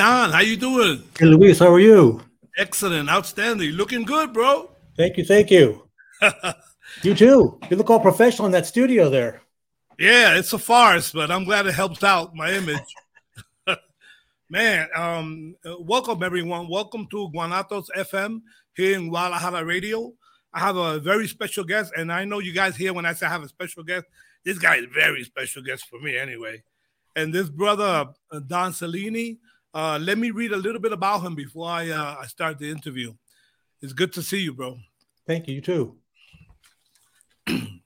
Don, 0.00 0.30
how 0.30 0.40
you 0.40 0.56
doing? 0.56 1.02
Hey 1.18 1.26
Luis, 1.26 1.58
how 1.58 1.70
are 1.70 1.78
you? 1.78 2.22
Excellent, 2.56 3.10
outstanding. 3.10 3.72
Looking 3.72 4.04
good, 4.04 4.32
bro. 4.32 4.70
Thank 4.96 5.18
you, 5.18 5.26
thank 5.26 5.50
you. 5.50 5.86
you 7.02 7.14
too. 7.14 7.60
You 7.68 7.76
look 7.76 7.90
all 7.90 8.00
professional 8.00 8.46
in 8.46 8.52
that 8.52 8.64
studio 8.64 9.10
there. 9.10 9.42
Yeah, 9.98 10.38
it's 10.38 10.54
a 10.54 10.58
farce, 10.58 11.12
but 11.12 11.30
I'm 11.30 11.44
glad 11.44 11.66
it 11.66 11.74
helps 11.74 12.02
out 12.02 12.34
my 12.34 12.50
image. 12.50 12.78
Man, 14.48 14.88
um, 14.96 15.54
welcome 15.80 16.22
everyone. 16.22 16.70
Welcome 16.70 17.06
to 17.10 17.30
Guanatos 17.34 17.88
FM 17.94 18.40
here 18.74 18.96
in 18.96 19.10
Guadalajara 19.10 19.66
Radio. 19.66 20.14
I 20.54 20.60
have 20.60 20.76
a 20.76 20.98
very 20.98 21.28
special 21.28 21.64
guest, 21.64 21.92
and 21.94 22.10
I 22.10 22.24
know 22.24 22.38
you 22.38 22.54
guys 22.54 22.74
here 22.74 22.94
when 22.94 23.04
I 23.04 23.12
say 23.12 23.26
I 23.26 23.28
have 23.28 23.42
a 23.42 23.48
special 23.48 23.84
guest. 23.84 24.06
This 24.46 24.58
guy 24.58 24.76
is 24.76 24.86
very 24.94 25.24
special 25.24 25.62
guest 25.62 25.84
for 25.90 26.00
me, 26.00 26.16
anyway. 26.16 26.62
And 27.16 27.34
this 27.34 27.50
brother 27.50 28.06
uh, 28.32 28.40
Don 28.46 28.72
Cellini, 28.72 29.36
uh, 29.74 29.98
let 30.00 30.18
me 30.18 30.30
read 30.30 30.52
a 30.52 30.56
little 30.56 30.80
bit 30.80 30.92
about 30.92 31.22
him 31.22 31.34
before 31.34 31.68
I 31.68 31.90
uh, 31.90 32.16
I 32.20 32.26
start 32.26 32.58
the 32.58 32.70
interview. 32.70 33.12
It's 33.80 33.92
good 33.92 34.12
to 34.14 34.22
see 34.22 34.40
you, 34.40 34.54
bro. 34.54 34.78
Thank 35.26 35.48
you. 35.48 35.54
You 35.56 35.60
too. 35.60 35.96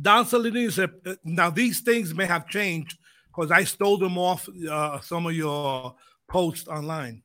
Don 0.00 0.26
said, 0.26 0.90
uh, 1.06 1.14
now 1.24 1.50
these 1.50 1.80
things 1.80 2.14
may 2.14 2.26
have 2.26 2.48
changed 2.48 2.98
because 3.28 3.50
I 3.50 3.64
stole 3.64 3.96
them 3.96 4.18
off 4.18 4.48
uh, 4.70 5.00
some 5.00 5.26
of 5.26 5.34
your 5.34 5.94
posts 6.28 6.68
online. 6.68 7.22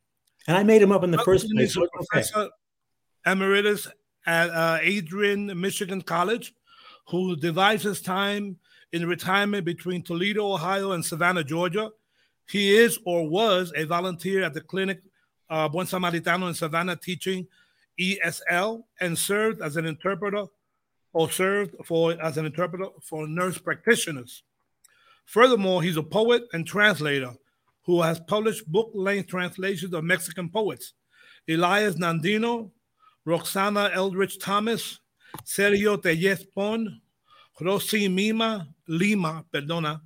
And 0.48 0.56
I 0.58 0.64
made 0.64 0.82
them 0.82 0.92
up 0.92 1.04
in 1.04 1.12
the 1.12 1.18
Don 1.18 1.26
first 1.26 1.50
place. 1.52 1.76
Professor 1.94 2.50
emeritus 3.26 3.88
at 4.26 4.50
uh, 4.50 4.78
Adrian 4.82 5.60
Michigan 5.60 6.02
College 6.02 6.54
who 7.10 7.36
divides 7.36 7.84
his 7.84 8.02
time 8.02 8.58
in 8.92 9.08
retirement 9.08 9.66
between 9.66 10.02
Toledo, 10.02 10.54
Ohio, 10.54 10.92
and 10.92 11.04
Savannah, 11.04 11.44
Georgia. 11.44 11.90
He 12.50 12.76
is 12.76 12.98
or 13.06 13.30
was 13.30 13.72
a 13.76 13.86
volunteer 13.86 14.44
at 14.44 14.54
the 14.54 14.62
clinic 14.62 15.02
uh, 15.50 15.68
Buen 15.70 15.86
Samaritano 15.86 16.48
in 16.48 16.54
Savannah 16.54 16.96
teaching 16.96 17.48
ESL 18.00 18.84
and 19.00 19.18
served 19.18 19.62
as 19.62 19.78
an 19.78 19.86
interpreter 19.86 20.46
or 21.14 21.30
served 21.30 21.76
for 21.86 22.20
as 22.22 22.38
an 22.38 22.46
interpreter 22.46 22.88
for 23.02 23.28
nurse 23.28 23.58
practitioners. 23.58 24.44
Furthermore, 25.26 25.84
he's 25.84 25.98
a 25.98 26.04
poet 26.04 26.44
and 26.54 26.66
translator 26.66 27.34
who 27.84 28.02
has 28.02 28.20
published 28.20 28.72
book-length 28.72 29.28
translations 29.28 29.94
of 29.94 30.04
Mexican 30.04 30.50
poets. 30.50 30.94
Elias 31.48 31.96
Nandino, 31.96 32.72
Roxana 33.26 33.92
Elvridge 33.96 34.40
Thomas, 34.40 35.00
Sergio 35.44 36.02
Tellez 36.02 36.46
Pon, 36.56 37.02
Rosy 37.62 38.08
Mima, 38.08 38.68
Lima, 38.88 39.46
perdona, 39.54 40.02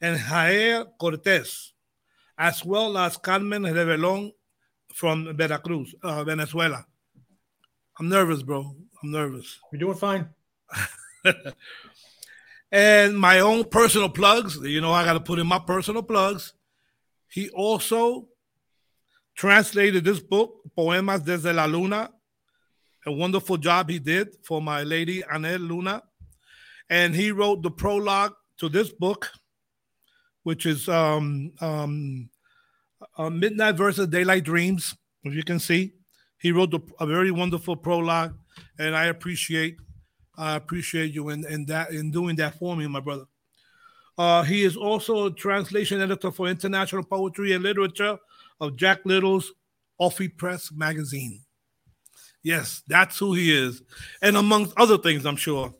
and 0.00 0.18
Jair 0.18 0.86
Cortez, 0.98 1.72
as 2.40 2.64
well 2.64 2.96
as 2.96 3.18
Carmen 3.18 3.64
Reveron 3.64 4.32
from 4.94 5.36
Veracruz, 5.36 5.94
uh, 6.02 6.24
Venezuela. 6.24 6.86
I'm 7.98 8.08
nervous, 8.08 8.42
bro. 8.42 8.74
I'm 9.02 9.10
nervous. 9.10 9.58
You're 9.70 9.80
doing 9.80 9.98
fine. 9.98 10.30
and 12.72 13.18
my 13.20 13.40
own 13.40 13.64
personal 13.64 14.08
plugs, 14.08 14.56
you 14.62 14.80
know, 14.80 14.90
I 14.90 15.04
got 15.04 15.12
to 15.12 15.20
put 15.20 15.38
in 15.38 15.46
my 15.46 15.58
personal 15.58 16.02
plugs. 16.02 16.54
He 17.28 17.50
also 17.50 18.28
translated 19.34 20.02
this 20.02 20.20
book, 20.20 20.62
Poemas 20.74 21.20
desde 21.20 21.54
la 21.54 21.66
Luna, 21.66 22.10
a 23.04 23.12
wonderful 23.12 23.58
job 23.58 23.90
he 23.90 23.98
did 23.98 24.34
for 24.42 24.62
my 24.62 24.82
lady 24.82 25.22
Anel 25.22 25.68
Luna. 25.68 26.02
And 26.88 27.14
he 27.14 27.32
wrote 27.32 27.62
the 27.62 27.70
prologue 27.70 28.32
to 28.56 28.70
this 28.70 28.90
book, 28.90 29.30
which 30.42 30.64
is 30.64 30.88
um, 30.88 31.52
um, 31.60 32.29
uh, 33.16 33.30
Midnight 33.30 33.76
versus 33.76 34.06
Daylight 34.08 34.44
Dreams, 34.44 34.96
as 35.26 35.34
you 35.34 35.42
can 35.42 35.58
see. 35.58 35.94
He 36.38 36.52
wrote 36.52 36.74
a 36.98 37.06
very 37.06 37.30
wonderful 37.30 37.76
prologue, 37.76 38.34
and 38.78 38.96
I 38.96 39.06
appreciate 39.06 39.76
I 40.38 40.56
appreciate 40.56 41.12
you 41.12 41.28
in, 41.28 41.44
in 41.46 41.66
that 41.66 41.90
in 41.90 42.10
doing 42.10 42.36
that 42.36 42.58
for 42.58 42.74
me, 42.74 42.86
my 42.86 43.00
brother. 43.00 43.24
Uh, 44.16 44.42
he 44.42 44.64
is 44.64 44.76
also 44.76 45.26
a 45.26 45.30
translation 45.30 46.00
editor 46.00 46.30
for 46.30 46.48
international 46.48 47.04
poetry 47.04 47.52
and 47.52 47.62
literature 47.62 48.18
of 48.60 48.76
Jack 48.76 49.00
Little's 49.04 49.52
Ofi 50.00 50.34
Press 50.34 50.70
magazine. 50.72 51.42
Yes, 52.42 52.82
that's 52.86 53.18
who 53.18 53.34
he 53.34 53.54
is. 53.54 53.82
And 54.22 54.36
amongst 54.36 54.72
other 54.78 54.96
things, 54.96 55.26
I'm 55.26 55.36
sure. 55.36 55.74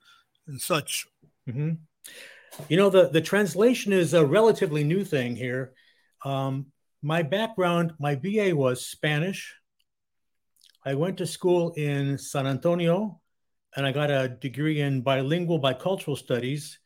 and 0.47 0.61
such? 0.61 1.07
Mm-hmm. 1.47 1.71
You 2.69 2.77
know, 2.77 2.89
the 2.89 3.09
the 3.09 3.21
translation 3.21 3.93
is 3.93 4.13
a 4.13 4.25
relatively 4.25 4.83
new 4.83 5.03
thing 5.03 5.35
here. 5.35 5.73
Um, 6.25 6.67
my 7.01 7.21
background, 7.21 7.93
my 7.99 8.15
BA 8.15 8.55
was 8.55 8.85
Spanish. 8.85 9.55
I 10.83 10.95
went 10.95 11.17
to 11.17 11.27
school 11.27 11.73
in 11.73 12.17
San 12.17 12.47
Antonio, 12.47 13.21
and 13.75 13.85
I 13.85 13.91
got 13.91 14.09
a 14.09 14.29
degree 14.29 14.81
in 14.81 15.01
bilingual 15.01 15.61
bicultural 15.61 16.17
studies. 16.17 16.79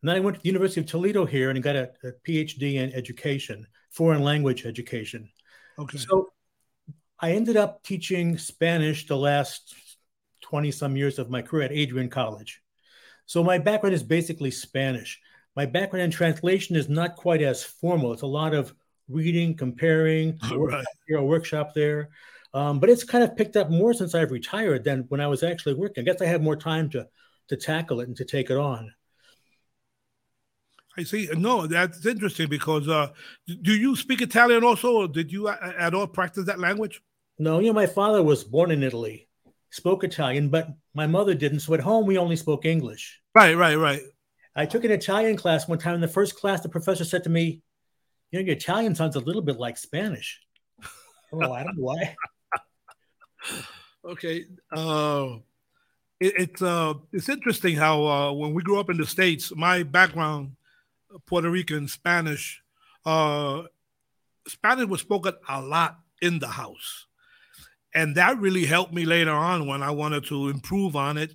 And 0.00 0.08
then 0.08 0.16
I 0.16 0.20
went 0.20 0.36
to 0.36 0.42
the 0.42 0.48
University 0.48 0.80
of 0.80 0.86
Toledo 0.86 1.26
here 1.26 1.50
and 1.50 1.62
got 1.62 1.76
a, 1.76 1.90
a 2.02 2.12
PhD 2.26 2.74
in 2.74 2.92
education, 2.92 3.66
foreign 3.90 4.22
language 4.22 4.64
education. 4.64 5.28
Okay. 5.78 5.98
So 5.98 6.32
I 7.20 7.32
ended 7.32 7.56
up 7.56 7.82
teaching 7.82 8.38
Spanish 8.38 9.06
the 9.06 9.16
last 9.16 9.74
20 10.42 10.70
some 10.70 10.96
years 10.96 11.18
of 11.18 11.30
my 11.30 11.42
career 11.42 11.64
at 11.64 11.72
Adrian 11.72 12.08
College. 12.08 12.61
So 13.26 13.42
my 13.42 13.58
background 13.58 13.94
is 13.94 14.02
basically 14.02 14.50
Spanish. 14.50 15.20
My 15.54 15.66
background 15.66 16.04
in 16.04 16.10
translation 16.10 16.76
is 16.76 16.88
not 16.88 17.16
quite 17.16 17.42
as 17.42 17.62
formal. 17.62 18.12
It's 18.12 18.22
a 18.22 18.26
lot 18.26 18.54
of 18.54 18.74
reading, 19.08 19.56
comparing, 19.56 20.38
right. 20.50 20.84
here, 21.06 21.18
a 21.18 21.24
workshop 21.24 21.74
there. 21.74 22.10
Um, 22.54 22.80
but 22.80 22.90
it's 22.90 23.04
kind 23.04 23.24
of 23.24 23.36
picked 23.36 23.56
up 23.56 23.70
more 23.70 23.94
since 23.94 24.14
I've 24.14 24.30
retired 24.30 24.84
than 24.84 25.06
when 25.08 25.20
I 25.20 25.26
was 25.26 25.42
actually 25.42 25.74
working. 25.74 26.02
I 26.02 26.04
guess 26.04 26.20
I 26.20 26.26
have 26.26 26.42
more 26.42 26.56
time 26.56 26.90
to 26.90 27.08
to 27.48 27.56
tackle 27.56 28.00
it 28.00 28.08
and 28.08 28.16
to 28.16 28.24
take 28.24 28.50
it 28.50 28.56
on. 28.56 28.92
I 30.96 31.02
see. 31.04 31.28
No, 31.34 31.66
that's 31.66 32.04
interesting 32.04 32.48
because 32.48 32.88
uh, 32.88 33.08
do 33.46 33.74
you 33.74 33.96
speak 33.96 34.20
Italian 34.20 34.62
also, 34.62 34.92
or 34.92 35.08
did 35.08 35.32
you 35.32 35.48
at 35.48 35.94
all 35.94 36.06
practice 36.06 36.44
that 36.46 36.60
language? 36.60 37.02
No, 37.38 37.58
you 37.58 37.68
know, 37.68 37.72
my 37.72 37.86
father 37.86 38.22
was 38.22 38.44
born 38.44 38.70
in 38.70 38.82
Italy, 38.82 39.28
spoke 39.70 40.04
Italian, 40.04 40.50
but 40.50 40.68
my 40.94 41.06
mother 41.06 41.34
didn't. 41.34 41.60
So 41.60 41.74
at 41.74 41.80
home, 41.80 42.06
we 42.06 42.18
only 42.18 42.36
spoke 42.36 42.64
English. 42.64 43.20
Right, 43.34 43.54
right, 43.54 43.76
right. 43.76 44.02
I 44.54 44.66
took 44.66 44.84
an 44.84 44.90
Italian 44.90 45.36
class 45.36 45.66
one 45.68 45.78
time. 45.78 45.94
In 45.94 46.00
the 46.00 46.08
first 46.08 46.36
class, 46.36 46.60
the 46.60 46.68
professor 46.68 47.04
said 47.04 47.24
to 47.24 47.30
me, 47.30 47.62
"You 48.30 48.38
know, 48.38 48.46
your 48.46 48.56
Italian 48.56 48.94
sounds 48.94 49.16
a 49.16 49.20
little 49.20 49.42
bit 49.42 49.58
like 49.58 49.76
Spanish." 49.78 50.40
oh, 51.32 51.52
I 51.52 51.64
don't 51.64 51.78
know 51.78 51.84
why. 51.84 52.16
okay. 54.04 54.44
Uh, 54.70 55.36
it, 56.20 56.34
it's 56.38 56.62
uh, 56.62 56.94
it's 57.12 57.28
interesting 57.28 57.76
how 57.76 58.04
uh, 58.06 58.32
when 58.32 58.52
we 58.54 58.62
grew 58.62 58.78
up 58.78 58.90
in 58.90 58.98
the 58.98 59.06
states, 59.06 59.52
my 59.56 59.82
background, 59.82 60.56
Puerto 61.26 61.50
Rican 61.50 61.88
Spanish, 61.88 62.62
uh, 63.06 63.62
Spanish 64.46 64.86
was 64.86 65.00
spoken 65.00 65.34
a 65.48 65.60
lot 65.60 65.98
in 66.20 66.38
the 66.38 66.48
house, 66.48 67.06
and 67.94 68.14
that 68.16 68.38
really 68.38 68.64
helped 68.64 68.92
me 68.92 69.04
later 69.04 69.32
on 69.32 69.66
when 69.66 69.82
I 69.82 69.90
wanted 69.90 70.24
to 70.26 70.48
improve 70.48 70.96
on 70.96 71.18
it 71.18 71.34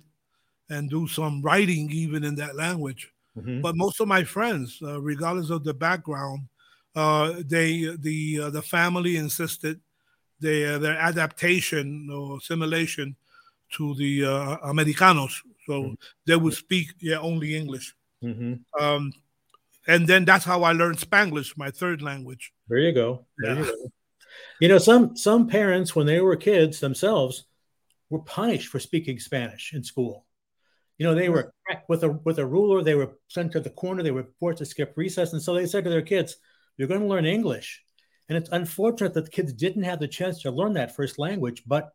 and 0.70 0.90
do 0.90 1.06
some 1.06 1.42
writing 1.42 1.90
even 1.90 2.24
in 2.24 2.34
that 2.36 2.56
language. 2.56 3.10
Mm-hmm. 3.36 3.60
But 3.60 3.76
most 3.76 4.00
of 4.00 4.08
my 4.08 4.24
friends, 4.24 4.78
uh, 4.82 5.00
regardless 5.00 5.50
of 5.50 5.64
the 5.64 5.74
background, 5.74 6.48
uh, 6.96 7.34
they 7.46 7.94
the 7.98 8.40
uh, 8.44 8.50
the 8.50 8.62
family 8.62 9.16
insisted 9.16 9.80
their 10.40 10.78
their 10.78 10.96
adaptation 10.96 12.08
or 12.12 12.38
assimilation 12.38 13.14
to 13.76 13.94
the 13.94 14.24
uh, 14.24 14.56
Americanos. 14.64 15.42
So 15.66 15.82
mm-hmm. 15.82 15.94
they 16.26 16.36
would 16.36 16.54
speak 16.54 16.88
yeah 17.00 17.18
only 17.18 17.54
English. 17.54 17.94
Mm-hmm. 18.22 18.82
Um, 18.82 19.12
and 19.86 20.06
then 20.06 20.24
that's 20.24 20.44
how 20.44 20.64
I 20.64 20.72
learned 20.72 20.98
Spanglish, 20.98 21.56
my 21.56 21.70
third 21.70 22.02
language. 22.02 22.52
There 22.68 22.78
you 22.78 22.92
go. 22.92 23.24
There 23.38 23.54
yeah. 23.54 23.60
you 23.60 23.64
go. 23.64 23.92
You 24.60 24.68
know, 24.68 24.78
some 24.78 25.16
some 25.16 25.46
parents 25.46 25.94
when 25.94 26.06
they 26.06 26.20
were 26.20 26.36
kids 26.36 26.80
themselves 26.80 27.44
were 28.10 28.20
punished 28.20 28.68
for 28.68 28.80
speaking 28.80 29.18
Spanish 29.18 29.72
in 29.74 29.82
school. 29.84 30.26
You 30.98 31.06
know, 31.06 31.14
they 31.14 31.28
were 31.28 31.52
mm-hmm. 31.70 31.80
with 31.88 32.04
a 32.04 32.10
with 32.10 32.38
a 32.38 32.46
ruler. 32.46 32.82
They 32.82 32.94
were 32.94 33.18
sent 33.28 33.52
to 33.52 33.60
the 33.60 33.70
corner. 33.70 34.02
They 34.02 34.10
were 34.10 34.28
forced 34.40 34.58
to 34.58 34.66
skip 34.66 34.94
recess, 34.96 35.32
and 35.32 35.42
so 35.42 35.54
they 35.54 35.66
said 35.66 35.84
to 35.84 35.90
their 35.90 36.02
kids, 36.02 36.36
"You're 36.76 36.88
going 36.88 37.00
to 37.00 37.06
learn 37.06 37.26
English." 37.26 37.82
And 38.28 38.36
it's 38.36 38.50
unfortunate 38.50 39.14
that 39.14 39.24
the 39.24 39.30
kids 39.30 39.52
didn't 39.52 39.84
have 39.84 40.00
the 40.00 40.08
chance 40.08 40.42
to 40.42 40.50
learn 40.50 40.74
that 40.74 40.94
first 40.94 41.18
language, 41.18 41.62
but 41.66 41.90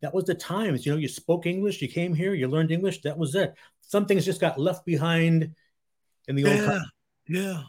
that 0.00 0.14
was 0.14 0.24
the 0.24 0.34
times. 0.34 0.86
You 0.86 0.92
know, 0.92 0.98
you 0.98 1.08
spoke 1.08 1.46
English, 1.46 1.82
you 1.82 1.88
came 1.88 2.14
here, 2.14 2.34
you 2.34 2.46
learned 2.46 2.70
English, 2.70 3.02
that 3.02 3.18
was 3.18 3.34
it. 3.34 3.54
Some 3.80 4.06
things 4.06 4.24
just 4.24 4.40
got 4.40 4.60
left 4.60 4.84
behind 4.84 5.54
in 6.28 6.36
the 6.36 6.42
yeah, 6.42 6.50
old 6.50 6.64
time. 6.66 6.90
Yeah. 7.28 7.62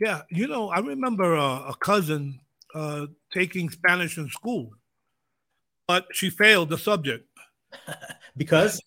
Yeah. 0.00 0.22
You 0.30 0.48
know, 0.48 0.70
I 0.70 0.80
remember 0.80 1.34
a, 1.34 1.68
a 1.68 1.74
cousin 1.78 2.40
uh, 2.74 3.06
taking 3.32 3.70
Spanish 3.70 4.18
in 4.18 4.28
school, 4.28 4.70
but 5.86 6.06
she 6.12 6.30
failed 6.30 6.70
the 6.70 6.78
subject. 6.78 7.26
because? 8.36 8.80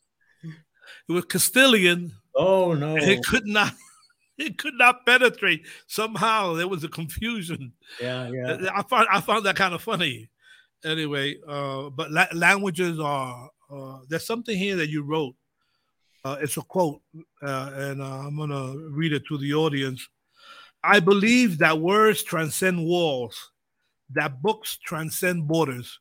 It 0.43 1.11
was 1.11 1.25
Castilian. 1.25 2.13
Oh, 2.35 2.73
no. 2.73 2.95
it 2.95 3.23
could 3.25 3.45
not 3.45 3.73
it 4.37 4.57
could 4.57 4.73
not 4.75 5.05
penetrate. 5.05 5.65
Somehow 5.87 6.53
there 6.53 6.67
was 6.67 6.83
a 6.83 6.89
confusion. 6.89 7.73
Yeah, 8.01 8.29
yeah. 8.29 8.69
I 8.73 8.83
found 8.83 9.07
I 9.11 9.21
found 9.21 9.45
that 9.45 9.55
kind 9.55 9.73
of 9.73 9.81
funny. 9.81 10.29
Anyway, 10.83 11.37
uh, 11.47 11.89
but 11.89 12.11
la- 12.11 12.27
languages 12.33 12.99
are 12.99 13.49
uh, 13.71 13.99
there's 14.09 14.25
something 14.25 14.57
here 14.57 14.75
that 14.77 14.89
you 14.89 15.03
wrote. 15.03 15.35
Uh, 16.25 16.37
it's 16.41 16.57
a 16.57 16.61
quote, 16.61 17.01
uh, 17.41 17.71
and 17.73 18.01
uh, 18.01 18.05
I'm 18.05 18.37
gonna 18.37 18.75
read 18.89 19.13
it 19.13 19.23
to 19.27 19.37
the 19.37 19.53
audience. 19.53 20.07
I 20.83 20.99
believe 20.99 21.59
that 21.59 21.79
words 21.79 22.23
transcend 22.23 22.85
walls, 22.85 23.51
that 24.15 24.41
books 24.41 24.77
transcend 24.77 25.47
borders. 25.47 25.99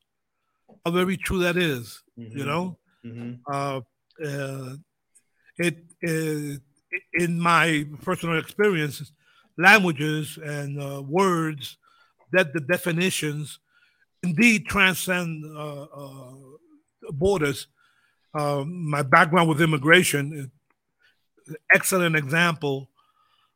How 0.85 0.91
very 0.91 1.17
true 1.17 1.41
that 1.41 1.57
is. 1.57 2.03
Mm-hmm. 2.19 2.39
You 2.39 2.45
know, 2.45 2.79
mm-hmm. 3.05 3.33
Uh, 3.53 3.81
it, 5.59 5.79
it 6.01 6.61
in 7.15 7.41
my 7.41 7.87
personal 8.03 8.39
experience, 8.39 9.13
languages 9.57 10.39
and 10.43 10.81
uh, 10.81 11.03
words 11.03 11.79
that 12.33 12.53
the 12.53 12.61
definitions 12.61 13.59
indeed 14.23 14.67
transcend 14.67 15.45
uh, 15.57 15.83
uh, 15.83 16.33
borders. 17.11 17.67
Um, 18.35 18.89
my 18.89 19.03
background 19.03 19.49
with 19.49 19.61
immigration, 19.61 20.51
excellent 21.75 22.17
example 22.17 22.89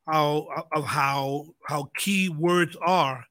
how, 0.06 0.48
of 0.72 0.84
how 0.84 1.46
how 1.66 1.90
key 1.96 2.28
words 2.28 2.76
are, 2.80 3.24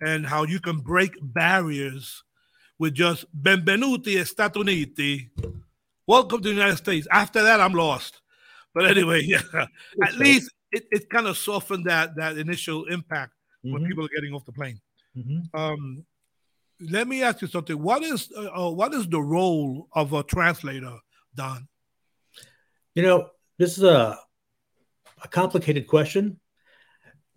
and 0.00 0.26
how 0.26 0.44
you 0.44 0.60
can 0.60 0.78
break 0.78 1.12
barriers 1.20 2.22
with 2.78 2.94
just 2.94 3.24
"Benvenuti 3.40 4.16
Stati 4.24 4.56
Uniti," 4.56 5.28
welcome 6.06 6.40
to 6.42 6.48
the 6.48 6.54
United 6.54 6.76
States. 6.76 7.06
After 7.10 7.42
that, 7.42 7.60
I'm 7.60 7.74
lost. 7.74 8.20
But 8.74 8.86
anyway, 8.86 9.22
yeah, 9.24 9.42
at 10.02 10.16
least 10.16 10.52
it, 10.72 10.84
it 10.90 11.10
kind 11.10 11.26
of 11.26 11.36
softened 11.36 11.86
that 11.86 12.16
that 12.16 12.38
initial 12.38 12.86
impact 12.86 13.32
mm-hmm. 13.64 13.74
when 13.74 13.86
people 13.86 14.04
are 14.04 14.14
getting 14.14 14.32
off 14.34 14.44
the 14.44 14.52
plane. 14.52 14.80
Mm-hmm. 15.16 15.58
Um, 15.58 16.04
let 16.80 17.06
me 17.06 17.22
ask 17.22 17.42
you 17.42 17.48
something. 17.48 17.80
What 17.80 18.02
is 18.02 18.32
uh, 18.36 18.66
uh, 18.66 18.70
what 18.70 18.94
is 18.94 19.06
the 19.08 19.20
role 19.20 19.88
of 19.92 20.12
a 20.12 20.22
translator, 20.22 20.96
Don? 21.34 21.68
You 22.94 23.02
know, 23.02 23.30
this 23.58 23.76
is 23.76 23.84
a 23.84 24.18
a 25.22 25.28
complicated 25.28 25.86
question 25.86 26.40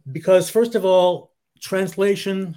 because 0.10 0.50
first 0.50 0.76
of 0.76 0.86
all, 0.86 1.33
translation, 1.64 2.56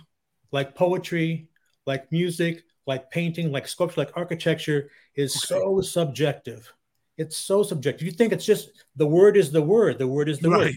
like 0.52 0.74
poetry, 0.74 1.48
like 1.86 2.10
music, 2.12 2.64
like 2.86 3.10
painting, 3.10 3.52
like 3.52 3.68
sculpture, 3.68 4.00
like 4.00 4.16
architecture, 4.16 4.90
is 5.14 5.34
okay. 5.36 5.60
so 5.60 5.80
subjective. 5.80 6.70
It's 7.16 7.36
so 7.36 7.62
subjective. 7.62 8.06
You 8.06 8.12
think 8.12 8.32
it's 8.32 8.44
just 8.44 8.70
the 8.96 9.06
word 9.06 9.36
is 9.36 9.50
the 9.50 9.62
word, 9.62 9.98
the 9.98 10.06
word 10.06 10.28
is 10.28 10.40
the 10.40 10.50
right. 10.50 10.66
word. 10.66 10.76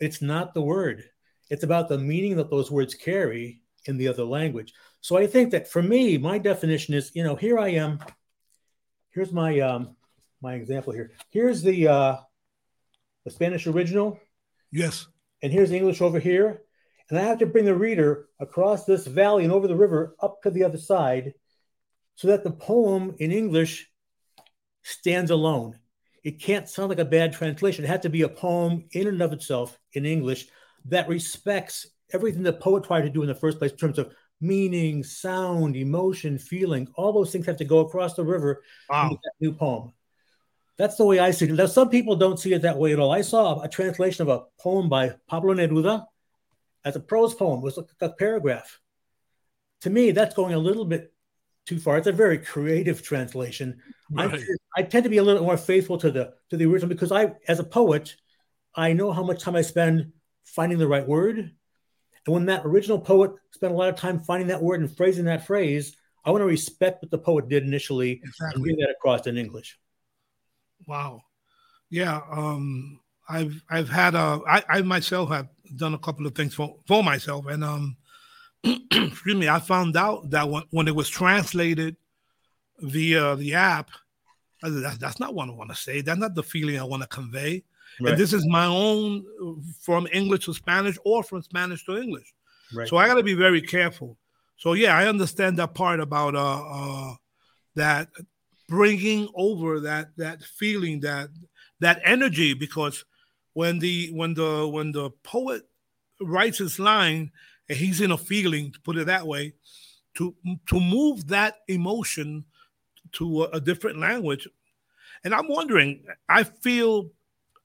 It's 0.00 0.20
not 0.20 0.52
the 0.52 0.60
word. 0.60 1.04
It's 1.48 1.62
about 1.62 1.88
the 1.88 1.98
meaning 1.98 2.36
that 2.36 2.50
those 2.50 2.70
words 2.70 2.94
carry 2.94 3.62
in 3.86 3.96
the 3.96 4.08
other 4.08 4.24
language. 4.24 4.74
So 5.00 5.16
I 5.16 5.26
think 5.26 5.52
that 5.52 5.68
for 5.68 5.82
me, 5.82 6.18
my 6.18 6.38
definition 6.38 6.94
is, 6.94 7.12
you 7.14 7.22
know, 7.22 7.36
here 7.36 7.58
I 7.58 7.68
am. 7.68 8.00
Here's 9.10 9.32
my 9.32 9.60
um 9.60 9.96
my 10.42 10.54
example 10.54 10.92
here. 10.92 11.12
Here's 11.30 11.62
the 11.62 11.88
uh 11.88 12.16
the 13.24 13.30
Spanish 13.30 13.66
original. 13.66 14.18
Yes. 14.70 15.06
And 15.42 15.52
here's 15.52 15.70
English 15.70 16.00
over 16.00 16.18
here. 16.18 16.65
And 17.08 17.18
I 17.18 17.22
have 17.22 17.38
to 17.38 17.46
bring 17.46 17.64
the 17.64 17.74
reader 17.74 18.28
across 18.40 18.84
this 18.84 19.06
valley 19.06 19.44
and 19.44 19.52
over 19.52 19.68
the 19.68 19.76
river 19.76 20.16
up 20.20 20.42
to 20.42 20.50
the 20.50 20.64
other 20.64 20.78
side 20.78 21.34
so 22.16 22.28
that 22.28 22.42
the 22.42 22.50
poem 22.50 23.14
in 23.18 23.30
English 23.30 23.88
stands 24.82 25.30
alone. 25.30 25.78
It 26.24 26.40
can't 26.40 26.68
sound 26.68 26.88
like 26.88 26.98
a 26.98 27.04
bad 27.04 27.32
translation. 27.32 27.84
It 27.84 27.88
had 27.88 28.02
to 28.02 28.08
be 28.08 28.22
a 28.22 28.28
poem 28.28 28.86
in 28.92 29.06
and 29.06 29.22
of 29.22 29.32
itself 29.32 29.78
in 29.92 30.04
English 30.04 30.46
that 30.86 31.08
respects 31.08 31.86
everything 32.12 32.42
the 32.42 32.52
poet 32.52 32.84
tried 32.84 33.02
to 33.02 33.10
do 33.10 33.22
in 33.22 33.28
the 33.28 33.34
first 33.34 33.58
place 33.58 33.70
in 33.70 33.76
terms 33.76 33.98
of 33.98 34.12
meaning, 34.40 35.04
sound, 35.04 35.76
emotion, 35.76 36.38
feeling. 36.38 36.88
All 36.94 37.12
those 37.12 37.30
things 37.30 37.46
have 37.46 37.56
to 37.58 37.64
go 37.64 37.78
across 37.80 38.14
the 38.14 38.24
river 38.24 38.62
wow. 38.88 39.10
that 39.10 39.32
new 39.40 39.52
poem. 39.52 39.92
That's 40.78 40.96
the 40.96 41.06
way 41.06 41.18
I 41.18 41.30
see 41.30 41.46
it. 41.46 41.52
Now, 41.52 41.66
some 41.66 41.88
people 41.88 42.16
don't 42.16 42.38
see 42.38 42.52
it 42.52 42.62
that 42.62 42.76
way 42.76 42.92
at 42.92 42.98
all. 42.98 43.10
I 43.10 43.22
saw 43.22 43.62
a 43.62 43.68
translation 43.68 44.22
of 44.22 44.28
a 44.28 44.44
poem 44.60 44.88
by 44.88 45.14
Pablo 45.26 45.54
Neruda 45.54 46.04
as 46.86 46.96
a 46.96 47.00
prose 47.00 47.34
poem. 47.34 47.60
Was 47.60 47.76
like 47.76 47.88
a 48.00 48.08
paragraph. 48.08 48.80
to 49.82 49.90
me, 49.90 50.12
that's 50.12 50.34
going 50.34 50.54
a 50.54 50.58
little 50.58 50.86
bit 50.86 51.12
too 51.66 51.78
far. 51.78 51.98
It's 51.98 52.06
a 52.06 52.12
very 52.12 52.38
creative 52.38 53.02
translation. 53.02 53.82
Right. 54.10 54.40
I, 54.76 54.80
I 54.80 54.82
tend 54.84 55.04
to 55.04 55.10
be 55.10 55.18
a 55.18 55.22
little 55.22 55.42
more 55.42 55.58
faithful 55.58 55.98
to 55.98 56.10
the 56.10 56.34
to 56.50 56.56
the 56.56 56.64
original 56.64 56.88
because 56.88 57.12
I, 57.12 57.34
as 57.48 57.58
a 57.58 57.64
poet, 57.64 58.14
I 58.74 58.92
know 58.92 59.12
how 59.12 59.24
much 59.24 59.42
time 59.42 59.56
I 59.56 59.62
spend 59.62 60.12
finding 60.44 60.78
the 60.78 60.88
right 60.88 61.06
word. 61.06 61.38
And 61.38 62.34
when 62.34 62.46
that 62.46 62.62
original 62.64 63.00
poet 63.00 63.32
spent 63.50 63.72
a 63.72 63.76
lot 63.76 63.88
of 63.88 63.96
time 63.96 64.20
finding 64.20 64.48
that 64.48 64.62
word 64.62 64.80
and 64.80 64.96
phrasing 64.96 65.24
that 65.26 65.46
phrase, 65.46 65.96
I 66.24 66.30
want 66.30 66.42
to 66.42 66.46
respect 66.46 67.02
what 67.02 67.10
the 67.10 67.18
poet 67.18 67.48
did 67.48 67.64
initially 67.64 68.20
exactly. 68.22 68.54
and 68.54 68.62
bring 68.62 68.76
that 68.76 68.90
across 68.90 69.26
in 69.26 69.36
English. 69.36 69.78
Wow. 70.86 71.22
Yeah. 71.90 72.20
Um, 72.30 73.00
I've 73.28 73.62
I've 73.68 73.88
had 73.88 74.14
a 74.14 74.40
I, 74.48 74.62
I 74.68 74.82
myself 74.82 75.30
have 75.30 75.48
done 75.76 75.94
a 75.94 75.98
couple 75.98 76.26
of 76.26 76.34
things 76.34 76.54
for, 76.54 76.76
for 76.86 77.02
myself 77.02 77.46
and 77.46 77.64
um 77.64 77.96
excuse 78.90 79.36
me, 79.36 79.48
I 79.48 79.60
found 79.60 79.96
out 79.96 80.30
that 80.30 80.48
when, 80.48 80.64
when 80.70 80.88
it 80.88 80.94
was 80.94 81.08
translated 81.08 81.96
via 82.80 83.36
the 83.36 83.54
app, 83.54 83.90
that, 84.62 84.98
that's 84.98 85.20
not 85.20 85.34
what 85.34 85.48
I 85.48 85.52
want 85.52 85.70
to 85.70 85.76
say. 85.76 86.00
That's 86.00 86.18
not 86.18 86.34
the 86.34 86.42
feeling 86.42 86.78
I 86.78 86.84
want 86.84 87.02
to 87.02 87.08
convey. 87.08 87.62
Right. 88.00 88.10
And 88.10 88.20
this 88.20 88.32
is 88.32 88.46
my 88.46 88.66
own 88.66 89.24
from 89.80 90.08
English 90.12 90.46
to 90.46 90.54
Spanish 90.54 90.98
or 91.04 91.22
from 91.22 91.42
Spanish 91.42 91.84
to 91.86 91.96
English. 91.96 92.32
Right. 92.74 92.88
So 92.88 92.96
I 92.96 93.06
got 93.06 93.14
to 93.14 93.22
be 93.22 93.34
very 93.34 93.62
careful. 93.62 94.16
So 94.56 94.72
yeah, 94.72 94.96
I 94.96 95.06
understand 95.06 95.58
that 95.58 95.74
part 95.74 96.00
about 96.00 96.34
uh, 96.34 96.62
uh, 96.68 97.14
that 97.74 98.08
bringing 98.68 99.28
over 99.34 99.80
that 99.80 100.08
that 100.16 100.42
feeling 100.42 101.00
that 101.00 101.28
that 101.80 102.00
energy 102.04 102.54
because 102.54 103.04
when 103.56 103.78
the 103.78 104.10
when 104.12 104.34
the 104.34 104.68
when 104.68 104.92
the 104.92 105.08
poet 105.22 105.62
writes 106.20 106.58
his 106.58 106.78
line 106.78 107.32
and 107.70 107.78
he's 107.78 108.02
in 108.02 108.10
a 108.10 108.18
feeling 108.18 108.70
to 108.70 108.78
put 108.80 108.98
it 108.98 109.06
that 109.06 109.26
way 109.26 109.54
to 110.12 110.34
to 110.66 110.78
move 110.78 111.26
that 111.28 111.54
emotion 111.66 112.44
to 113.12 113.44
a, 113.44 113.48
a 113.52 113.60
different 113.60 113.98
language 113.98 114.46
and 115.24 115.34
i'm 115.34 115.48
wondering 115.48 116.04
i 116.28 116.44
feel 116.44 117.10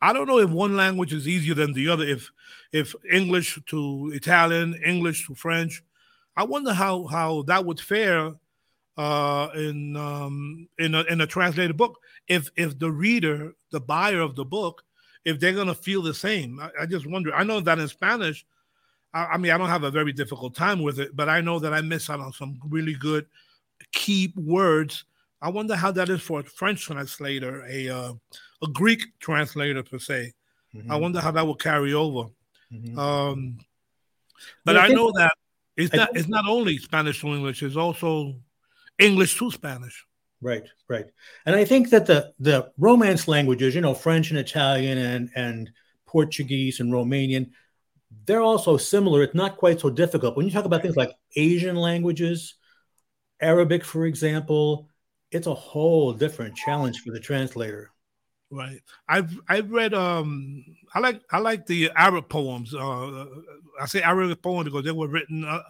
I 0.04 0.14
don't 0.14 0.28
know 0.28 0.40
if 0.40 0.50
one 0.50 0.76
language 0.76 1.14
is 1.14 1.28
easier 1.28 1.54
than 1.54 1.74
the 1.74 1.88
other. 1.90 2.04
If 2.04 2.32
if 2.72 2.96
English 3.12 3.60
to 3.68 4.12
Italian, 4.16 4.74
English 4.84 5.28
to 5.28 5.36
French, 5.36 5.84
I 6.36 6.44
wonder 6.44 6.74
how 6.74 7.06
how 7.06 7.44
that 7.44 7.66
would 7.66 7.80
fare 7.80 8.34
uh, 8.98 9.50
in 9.54 9.96
um, 9.96 10.68
in 10.80 10.96
a, 10.96 11.04
in 11.04 11.22
a 11.22 11.28
translated 11.28 11.78
book. 11.78 12.00
If 12.28 12.50
if 12.56 12.80
the 12.80 12.90
reader, 12.90 13.54
the 13.72 13.80
buyer 13.80 14.22
of 14.22 14.36
the 14.36 14.44
book, 14.44 14.82
if 15.26 15.40
they're 15.40 15.54
gonna 15.54 15.76
feel 15.76 16.02
the 16.02 16.14
same, 16.14 16.60
I, 16.60 16.84
I 16.84 16.86
just 16.86 17.08
wonder. 17.08 17.34
I 17.34 17.44
know 17.44 17.60
that 17.60 17.80
in 17.80 17.88
Spanish, 17.88 18.46
I, 19.14 19.26
I, 19.26 19.38
mean, 19.38 19.52
I 19.52 19.58
don't 19.58 19.70
have 19.70 19.84
a 19.84 19.92
very 19.92 20.14
difficult 20.14 20.56
time 20.56 20.82
with 20.82 21.00
it, 21.00 21.16
but 21.16 21.30
I 21.30 21.42
know 21.42 21.60
that 21.60 21.74
I 21.74 21.82
miss 21.82 22.10
out 22.10 22.20
on 22.20 22.34
some 22.34 22.60
really 22.68 22.94
good 22.94 23.26
key 23.92 24.34
words. 24.36 25.06
I 25.42 25.50
wonder 25.50 25.76
how 25.76 25.92
that 25.92 26.10
is 26.10 26.22
for 26.22 26.42
a 26.42 26.44
French 26.44 26.86
translator, 26.86 27.66
a 27.68 27.90
uh, 27.90 28.14
a 28.64 28.68
Greek 28.68 29.04
translator 29.20 29.84
per 29.84 30.00
se. 30.00 30.34
Mm-hmm. 30.76 30.92
I 30.92 30.96
wonder 30.96 31.20
how 31.20 31.32
that 31.32 31.46
will 31.46 31.56
carry 31.56 31.94
over. 31.94 32.30
Mm-hmm. 32.72 32.98
Um, 32.98 33.58
but 34.64 34.78
I, 34.78 34.86
I 34.86 34.88
know 34.90 35.12
that 35.18 35.34
it's 35.76 35.94
not 35.94 36.16
it's 36.16 36.28
not 36.28 36.46
only 36.48 36.78
Spanish 36.78 37.22
to 37.22 37.28
English; 37.28 37.64
it's 37.64 37.76
also 37.76 38.36
English 39.00 39.38
to 39.40 39.52
Spanish. 39.52 40.06
Right, 40.42 40.64
right. 40.88 41.06
And 41.46 41.56
I 41.56 41.66
think 41.66 41.92
that 41.92 42.08
the 42.08 42.34
the 42.40 42.72
Romance 42.78 43.28
languages, 43.28 43.76
you 43.76 43.82
know, 43.82 43.94
French 43.94 44.32
and 44.32 44.40
Italian 44.40 44.98
and 44.98 45.30
and 45.36 45.72
Portuguese 46.08 46.80
and 46.80 46.92
Romanian, 46.92 47.52
they're 48.26 48.42
also 48.42 48.78
similar. 48.78 49.22
It's 49.22 49.36
not 49.36 49.58
quite 49.58 49.80
so 49.80 49.90
difficult. 49.90 50.36
When 50.36 50.48
you 50.48 50.52
talk 50.52 50.66
about 50.66 50.82
things 50.82 50.98
like 50.98 51.14
Asian 51.36 51.76
languages, 51.76 52.56
Arabic, 53.40 53.86
for 53.86 54.06
example, 54.06 54.90
it's 55.32 55.48
a 55.48 55.54
whole 55.54 56.12
different 56.14 56.56
challenge 56.56 57.02
for 57.02 57.12
the 57.12 57.20
translator. 57.20 57.92
Right. 58.50 58.82
I've 59.08 59.40
I've 59.48 59.72
read 59.72 59.94
um 59.94 60.66
I 60.94 61.00
like 61.00 61.22
I 61.32 61.38
like 61.38 61.68
the 61.68 61.92
Arab 61.96 62.30
poems. 62.30 62.74
Uh 62.74 63.26
I 63.80 63.86
say 63.86 64.02
Arabic 64.02 64.42
poems 64.42 64.66
because 64.66 64.84
they 64.86 64.92
were 64.92 65.08
written 65.08 65.46
uh, 65.46 65.62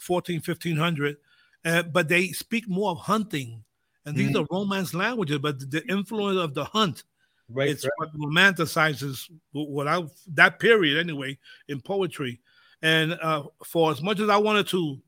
14 0.00 0.42
1500 0.44 1.16
uh, 1.64 1.82
but 1.84 2.08
they 2.08 2.28
speak 2.28 2.68
more 2.68 2.90
of 2.90 2.98
hunting 2.98 3.64
and 4.06 4.16
these 4.16 4.30
mm-hmm. 4.30 4.42
are 4.42 4.46
romance 4.50 4.94
languages 4.94 5.38
but 5.38 5.58
the 5.70 5.86
influence 5.88 6.38
of 6.38 6.54
the 6.54 6.64
hunt 6.64 7.04
right 7.50 7.68
it's 7.68 7.84
right. 7.84 7.92
what 7.96 8.14
romanticizes 8.14 9.30
what 9.52 9.88
I 9.88 10.02
that 10.34 10.58
period 10.58 10.98
anyway 10.98 11.38
in 11.68 11.80
poetry 11.80 12.40
and 12.82 13.18
uh 13.22 13.44
for 13.64 13.90
as 13.90 14.02
much 14.02 14.20
as 14.20 14.28
I 14.28 14.36
wanted 14.36 14.66
to 14.68 15.00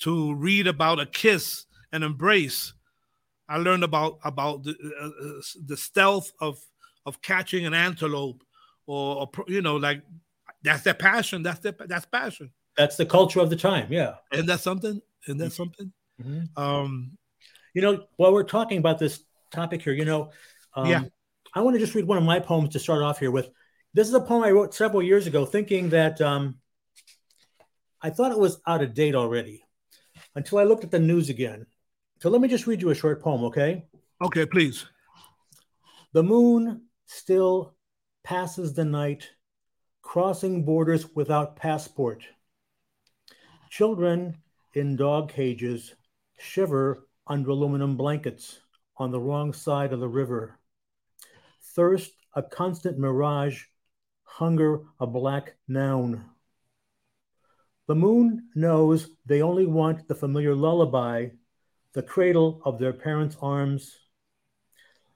to 0.00 0.34
read 0.34 0.66
about 0.66 1.00
a 1.00 1.06
kiss 1.06 1.66
and 1.92 2.02
embrace 2.02 2.72
I 3.50 3.56
learned 3.56 3.82
about 3.82 4.20
about 4.22 4.62
the, 4.62 4.70
uh, 4.70 5.06
uh, 5.06 5.42
the 5.66 5.76
stealth 5.76 6.32
of 6.40 6.60
of 7.04 7.20
catching 7.20 7.66
an 7.66 7.74
antelope, 7.74 8.44
or, 8.86 9.28
or, 9.36 9.44
you 9.48 9.60
know, 9.60 9.76
like 9.76 10.02
that's 10.62 10.82
their 10.84 10.94
passion. 10.94 11.42
That's 11.42 11.58
their 11.58 11.74
that's 11.86 12.06
passion. 12.06 12.52
That's 12.76 12.96
the 12.96 13.04
culture 13.04 13.40
of 13.40 13.50
the 13.50 13.56
time. 13.56 13.88
Yeah, 13.92 14.14
and 14.30 14.48
that's 14.48 14.62
something. 14.62 15.02
And 15.26 15.40
that's 15.40 15.56
something. 15.56 15.92
Mm-hmm. 16.22 16.62
Um, 16.62 17.18
you 17.74 17.82
know, 17.82 18.04
while 18.16 18.32
we're 18.32 18.44
talking 18.44 18.78
about 18.78 18.98
this 18.98 19.22
topic 19.50 19.82
here, 19.82 19.92
you 19.92 20.04
know, 20.04 20.30
um, 20.74 20.86
yeah, 20.86 21.02
I 21.54 21.60
want 21.60 21.74
to 21.74 21.80
just 21.80 21.94
read 21.94 22.06
one 22.06 22.18
of 22.18 22.24
my 22.24 22.40
poems 22.40 22.70
to 22.70 22.78
start 22.78 23.02
off 23.02 23.18
here 23.18 23.30
with. 23.30 23.50
This 23.92 24.06
is 24.06 24.14
a 24.14 24.20
poem 24.20 24.44
I 24.44 24.52
wrote 24.52 24.72
several 24.72 25.02
years 25.02 25.26
ago, 25.26 25.44
thinking 25.44 25.88
that 25.90 26.20
um, 26.20 26.56
I 28.00 28.10
thought 28.10 28.30
it 28.30 28.38
was 28.38 28.60
out 28.66 28.82
of 28.82 28.94
date 28.94 29.16
already, 29.16 29.64
until 30.36 30.58
I 30.58 30.64
looked 30.64 30.84
at 30.84 30.92
the 30.92 31.00
news 31.00 31.28
again 31.28 31.66
so 32.20 32.28
let 32.28 32.42
me 32.42 32.48
just 32.48 32.66
read 32.66 32.82
you 32.82 32.90
a 32.90 32.94
short 32.94 33.22
poem, 33.22 33.44
okay? 33.44 33.86
Okay, 34.22 34.44
please. 34.44 34.84
The 36.12 36.22
moon 36.22 36.82
still 37.06 37.74
passes 38.24 38.74
the 38.74 38.84
night, 38.84 39.30
crossing 40.02 40.64
borders 40.66 41.14
without 41.14 41.56
passport. 41.56 42.24
Children 43.70 44.36
in 44.74 44.96
dog 44.96 45.32
cages 45.32 45.94
shiver 46.38 47.08
under 47.30 47.50
aluminum 47.50 47.96
blankets 47.96 48.58
on 48.96 49.12
the 49.12 49.20
wrong 49.20 49.52
side 49.52 49.92
of 49.92 50.00
the 50.00 50.08
river. 50.08 50.58
Thirst, 51.76 52.10
a 52.34 52.42
constant 52.42 52.98
mirage, 52.98 53.62
hunger, 54.24 54.80
a 54.98 55.06
black 55.06 55.54
noun. 55.68 56.24
The 57.86 57.94
moon 57.94 58.48
knows 58.56 59.10
they 59.26 59.42
only 59.42 59.64
want 59.64 60.08
the 60.08 60.14
familiar 60.14 60.56
lullaby 60.56 61.28
the 61.92 62.02
cradle 62.02 62.62
of 62.64 62.78
their 62.78 62.92
parents' 62.92 63.36
arms. 63.40 63.96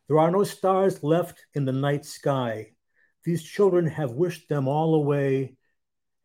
There 0.07 0.19
are 0.19 0.31
no 0.31 0.45
stars 0.45 1.03
left 1.03 1.45
in 1.55 1.65
the 1.65 1.73
night 1.73 2.05
sky. 2.05 2.73
These 3.25 3.43
children 3.43 3.87
have 3.87 4.13
wished 4.13 4.49
them 4.49 4.69
all 4.69 4.95
away. 4.95 5.57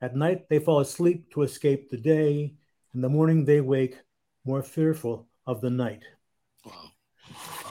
At 0.01 0.15
night, 0.15 0.50
they 0.50 0.60
fall 0.60 0.81
asleep 0.81 1.31
to 1.34 1.43
escape 1.43 1.89
the 1.89 1.98
day. 1.98 2.55
In 2.93 3.01
the 3.01 3.10
morning, 3.10 3.46
they 3.46 3.62
wake 3.62 3.98
more 4.43 4.63
fearful 4.63 5.28
of 5.50 5.62
the 5.62 5.70
night. 5.70 6.03
Wow. 6.63 6.91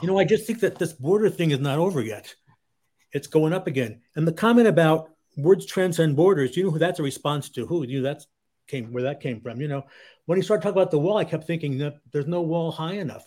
You 0.01 0.07
know, 0.07 0.19
I 0.19 0.25
just 0.25 0.45
think 0.45 0.59
that 0.59 0.77
this 0.77 0.91
border 0.93 1.29
thing 1.29 1.51
is 1.51 1.59
not 1.59 1.79
over 1.79 2.01
yet. 2.01 2.35
It's 3.13 3.27
going 3.27 3.53
up 3.53 3.67
again. 3.67 4.01
And 4.15 4.27
the 4.27 4.33
comment 4.33 4.67
about 4.67 5.11
words 5.37 5.65
transcend 5.65 6.17
borders, 6.17 6.57
you 6.57 6.63
know 6.63 6.71
who 6.71 6.79
that's 6.79 6.99
a 6.99 7.03
response 7.03 7.49
to? 7.51 7.65
Who? 7.65 7.85
You 7.85 8.01
know, 8.01 8.03
that's 8.03 8.27
came 8.67 8.91
where 8.91 9.03
that 9.03 9.21
came 9.21 9.39
from. 9.39 9.61
You 9.61 9.69
know, 9.69 9.83
when 10.25 10.37
he 10.37 10.43
started 10.43 10.61
talking 10.61 10.79
about 10.79 10.91
the 10.91 10.99
wall, 10.99 11.17
I 11.17 11.23
kept 11.23 11.47
thinking 11.47 11.77
that 11.79 11.95
there's 12.11 12.27
no 12.27 12.41
wall 12.41 12.71
high 12.71 12.95
enough, 12.95 13.25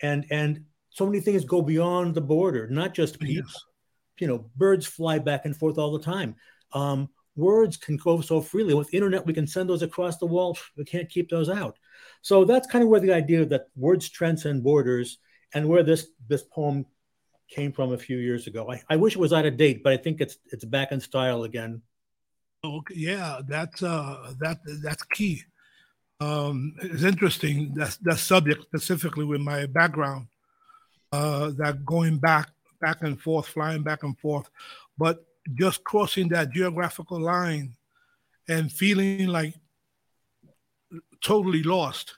and 0.00 0.26
and 0.30 0.64
so 0.90 1.06
many 1.06 1.20
things 1.20 1.44
go 1.44 1.62
beyond 1.62 2.14
the 2.14 2.20
border, 2.20 2.68
not 2.68 2.94
just 2.94 3.18
people. 3.18 3.50
Yes. 3.50 3.64
You 4.20 4.28
know, 4.28 4.50
birds 4.56 4.86
fly 4.86 5.18
back 5.18 5.44
and 5.44 5.56
forth 5.56 5.78
all 5.78 5.92
the 5.92 6.04
time. 6.04 6.36
Um, 6.72 7.08
words 7.34 7.76
can 7.76 7.96
go 7.96 8.20
so 8.20 8.40
freely. 8.40 8.74
With 8.74 8.94
internet, 8.94 9.26
we 9.26 9.34
can 9.34 9.46
send 9.46 9.68
those 9.68 9.82
across 9.82 10.18
the 10.18 10.26
wall. 10.26 10.56
We 10.76 10.84
can't 10.84 11.08
keep 11.08 11.28
those 11.30 11.48
out. 11.48 11.78
So 12.22 12.44
that's 12.44 12.66
kind 12.66 12.82
of 12.82 12.88
where 12.90 13.00
the 13.00 13.12
idea 13.12 13.44
that 13.46 13.68
words 13.76 14.08
transcend 14.08 14.62
borders 14.62 15.18
and 15.54 15.68
where 15.68 15.82
this 15.82 16.08
this 16.28 16.42
poem 16.42 16.86
came 17.48 17.72
from 17.72 17.92
a 17.92 17.98
few 17.98 18.18
years 18.18 18.46
ago. 18.46 18.70
I, 18.70 18.82
I 18.90 18.96
wish 18.96 19.14
it 19.14 19.20
was 19.20 19.32
out 19.32 19.46
of 19.46 19.56
date, 19.56 19.82
but 19.82 19.92
I 19.92 19.96
think 19.96 20.20
it's 20.20 20.38
it's 20.46 20.64
back 20.64 20.92
in 20.92 21.00
style 21.00 21.44
again. 21.44 21.82
Okay, 22.64 22.94
yeah, 22.96 23.40
that's 23.46 23.82
uh, 23.82 24.32
that 24.40 24.58
that's 24.82 25.04
key 25.04 25.42
um, 26.20 26.74
it's 26.80 27.02
interesting 27.02 27.74
that 27.74 27.96
that 28.02 28.18
subject 28.18 28.62
specifically 28.62 29.24
with 29.24 29.40
my 29.40 29.66
background, 29.66 30.28
uh, 31.12 31.50
that 31.58 31.84
going 31.84 32.18
back 32.18 32.50
back 32.80 33.02
and 33.02 33.20
forth, 33.20 33.46
flying 33.46 33.82
back 33.82 34.02
and 34.02 34.18
forth, 34.18 34.48
but 34.98 35.24
just 35.54 35.84
crossing 35.84 36.28
that 36.28 36.52
geographical 36.52 37.20
line 37.20 37.74
and 38.48 38.72
feeling 38.72 39.26
like 39.26 39.54
totally 41.22 41.62
lost. 41.62 42.16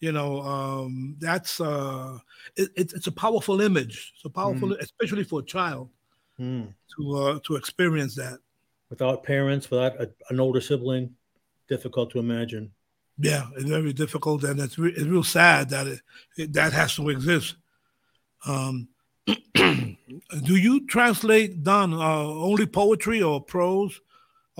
You 0.00 0.12
know, 0.12 0.40
um, 0.40 1.16
that's 1.18 1.60
uh, 1.60 2.18
it, 2.56 2.70
it's 2.74 3.06
a 3.06 3.12
powerful 3.12 3.60
image. 3.60 4.12
It's 4.14 4.24
a 4.24 4.30
powerful, 4.30 4.70
mm. 4.70 4.78
especially 4.78 5.24
for 5.24 5.40
a 5.40 5.44
child, 5.44 5.90
mm. 6.40 6.72
to 6.96 7.16
uh, 7.16 7.38
to 7.44 7.56
experience 7.56 8.14
that 8.14 8.38
without 8.88 9.22
parents, 9.22 9.70
without 9.70 10.00
a, 10.00 10.10
an 10.30 10.40
older 10.40 10.60
sibling. 10.60 11.14
Difficult 11.68 12.10
to 12.10 12.18
imagine. 12.18 12.72
Yeah, 13.18 13.46
it's 13.54 13.68
very 13.68 13.92
difficult, 13.92 14.42
and 14.44 14.58
it's 14.58 14.78
re- 14.78 14.92
it's 14.92 15.04
real 15.04 15.22
sad 15.22 15.68
that 15.70 15.86
it, 15.86 16.00
it, 16.36 16.52
that 16.54 16.72
has 16.72 16.96
to 16.96 17.10
exist. 17.10 17.56
Um, 18.46 18.88
do 19.54 19.96
you 20.56 20.86
translate 20.86 21.62
Don 21.62 21.92
uh, 21.92 22.24
only 22.24 22.66
poetry 22.66 23.22
or 23.22 23.42
prose, 23.42 24.00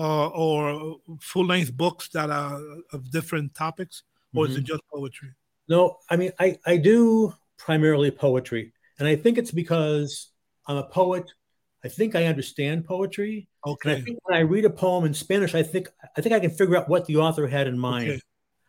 uh, 0.01 0.27
or 0.29 0.97
full 1.19 1.45
length 1.45 1.71
books 1.77 2.09
that 2.09 2.31
are 2.31 2.59
of 2.91 3.11
different 3.11 3.53
topics, 3.53 4.01
or 4.33 4.45
mm-hmm. 4.45 4.51
is 4.51 4.57
it 4.57 4.61
mm-hmm. 4.61 4.73
just 4.73 4.81
poetry? 4.91 5.29
No, 5.67 5.97
I 6.09 6.15
mean 6.15 6.31
I 6.39 6.57
I 6.65 6.77
do 6.77 7.33
primarily 7.57 8.09
poetry, 8.09 8.73
and 8.97 9.07
I 9.07 9.15
think 9.15 9.37
it's 9.37 9.51
because 9.51 10.31
I'm 10.65 10.77
a 10.77 10.83
poet. 10.83 11.31
I 11.83 11.87
think 11.87 12.15
I 12.15 12.25
understand 12.25 12.85
poetry. 12.85 13.47
Okay. 13.65 13.93
I 13.93 14.01
think 14.01 14.17
when 14.23 14.37
I 14.37 14.41
read 14.41 14.65
a 14.65 14.69
poem 14.69 15.05
in 15.05 15.13
Spanish, 15.13 15.53
I 15.53 15.61
think 15.61 15.87
I 16.17 16.21
think 16.21 16.33
I 16.33 16.39
can 16.39 16.51
figure 16.51 16.77
out 16.77 16.89
what 16.89 17.05
the 17.05 17.17
author 17.17 17.47
had 17.47 17.67
in 17.67 17.77
mind. 17.77 18.09
Okay. 18.09 18.21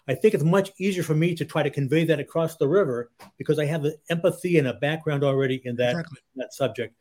I 0.09 0.15
think 0.15 0.35
it's 0.35 0.45
much 0.45 0.71
easier 0.79 1.03
for 1.03 1.15
me 1.15 1.35
to 1.37 1.45
try 1.45 1.63
to 1.63 1.71
convey 1.71 2.05
that 2.07 2.21
across 2.21 2.57
the 2.57 2.69
river 2.69 3.11
because 3.39 3.59
I 3.59 3.67
have 3.67 3.83
the 3.83 3.97
empathy 4.11 4.59
and 4.59 4.67
a 4.67 4.75
background 4.75 5.23
already 5.23 5.63
in 5.65 5.77
that, 5.77 5.91
exactly. 5.91 6.19
that 6.37 6.53
subject. 6.53 6.97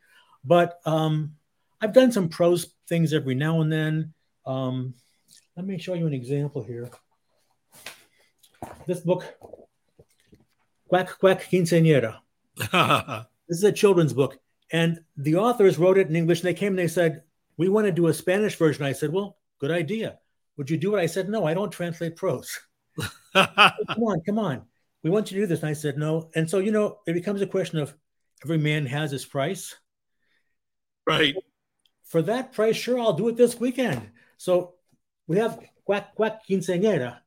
But 0.46 0.80
um, 0.86 1.34
I've 1.82 1.94
done 1.94 2.12
some 2.12 2.30
prose 2.30 2.74
things 2.88 3.12
every 3.12 3.34
now 3.34 3.62
and 3.62 3.72
then. 3.72 4.14
Um, 4.46 4.94
let 5.56 5.66
me 5.66 5.78
show 5.78 5.94
you 5.94 6.08
an 6.08 6.14
example 6.14 6.64
here. 6.64 6.90
This 8.86 9.00
book, 9.00 9.26
Quack 10.88 11.20
Quack 11.20 11.44
Quinceañera. 11.50 12.20
this 12.58 13.58
is 13.58 13.64
a 13.64 13.72
children's 13.72 14.14
book. 14.14 14.38
And 14.72 15.02
the 15.18 15.36
authors 15.36 15.78
wrote 15.78 15.98
it 15.98 16.08
in 16.08 16.16
English. 16.16 16.40
And 16.40 16.48
they 16.48 16.54
came 16.54 16.74
and 16.74 16.80
they 16.80 16.88
said, 16.88 17.24
We 17.58 17.70
want 17.70 17.88
to 17.88 17.92
do 17.92 18.08
a 18.08 18.14
Spanish 18.14 18.56
version. 18.56 18.86
I 18.86 18.94
said, 18.94 19.12
Well, 19.12 19.38
good 19.60 19.72
idea. 19.72 20.20
Would 20.58 20.70
you 20.70 20.78
do 20.78 20.96
it? 20.96 21.02
I 21.02 21.08
said, 21.08 21.30
No, 21.30 21.46
I 21.46 21.54
don't 21.54 21.72
translate 21.72 22.16
prose. 22.16 22.60
come 23.34 24.04
on, 24.04 24.22
come 24.22 24.40
on. 24.40 24.64
We 25.04 25.10
want 25.10 25.32
you 25.32 25.36
to 25.36 25.44
do 25.44 25.48
this. 25.48 25.62
And 25.62 25.70
I 25.70 25.74
said, 25.74 25.98
no. 25.98 26.30
And 26.36 26.50
so, 26.50 26.60
you 26.60 26.72
know, 26.72 27.00
it 27.08 27.14
becomes 27.14 27.42
a 27.42 27.48
question 27.48 27.80
of 27.80 27.94
every 28.44 28.58
man 28.58 28.86
has 28.86 29.12
his 29.12 29.26
price. 29.26 29.76
Right. 31.08 31.36
For 32.06 32.22
that 32.24 32.54
price, 32.54 32.76
sure, 32.76 33.00
I'll 33.00 33.14
do 33.14 33.30
it 33.30 33.38
this 33.38 33.60
weekend. 33.60 34.10
So 34.42 34.74
we 35.28 35.38
have 35.38 35.60
quack 35.86 36.16
quack 36.16 36.48
quinceañera. 36.48 37.20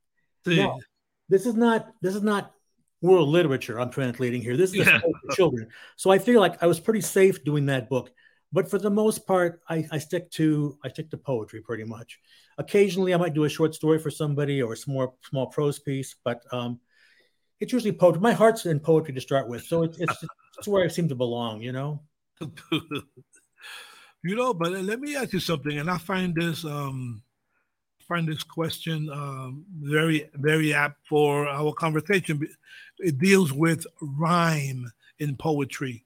Sí. 0.44 0.56
No, 0.56 0.80
this 1.28 1.46
is 1.46 1.54
not 1.54 1.86
this 2.02 2.16
is 2.16 2.22
not 2.22 2.50
world 3.00 3.28
literature 3.28 3.78
I'm 3.78 3.90
translating 3.90 4.42
here. 4.42 4.56
This 4.56 4.70
is 4.70 4.86
yeah. 4.86 4.98
for 4.98 5.36
children. 5.36 5.68
So 5.94 6.10
I 6.10 6.18
feel 6.18 6.40
like 6.40 6.60
I 6.60 6.66
was 6.66 6.80
pretty 6.80 7.02
safe 7.02 7.44
doing 7.44 7.66
that 7.66 7.88
book. 7.88 8.10
But 8.52 8.68
for 8.68 8.78
the 8.78 8.90
most 8.90 9.28
part, 9.28 9.60
I, 9.68 9.86
I 9.92 9.98
stick 9.98 10.28
to 10.32 10.76
I 10.82 10.88
stick 10.88 11.10
to 11.10 11.16
poetry 11.16 11.60
pretty 11.60 11.84
much. 11.84 12.18
Occasionally, 12.58 13.14
I 13.14 13.16
might 13.16 13.34
do 13.34 13.44
a 13.44 13.48
short 13.48 13.76
story 13.76 14.00
for 14.00 14.10
somebody 14.10 14.60
or 14.60 14.72
a 14.72 14.76
small 14.76 15.16
small 15.22 15.46
prose 15.46 15.78
piece, 15.78 16.16
but 16.24 16.42
um, 16.50 16.80
it's 17.60 17.72
usually 17.72 17.92
poetry. 17.92 18.22
My 18.22 18.32
heart's 18.32 18.66
in 18.66 18.80
poetry 18.80 19.14
to 19.14 19.20
start 19.20 19.48
with, 19.48 19.62
so 19.64 19.84
it's 19.84 19.98
it's, 20.00 20.24
it's 20.58 20.66
where 20.66 20.84
I 20.84 20.88
seem 20.88 21.08
to 21.10 21.14
belong. 21.14 21.62
You 21.62 21.70
know. 21.70 22.02
you 24.24 24.34
know, 24.34 24.54
but 24.54 24.72
let 24.72 25.00
me 25.00 25.16
ask 25.16 25.32
you 25.32 25.40
something, 25.40 25.78
and 25.78 25.90
I 25.90 25.98
find 25.98 26.34
this 26.34 26.64
um, 26.64 27.22
find 28.08 28.26
this 28.26 28.42
question 28.42 29.10
um, 29.10 29.64
very 29.80 30.28
very 30.34 30.72
apt 30.72 31.06
for 31.06 31.46
our 31.46 31.72
conversation. 31.72 32.46
It 32.98 33.18
deals 33.18 33.52
with 33.52 33.86
rhyme 34.00 34.90
in 35.18 35.36
poetry. 35.36 36.04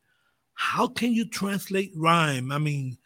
How 0.55 0.89
can 0.89 1.13
you 1.13 1.25
translate 1.27 1.93
rhyme? 1.95 2.51
I 2.51 2.59
mean, 2.59 2.99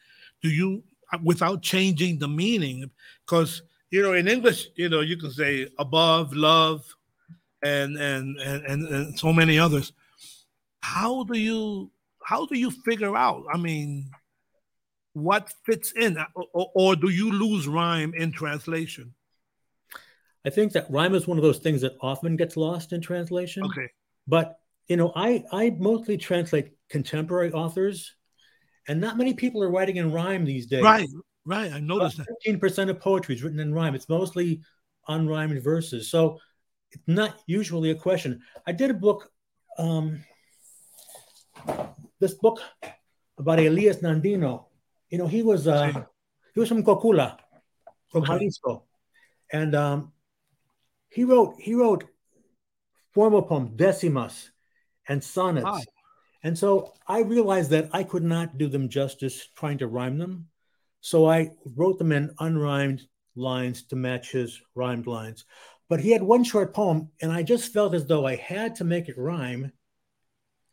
do 0.42 0.48
you 0.48 0.82
without 1.22 1.62
changing 1.62 2.18
the 2.18 2.28
meaning 2.28 2.90
because 3.26 3.62
you 3.90 4.02
know 4.02 4.14
in 4.14 4.28
english 4.28 4.68
you 4.76 4.88
know 4.88 5.00
you 5.00 5.16
can 5.16 5.30
say 5.30 5.68
above 5.78 6.32
love 6.32 6.84
and 7.62 7.96
and 7.98 8.38
and 8.40 8.64
and, 8.64 8.88
and 8.88 9.18
so 9.18 9.32
many 9.32 9.58
others 9.58 9.92
how 10.80 11.22
do 11.24 11.38
you 11.38 11.90
how 12.24 12.46
do 12.46 12.58
you 12.58 12.70
figure 12.70 13.14
out 13.14 13.44
i 13.52 13.58
mean 13.58 14.10
what 15.14 15.52
fits 15.64 15.92
in 15.92 16.16
or, 16.34 16.70
or 16.74 16.96
do 16.96 17.10
you 17.10 17.30
lose 17.30 17.68
rhyme 17.68 18.14
in 18.14 18.32
translation 18.32 19.14
i 20.46 20.50
think 20.50 20.72
that 20.72 20.90
rhyme 20.90 21.14
is 21.14 21.26
one 21.26 21.36
of 21.36 21.44
those 21.44 21.58
things 21.58 21.80
that 21.82 21.96
often 22.00 22.36
gets 22.36 22.56
lost 22.56 22.92
in 22.92 23.00
translation 23.00 23.64
okay 23.64 23.88
but 24.26 24.58
you 24.88 24.96
know 24.96 25.12
i 25.14 25.44
i 25.52 25.70
mostly 25.78 26.16
translate 26.16 26.72
contemporary 26.88 27.52
authors 27.52 28.14
and 28.88 29.00
not 29.00 29.16
many 29.16 29.34
people 29.34 29.62
are 29.62 29.70
writing 29.70 29.96
in 29.96 30.12
rhyme 30.12 30.44
these 30.44 30.66
days. 30.66 30.82
Right, 30.82 31.08
right. 31.44 31.72
I 31.72 31.80
noticed 31.80 32.16
About 32.16 32.28
that. 32.44 32.60
15% 32.60 32.90
of 32.90 33.00
poetry 33.00 33.34
is 33.34 33.42
written 33.42 33.60
in 33.60 33.72
rhyme. 33.72 33.94
It's 33.94 34.08
mostly 34.08 34.60
unrhymed 35.08 35.62
verses. 35.62 36.10
So 36.10 36.38
it's 36.90 37.02
not 37.06 37.40
usually 37.46 37.90
a 37.90 37.94
question. 37.94 38.42
I 38.66 38.72
did 38.72 38.90
a 38.90 38.94
book, 38.94 39.30
um, 39.78 40.24
this 42.18 42.34
book 42.34 42.60
about 43.38 43.58
Elias 43.58 43.98
Nandino. 43.98 44.64
You 45.12 45.18
know, 45.18 45.26
he 45.26 45.42
was 45.42 45.68
uh, 45.68 46.04
he 46.54 46.60
was 46.60 46.70
from 46.70 46.82
Cocula, 46.82 47.36
from. 48.10 48.24
Jalisco, 48.24 48.84
and 49.52 49.74
um, 49.74 50.12
he 51.10 51.24
wrote 51.24 51.56
he 51.60 51.74
wrote 51.74 52.04
formal 53.12 53.42
poems, 53.42 53.76
decimas, 53.76 54.48
and 55.06 55.22
sonnets. 55.22 55.66
Wow. 55.66 55.80
And 56.42 56.56
so 56.58 56.94
I 57.06 57.20
realized 57.20 57.68
that 57.70 57.90
I 57.92 58.04
could 58.04 58.22
not 58.22 58.56
do 58.56 58.68
them 58.68 58.88
justice 58.88 59.48
trying 59.54 59.76
to 59.78 59.86
rhyme 59.86 60.16
them. 60.16 60.48
So 61.02 61.28
I 61.28 61.50
wrote 61.76 61.98
them 61.98 62.10
in 62.10 62.34
unrhymed 62.40 63.02
lines 63.36 63.82
to 63.88 63.96
match 63.96 64.32
his 64.32 64.62
rhymed 64.74 65.06
lines. 65.06 65.44
But 65.90 66.00
he 66.00 66.10
had 66.10 66.22
one 66.22 66.42
short 66.42 66.72
poem, 66.72 67.10
and 67.20 67.30
I 67.30 67.42
just 67.42 67.70
felt 67.74 67.92
as 67.92 68.06
though 68.06 68.26
I 68.26 68.36
had 68.36 68.76
to 68.76 68.84
make 68.84 69.10
it 69.10 69.18
rhyme. 69.18 69.72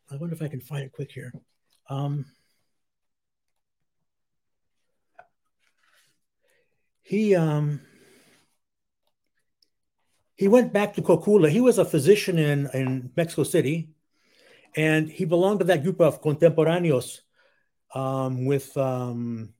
I 0.09 0.15
wonder 0.15 0.33
if 0.33 0.41
I 0.41 0.47
can 0.47 0.61
find 0.61 0.83
it 0.83 0.93
quick 0.93 1.11
here. 1.11 1.33
Um, 1.89 2.25
he 7.09 7.33
um, 7.33 7.81
he 10.35 10.47
went 10.47 10.71
back 10.71 10.93
to 10.93 11.01
Cocula. 11.01 11.49
He 11.49 11.59
was 11.59 11.79
a 11.79 11.83
physician 11.83 12.37
in, 12.37 12.69
in 12.71 13.11
Mexico 13.17 13.41
City, 13.41 13.89
and 14.75 15.09
he 15.09 15.25
belonged 15.25 15.61
to 15.61 15.65
that 15.65 15.81
group 15.81 15.99
of 16.01 16.21
contemporaneos 16.21 17.21
um, 17.95 18.45
with 18.45 18.77
um, 18.77 19.55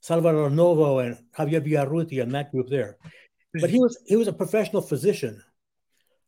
Salvador 0.00 0.48
Novo 0.48 1.00
and 1.00 1.18
Javier 1.36 1.60
Villaurrutia 1.60 2.22
and 2.22 2.34
that 2.36 2.52
group 2.52 2.68
there. 2.68 2.98
But 3.52 3.70
he 3.70 3.80
was 3.80 3.98
he 4.06 4.14
was 4.14 4.28
a 4.28 4.32
professional 4.32 4.80
physician. 4.80 5.42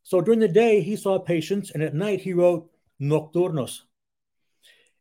So 0.03 0.19
during 0.19 0.41
the 0.41 0.49
day 0.49 0.81
he 0.81 0.97
saw 0.97 1.19
patients, 1.19 1.71
and 1.71 1.81
at 1.81 1.95
night 1.95 2.19
he 2.19 2.33
wrote 2.33 2.69
nocturnos. 2.99 3.83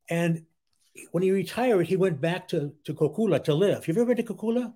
And 0.09 0.47
when 1.11 1.25
he 1.25 1.33
retired, 1.33 1.89
he 1.89 1.97
went 1.97 2.21
back 2.21 2.47
to, 2.49 2.73
to 2.85 2.95
Cocula 2.95 3.43
to 3.43 3.55
live. 3.55 3.89
You've 3.89 3.99
ever 3.99 4.15
been 4.15 4.25
to 4.25 4.35
Cocula? 4.35 4.73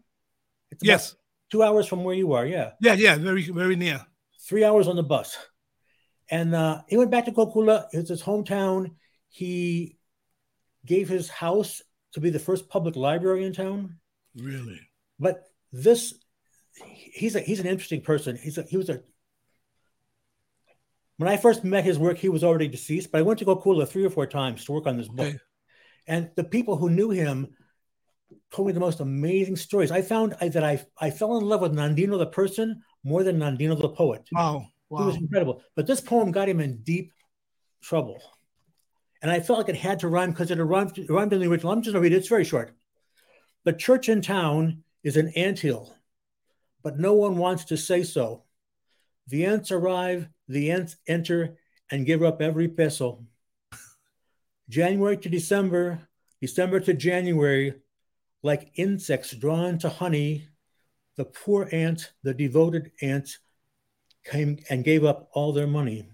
It's 0.71 0.85
yes. 0.85 1.17
Two 1.51 1.63
hours 1.63 1.87
from 1.87 2.03
where 2.03 2.15
you 2.15 2.33
are, 2.33 2.45
yeah. 2.45 2.73
Yeah, 2.81 2.95
yeah, 2.95 3.17
very, 3.17 3.49
very 3.51 3.77
near. 3.77 4.05
Three 4.49 4.65
hours 4.65 4.89
on 4.89 4.97
the 4.97 5.03
bus. 5.03 5.37
And 6.29 6.55
uh, 6.55 6.83
he 6.89 6.97
went 6.97 7.11
back 7.11 7.27
to 7.27 7.33
Cocula. 7.33 7.87
It's 7.93 8.09
his 8.09 8.23
hometown. 8.23 8.93
He 9.29 9.97
gave 10.85 11.09
his 11.09 11.29
house 11.29 11.83
to 12.13 12.21
be 12.21 12.31
the 12.31 12.39
first 12.39 12.69
public 12.69 12.97
library 12.97 13.45
in 13.45 13.53
town. 13.53 13.99
Really? 14.35 14.81
But 15.19 15.45
this, 15.73 16.15
he's 16.85 17.37
a 17.37 17.41
he's 17.41 17.61
an 17.61 17.67
interesting 17.67 18.01
person. 18.01 18.37
He's 18.37 18.59
a, 18.59 18.63
he 18.63 18.77
was 18.77 18.89
a. 18.89 19.03
When 21.19 21.29
I 21.29 21.37
first 21.37 21.65
met 21.65 21.85
his 21.85 21.99
work, 21.99 22.19
he 22.19 22.29
was 22.29 22.45
already 22.45 22.69
deceased. 22.69 23.13
But 23.13 23.19
I 23.19 23.23
went 23.23 23.39
to 23.39 23.45
Cocula 23.45 23.87
three 23.87 24.05
or 24.05 24.11
four 24.11 24.27
times 24.27 24.65
to 24.65 24.73
work 24.73 24.87
on 24.87 24.97
this 24.97 25.09
book, 25.09 25.29
okay. 25.29 25.39
and 26.07 26.31
the 26.37 26.45
people 26.45 26.77
who 26.77 26.91
knew 26.91 27.11
him 27.11 27.55
told 28.53 28.69
me 28.69 28.73
the 28.73 28.81
most 28.81 29.01
amazing 29.01 29.57
stories. 29.57 29.91
I 29.91 30.03
found 30.03 30.35
I, 30.41 30.49
that 30.49 30.65
I 30.65 30.85
I 30.99 31.11
fell 31.11 31.39
in 31.39 31.45
love 31.45 31.61
with 31.61 31.75
Nandino 31.75 32.19
the 32.19 32.27
person 32.27 32.83
more 33.05 33.23
than 33.23 33.39
Nandino 33.39 33.81
the 33.81 33.89
poet. 33.89 34.27
Wow. 34.33 34.67
Wow. 34.89 35.01
He 35.01 35.07
was 35.07 35.17
incredible. 35.17 35.63
But 35.75 35.87
this 35.87 36.01
poem 36.01 36.31
got 36.31 36.49
him 36.49 36.61
in 36.61 36.79
deep 36.83 37.13
trouble. 37.83 38.21
And 39.23 39.31
I 39.31 39.41
felt 39.41 39.59
like 39.59 39.69
it 39.69 39.77
had 39.77 40.01
to 40.01 40.09
rhyme 40.09 40.31
because 40.31 40.51
it 40.51 40.59
rhymed, 40.59 40.97
it 40.99 41.11
rhymed 41.11 41.33
in 41.33 41.41
the 41.41 41.49
original. 41.49 41.73
I'm 41.73 41.83
just 41.83 41.93
going 41.93 42.03
to 42.03 42.09
read 42.09 42.13
it. 42.13 42.19
It's 42.19 42.29
very 42.29 42.45
short. 42.45 42.77
The 43.65 43.73
church 43.73 44.09
in 44.09 44.23
town 44.23 44.85
is 45.03 45.17
an 45.17 45.33
anthill, 45.35 45.97
but 46.83 46.99
no 46.99 47.15
one 47.15 47.37
wants 47.37 47.65
to 47.67 47.77
say 47.77 48.05
so. 48.05 48.45
The 49.29 49.47
ants 49.47 49.73
arrive, 49.73 50.29
the 50.47 50.71
ants 50.71 50.97
enter 51.09 51.57
and 51.91 52.07
give 52.07 52.23
up 52.23 52.41
every 52.41 52.69
peso. 52.69 53.25
January 54.69 55.17
to 55.17 55.29
December, 55.29 56.09
December 56.41 56.81
to 56.81 56.95
January, 56.95 57.75
like 58.47 58.71
insects 58.77 59.33
drawn 59.33 59.79
to 59.81 59.89
honey, 59.89 60.49
the 61.17 61.25
poor 61.25 61.69
ants, 61.73 62.11
the 62.23 62.33
devoted 62.33 62.93
ants, 63.03 63.39
came 64.25 64.59
and 64.71 64.85
gave 64.85 65.05
up 65.05 65.29
all 65.33 65.53
their 65.53 65.67
money. 65.67 66.09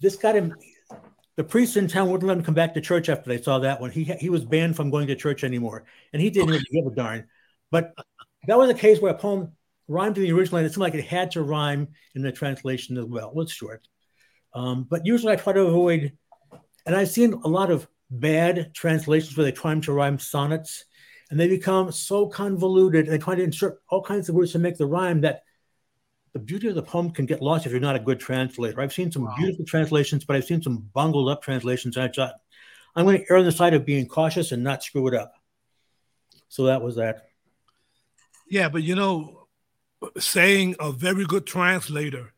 This 0.00 0.16
got 0.16 0.36
him. 0.36 0.54
The 1.36 1.44
priests 1.44 1.76
in 1.76 1.86
town 1.86 2.10
wouldn't 2.10 2.26
let 2.26 2.38
him 2.38 2.44
come 2.44 2.54
back 2.54 2.74
to 2.74 2.80
church 2.80 3.08
after 3.08 3.28
they 3.28 3.42
saw 3.42 3.58
that 3.58 3.80
one. 3.80 3.90
He 3.90 4.04
he 4.04 4.30
was 4.30 4.44
banned 4.44 4.76
from 4.76 4.90
going 4.90 5.08
to 5.08 5.16
church 5.16 5.44
anymore, 5.44 5.84
and 6.12 6.22
he 6.22 6.30
didn't 6.30 6.48
really 6.48 6.64
give 6.72 6.86
a 6.86 6.94
darn. 6.94 7.26
But 7.70 7.92
that 8.46 8.56
was 8.56 8.70
a 8.70 8.74
case 8.74 9.00
where 9.00 9.12
a 9.12 9.18
poem 9.18 9.52
rhymed 9.88 10.16
in 10.16 10.24
the 10.24 10.32
original, 10.32 10.58
and 10.58 10.66
it 10.66 10.70
seemed 10.70 10.82
like 10.82 10.94
it 10.94 11.04
had 11.04 11.32
to 11.32 11.42
rhyme 11.42 11.88
in 12.14 12.22
the 12.22 12.32
translation 12.32 12.96
as 12.96 13.04
well. 13.04 13.32
Well, 13.34 13.44
it's 13.44 13.52
short. 13.52 13.86
Um, 14.54 14.86
but 14.88 15.04
usually 15.04 15.32
I 15.32 15.36
try 15.36 15.52
to 15.52 15.62
avoid, 15.62 16.12
and 16.86 16.94
I've 16.94 17.10
seen 17.10 17.34
a 17.34 17.48
lot 17.48 17.70
of 17.70 17.86
bad 18.10 18.72
translations 18.74 19.36
where 19.36 19.44
they 19.44 19.52
try 19.52 19.74
to 19.78 19.92
rhyme 19.92 20.18
sonnets 20.18 20.84
and 21.30 21.40
they 21.40 21.48
become 21.48 21.90
so 21.90 22.26
convoluted. 22.26 23.06
They 23.06 23.18
try 23.18 23.34
to 23.34 23.42
insert 23.42 23.80
all 23.88 24.02
kinds 24.02 24.28
of 24.28 24.34
words 24.34 24.52
to 24.52 24.58
make 24.58 24.76
the 24.76 24.86
rhyme 24.86 25.22
that 25.22 25.42
the 26.32 26.38
beauty 26.38 26.68
of 26.68 26.74
the 26.74 26.82
poem 26.82 27.10
can 27.10 27.26
get 27.26 27.42
lost 27.42 27.66
if 27.66 27.72
you're 27.72 27.80
not 27.80 27.96
a 27.96 28.00
good 28.00 28.20
translator. 28.20 28.80
I've 28.80 28.92
seen 28.92 29.10
some 29.10 29.24
wow. 29.24 29.34
beautiful 29.36 29.64
translations, 29.64 30.24
but 30.24 30.36
I've 30.36 30.44
seen 30.44 30.62
some 30.62 30.88
bungled 30.92 31.28
up 31.28 31.42
translations. 31.42 31.96
And 31.96 32.04
I 32.04 32.12
thought, 32.12 32.34
I'm 32.94 33.04
going 33.04 33.18
to 33.18 33.24
err 33.30 33.38
on 33.38 33.44
the 33.44 33.52
side 33.52 33.74
of 33.74 33.84
being 33.84 34.06
cautious 34.06 34.52
and 34.52 34.62
not 34.62 34.82
screw 34.82 35.08
it 35.08 35.14
up. 35.14 35.34
So 36.48 36.64
that 36.64 36.82
was 36.82 36.96
that. 36.96 37.28
Yeah, 38.48 38.68
but 38.68 38.82
you 38.82 38.94
know, 38.94 39.48
saying 40.18 40.76
a 40.78 40.92
very 40.92 41.24
good 41.24 41.46
translator, 41.46 42.32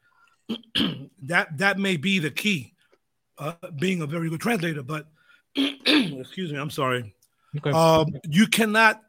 that 1.23 1.59
that 1.59 1.79
may 1.79 1.97
be 1.97 2.19
the 2.19 2.31
key, 2.31 2.75
uh, 3.37 3.55
being 3.79 4.01
a 4.01 4.07
very 4.07 4.31
good 4.31 4.41
translator. 4.41 4.83
But 4.83 5.07
excuse 6.21 6.53
me, 6.53 6.59
I'm 6.59 6.71
sorry. 6.71 7.15
Okay. 7.57 7.71
Um, 7.71 8.07
you 8.29 8.47
cannot 8.47 9.03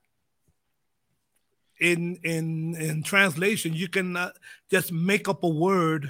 in 1.79 2.19
in 2.23 2.75
in 2.75 3.03
translation 3.03 3.73
you 3.73 3.88
cannot 3.88 4.33
just 4.69 4.91
make 4.91 5.29
up 5.29 5.43
a 5.43 5.49
word 5.49 6.09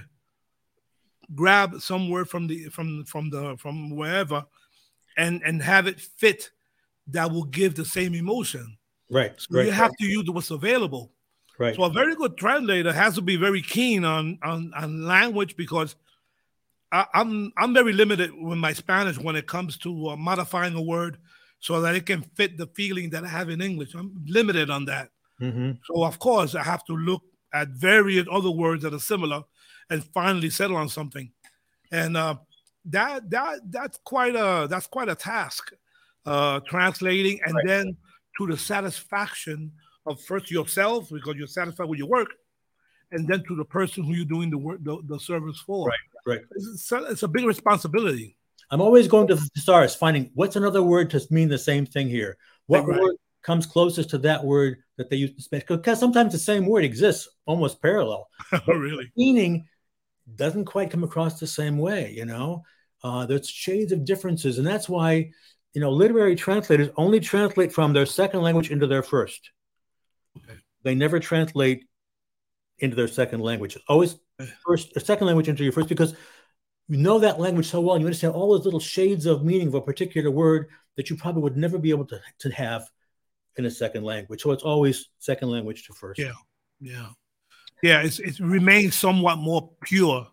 grab 1.36 1.80
some 1.80 2.10
word 2.10 2.28
from 2.28 2.48
the 2.48 2.66
from 2.70 3.06
from 3.06 3.30
the 3.30 3.56
from 3.58 3.96
wherever 3.96 4.44
and 5.18 5.42
and 5.44 5.62
have 5.62 5.88
it 5.88 6.00
fit 6.00 6.50
that 7.08 7.32
will 7.32 7.44
give 7.44 7.76
the 7.76 7.86
same 7.86 8.16
emotion 8.16 8.78
right 9.12 9.34
so 9.38 9.58
right, 9.58 9.68
you 9.68 9.72
have 9.72 9.96
to 9.98 10.06
use 10.06 10.28
what's 10.30 10.50
available 10.50 11.12
right 11.60 11.76
so 11.76 11.84
a 11.84 11.90
very 11.90 12.16
good 12.16 12.36
translator 12.36 12.92
has 12.92 13.14
to 13.14 13.22
be 13.22 13.36
very 13.36 13.62
keen 13.62 14.04
on 14.04 14.40
on, 14.44 14.72
on 14.76 15.06
language 15.06 15.56
because 15.56 15.96
I, 16.92 17.02
am 17.02 17.08
I'm, 17.14 17.54
I'm 17.58 17.74
very 17.74 17.94
limited 17.94 18.32
with 18.34 18.58
my 18.58 18.74
Spanish 18.74 19.18
when 19.18 19.36
it 19.36 19.48
comes 19.48 19.78
to 19.80 20.10
uh, 20.10 20.16
modifying 20.16 20.76
a 20.76 20.82
word 20.82 21.18
so 21.60 21.82
that 21.82 21.96
it 21.96 22.06
can 22.06 22.22
fit 22.22 22.58
the 22.58 22.68
feeling 22.68 23.10
that 23.12 23.24
I 23.24 23.28
have 23.28 23.50
in 23.50 23.62
English. 23.62 23.94
I'm 23.94 24.24
limited 24.28 24.70
on 24.70 24.86
that. 24.86 25.10
Mm-hmm. 25.42 25.72
So 25.86 26.04
of 26.04 26.20
course 26.20 26.56
I 26.56 26.64
have 26.64 26.84
to 26.86 26.94
look 26.94 27.22
at 27.54 27.70
various 27.70 28.28
other 28.32 28.52
words 28.52 28.84
that 28.84 28.94
are 28.94 29.00
similar 29.00 29.44
and 29.90 30.04
finally 30.04 30.50
settle 30.50 30.78
on 30.78 30.90
something. 30.90 31.32
And 31.92 32.16
uh, 32.16 32.36
that 32.86 33.30
that 33.30 33.60
that's 33.72 33.98
quite 34.04 34.36
a 34.36 34.68
that's 34.70 34.88
quite 34.88 35.10
a 35.10 35.16
task, 35.16 35.74
uh, 36.26 36.60
translating 36.62 37.40
and 37.46 37.56
right. 37.56 37.66
then 37.66 37.98
to 38.38 38.48
the 38.48 38.58
satisfaction 38.58 39.72
of 40.06 40.22
first 40.22 40.52
yourself 40.52 41.10
because 41.12 41.36
you're 41.36 41.48
satisfied 41.48 41.90
with 41.90 42.00
your 42.00 42.08
work, 42.08 42.30
and 43.12 43.28
then 43.28 43.44
to 43.48 43.56
the 43.56 43.66
person 43.66 44.04
who 44.04 44.14
you're 44.14 44.26
doing 44.26 44.50
the 44.50 44.58
work 44.58 44.80
the, 44.84 44.98
the 45.08 45.20
service 45.20 45.60
for. 45.60 45.88
Right, 45.88 45.98
right. 46.30 46.42
It's, 46.56 46.92
it's 46.92 47.24
a 47.24 47.28
big 47.28 47.46
responsibility. 47.46 48.38
I'm 48.72 48.82
always 48.82 49.08
going 49.08 49.28
to 49.28 49.36
the 49.36 49.50
stars, 49.56 49.96
finding 49.96 50.32
what's 50.36 50.56
another 50.56 50.84
word 50.84 51.10
to 51.12 51.22
mean 51.32 51.50
the 51.50 51.58
same 51.58 51.86
thing 51.86 52.08
here. 52.08 52.38
What 52.68 52.86
right. 52.86 53.00
word 53.00 53.16
comes 53.42 53.66
closest 53.66 54.12
to 54.12 54.20
that 54.20 54.44
word 54.44 54.78
that 54.98 55.10
they 55.10 55.16
use 55.16 55.36
to 55.36 55.42
speak? 55.42 55.68
Because 55.68 56.00
sometimes 56.00 56.34
the 56.34 56.40
same 56.40 56.68
word 56.68 56.84
exists 56.84 57.28
almost 57.46 57.82
parallel. 57.82 58.28
oh, 58.54 58.74
really? 58.74 59.12
Meaning 59.18 59.68
doesn't 60.36 60.66
quite 60.66 60.92
come 60.92 61.04
across 61.04 61.40
the 61.40 61.48
same 61.48 61.78
way, 61.78 62.14
you 62.16 62.26
know? 62.26 62.64
Uh, 63.04 63.26
there's 63.26 63.50
shades 63.50 63.92
of 63.92 64.06
differences. 64.06 64.60
And 64.60 64.68
that's 64.68 64.88
why, 64.88 65.32
you 65.74 65.82
know, 65.82 65.92
literary 65.92 66.36
translators 66.36 66.90
only 66.96 67.20
translate 67.20 67.74
from 67.74 67.94
their 67.94 68.06
second 68.06 68.42
language 68.42 68.70
into 68.70 68.86
their 68.86 69.04
first. 69.04 69.52
Okay. 70.38 70.60
They 70.84 70.96
never 70.96 71.20
translate 71.20 71.86
into 72.78 72.96
their 72.96 73.08
second 73.08 73.40
language. 73.40 73.78
Always 73.88 74.18
first 74.66 74.96
or 74.96 75.00
second 75.00 75.28
language 75.28 75.50
into 75.50 75.64
your 75.64 75.74
first 75.74 75.90
because 75.90 76.16
you 76.88 76.98
know 76.98 77.20
that 77.20 77.40
language 77.40 77.68
so 77.68 77.80
well, 77.82 77.96
and 77.96 78.02
you 78.02 78.08
understand 78.08 78.34
all 78.34 78.52
those 78.52 78.66
little 78.66 78.80
shades 78.80 79.26
of 79.26 79.46
meaning 79.46 79.68
of 79.68 79.76
a 79.76 79.82
particular 79.82 80.32
word 80.32 80.70
that 80.98 81.10
you 81.10 81.16
probably 81.16 81.44
would 81.44 81.56
never 81.56 81.78
be 81.78 81.92
able 81.92 82.06
to, 82.06 82.20
to 82.40 82.50
have 82.50 82.90
in 83.58 83.66
a 83.66 83.72
second 83.72 84.04
language. 84.04 84.42
So 84.42 84.52
it's 84.52 84.64
always 84.64 85.10
second 85.20 85.50
language 85.50 85.86
to 85.86 85.94
first. 85.94 86.20
Yeah, 86.20 86.32
yeah, 86.82 87.10
yeah. 87.84 88.02
It's, 88.02 88.20
it 88.20 88.40
remains 88.40 88.96
somewhat 88.96 89.38
more 89.38 89.70
pure, 89.84 90.28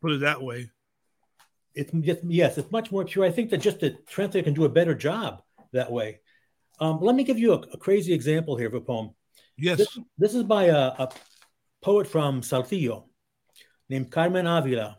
put 0.00 0.12
it 0.12 0.20
that 0.20 0.42
way. 0.42 0.70
It's 1.74 1.92
just, 1.92 2.24
yes, 2.24 2.56
it's 2.56 2.70
much 2.72 2.90
more 2.90 3.04
pure. 3.04 3.24
I 3.24 3.30
think 3.30 3.50
that 3.50 3.58
just 3.58 3.80
the 3.80 3.90
translator 4.08 4.44
can 4.44 4.54
do 4.54 4.64
a 4.64 4.68
better 4.68 4.94
job 4.94 5.42
that 5.72 5.92
way. 5.92 6.20
Um, 6.80 6.98
let 7.00 7.14
me 7.14 7.24
give 7.24 7.38
you 7.38 7.52
a, 7.52 7.58
a, 7.58 7.76
crazy 7.76 8.12
example 8.12 8.56
here 8.56 8.66
of 8.66 8.74
a 8.74 8.80
poem. 8.80 9.10
Yes. 9.56 9.78
This, 9.78 9.98
this 10.18 10.34
is 10.34 10.42
by 10.44 10.64
a, 10.64 10.78
a, 10.78 11.08
poet 11.82 12.06
from 12.06 12.40
Saltillo 12.40 13.04
named 13.90 14.10
Carmen 14.10 14.46
Avila. 14.46 14.96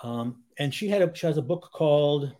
Um, 0.00 0.44
and 0.58 0.72
she 0.72 0.88
had 0.88 1.02
a, 1.02 1.14
she 1.14 1.26
has 1.26 1.36
a 1.36 1.42
book 1.42 1.70
called 1.72 2.32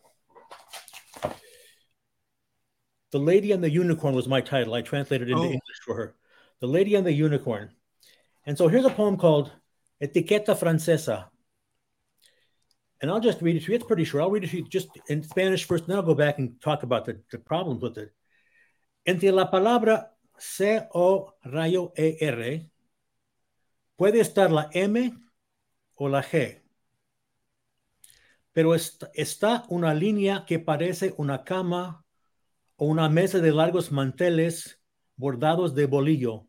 The 3.11 3.19
Lady 3.19 3.53
and 3.53 3.63
the 3.63 3.71
Unicorn 3.71 4.15
was 4.15 4.27
my 4.27 4.41
title. 4.41 4.75
I 4.75 4.83
translated 4.83 5.29
it 5.29 5.33
into 5.33 5.43
oh. 5.43 5.47
English 5.47 5.81
for 5.85 5.95
her. 5.97 6.15
The 6.61 6.67
Lady 6.69 6.95
and 6.95 7.07
the 7.07 7.13
Unicorn. 7.13 7.71
And 8.47 8.57
so 8.57 8.69
here's 8.69 8.85
a 8.85 8.91
poem 8.91 9.17
called 9.17 9.53
Etiqueta 10.03 10.55
Francesa. 10.55 11.27
And 13.01 13.11
I'll 13.11 13.21
just 13.21 13.43
read 13.43 13.57
it 13.57 13.65
to 13.65 13.71
you. 13.71 13.77
It's 13.77 13.85
pretty 13.85 14.05
short. 14.05 14.23
I'll 14.23 14.31
read 14.31 14.45
it 14.45 14.51
to 14.51 14.57
you 14.59 14.69
just 14.69 14.89
in 15.09 15.23
Spanish 15.23 15.65
first, 15.65 15.87
then 15.87 15.97
I'll 15.97 16.03
go 16.03 16.15
back 16.15 16.39
and 16.39 16.61
talk 16.61 16.83
about 16.85 17.05
the, 17.05 17.21
the 17.31 17.39
problems 17.39 17.83
with 17.83 17.99
it. 17.99 18.13
Entre 19.07 19.31
la 19.31 19.51
palabra 19.51 20.07
C 20.39 20.79
O 20.95 21.33
rayo 21.45 21.93
E 21.99 22.17
R 22.23 22.61
puede 23.99 24.21
estar 24.21 24.51
la 24.51 24.69
M 24.73 25.24
o 25.97 26.09
la 26.09 26.23
G 26.23 26.65
pero 28.55 28.75
está 28.77 29.65
una 29.69 29.93
línea 29.93 30.45
que 30.47 30.61
parece 30.61 31.13
una 31.19 31.43
cama 31.43 32.07
o 32.77 32.87
una 32.87 33.09
mesa 33.09 33.41
de 33.41 33.51
largos 33.51 33.91
manteles 33.91 34.81
bordados 35.17 35.75
de 35.75 35.87
bolillo. 35.87 36.47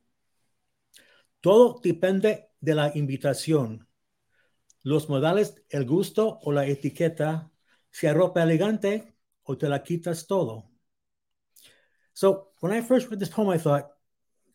Todo 1.41 1.81
depende 1.83 2.51
de 2.61 2.75
la 2.75 2.91
invitación, 2.95 3.89
los 4.83 5.09
modales, 5.09 5.63
el 5.69 5.85
gusto 5.85 6.39
o 6.43 6.51
la 6.51 6.67
etiqueta, 6.67 7.51
si 7.89 8.05
hay 8.05 8.13
ropa 8.13 8.43
elegante 8.43 9.15
o 9.41 9.57
te 9.57 9.67
la 9.67 9.81
quitas 9.81 10.27
todo. 10.27 10.69
So 12.13 12.53
when 12.61 12.71
I 12.71 12.81
first 12.81 13.09
read 13.09 13.19
this 13.19 13.29
poem, 13.29 13.49
I 13.49 13.57
thought, 13.57 13.87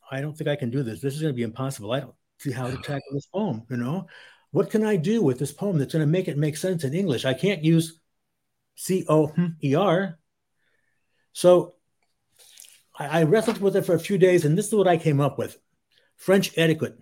I 0.08 0.20
don't 0.20 0.36
think 0.36 0.48
I 0.48 0.56
can 0.56 0.70
do 0.70 0.84
this. 0.84 1.00
This 1.00 1.14
is 1.14 1.20
going 1.20 1.34
to 1.34 1.36
be 1.36 1.42
impossible. 1.42 1.92
I 1.92 2.00
don't 2.00 2.14
see 2.38 2.52
how 2.52 2.70
to 2.70 2.76
tackle 2.82 3.12
this 3.12 3.26
poem, 3.26 3.66
you 3.68 3.76
know? 3.76 4.06
What 4.52 4.70
can 4.70 4.84
I 4.84 4.96
do 4.96 5.22
with 5.22 5.38
this 5.38 5.52
poem 5.52 5.78
that's 5.78 5.92
going 5.92 6.04
to 6.04 6.10
make 6.10 6.28
it 6.28 6.36
make 6.36 6.56
sense 6.56 6.84
in 6.84 6.94
English? 6.94 7.24
I 7.24 7.34
can't 7.34 7.64
use 7.64 8.00
C 8.74 9.04
O 9.08 9.32
E 9.62 9.74
R. 9.74 10.18
So 11.32 11.74
I, 12.98 13.20
I 13.20 13.22
wrestled 13.24 13.60
with 13.60 13.76
it 13.76 13.86
for 13.86 13.94
a 13.94 14.00
few 14.00 14.18
days, 14.18 14.44
and 14.44 14.56
this 14.58 14.68
is 14.68 14.74
what 14.74 14.88
I 14.88 14.96
came 14.96 15.20
up 15.20 15.38
with 15.38 15.58
French 16.16 16.52
etiquette. 16.56 16.98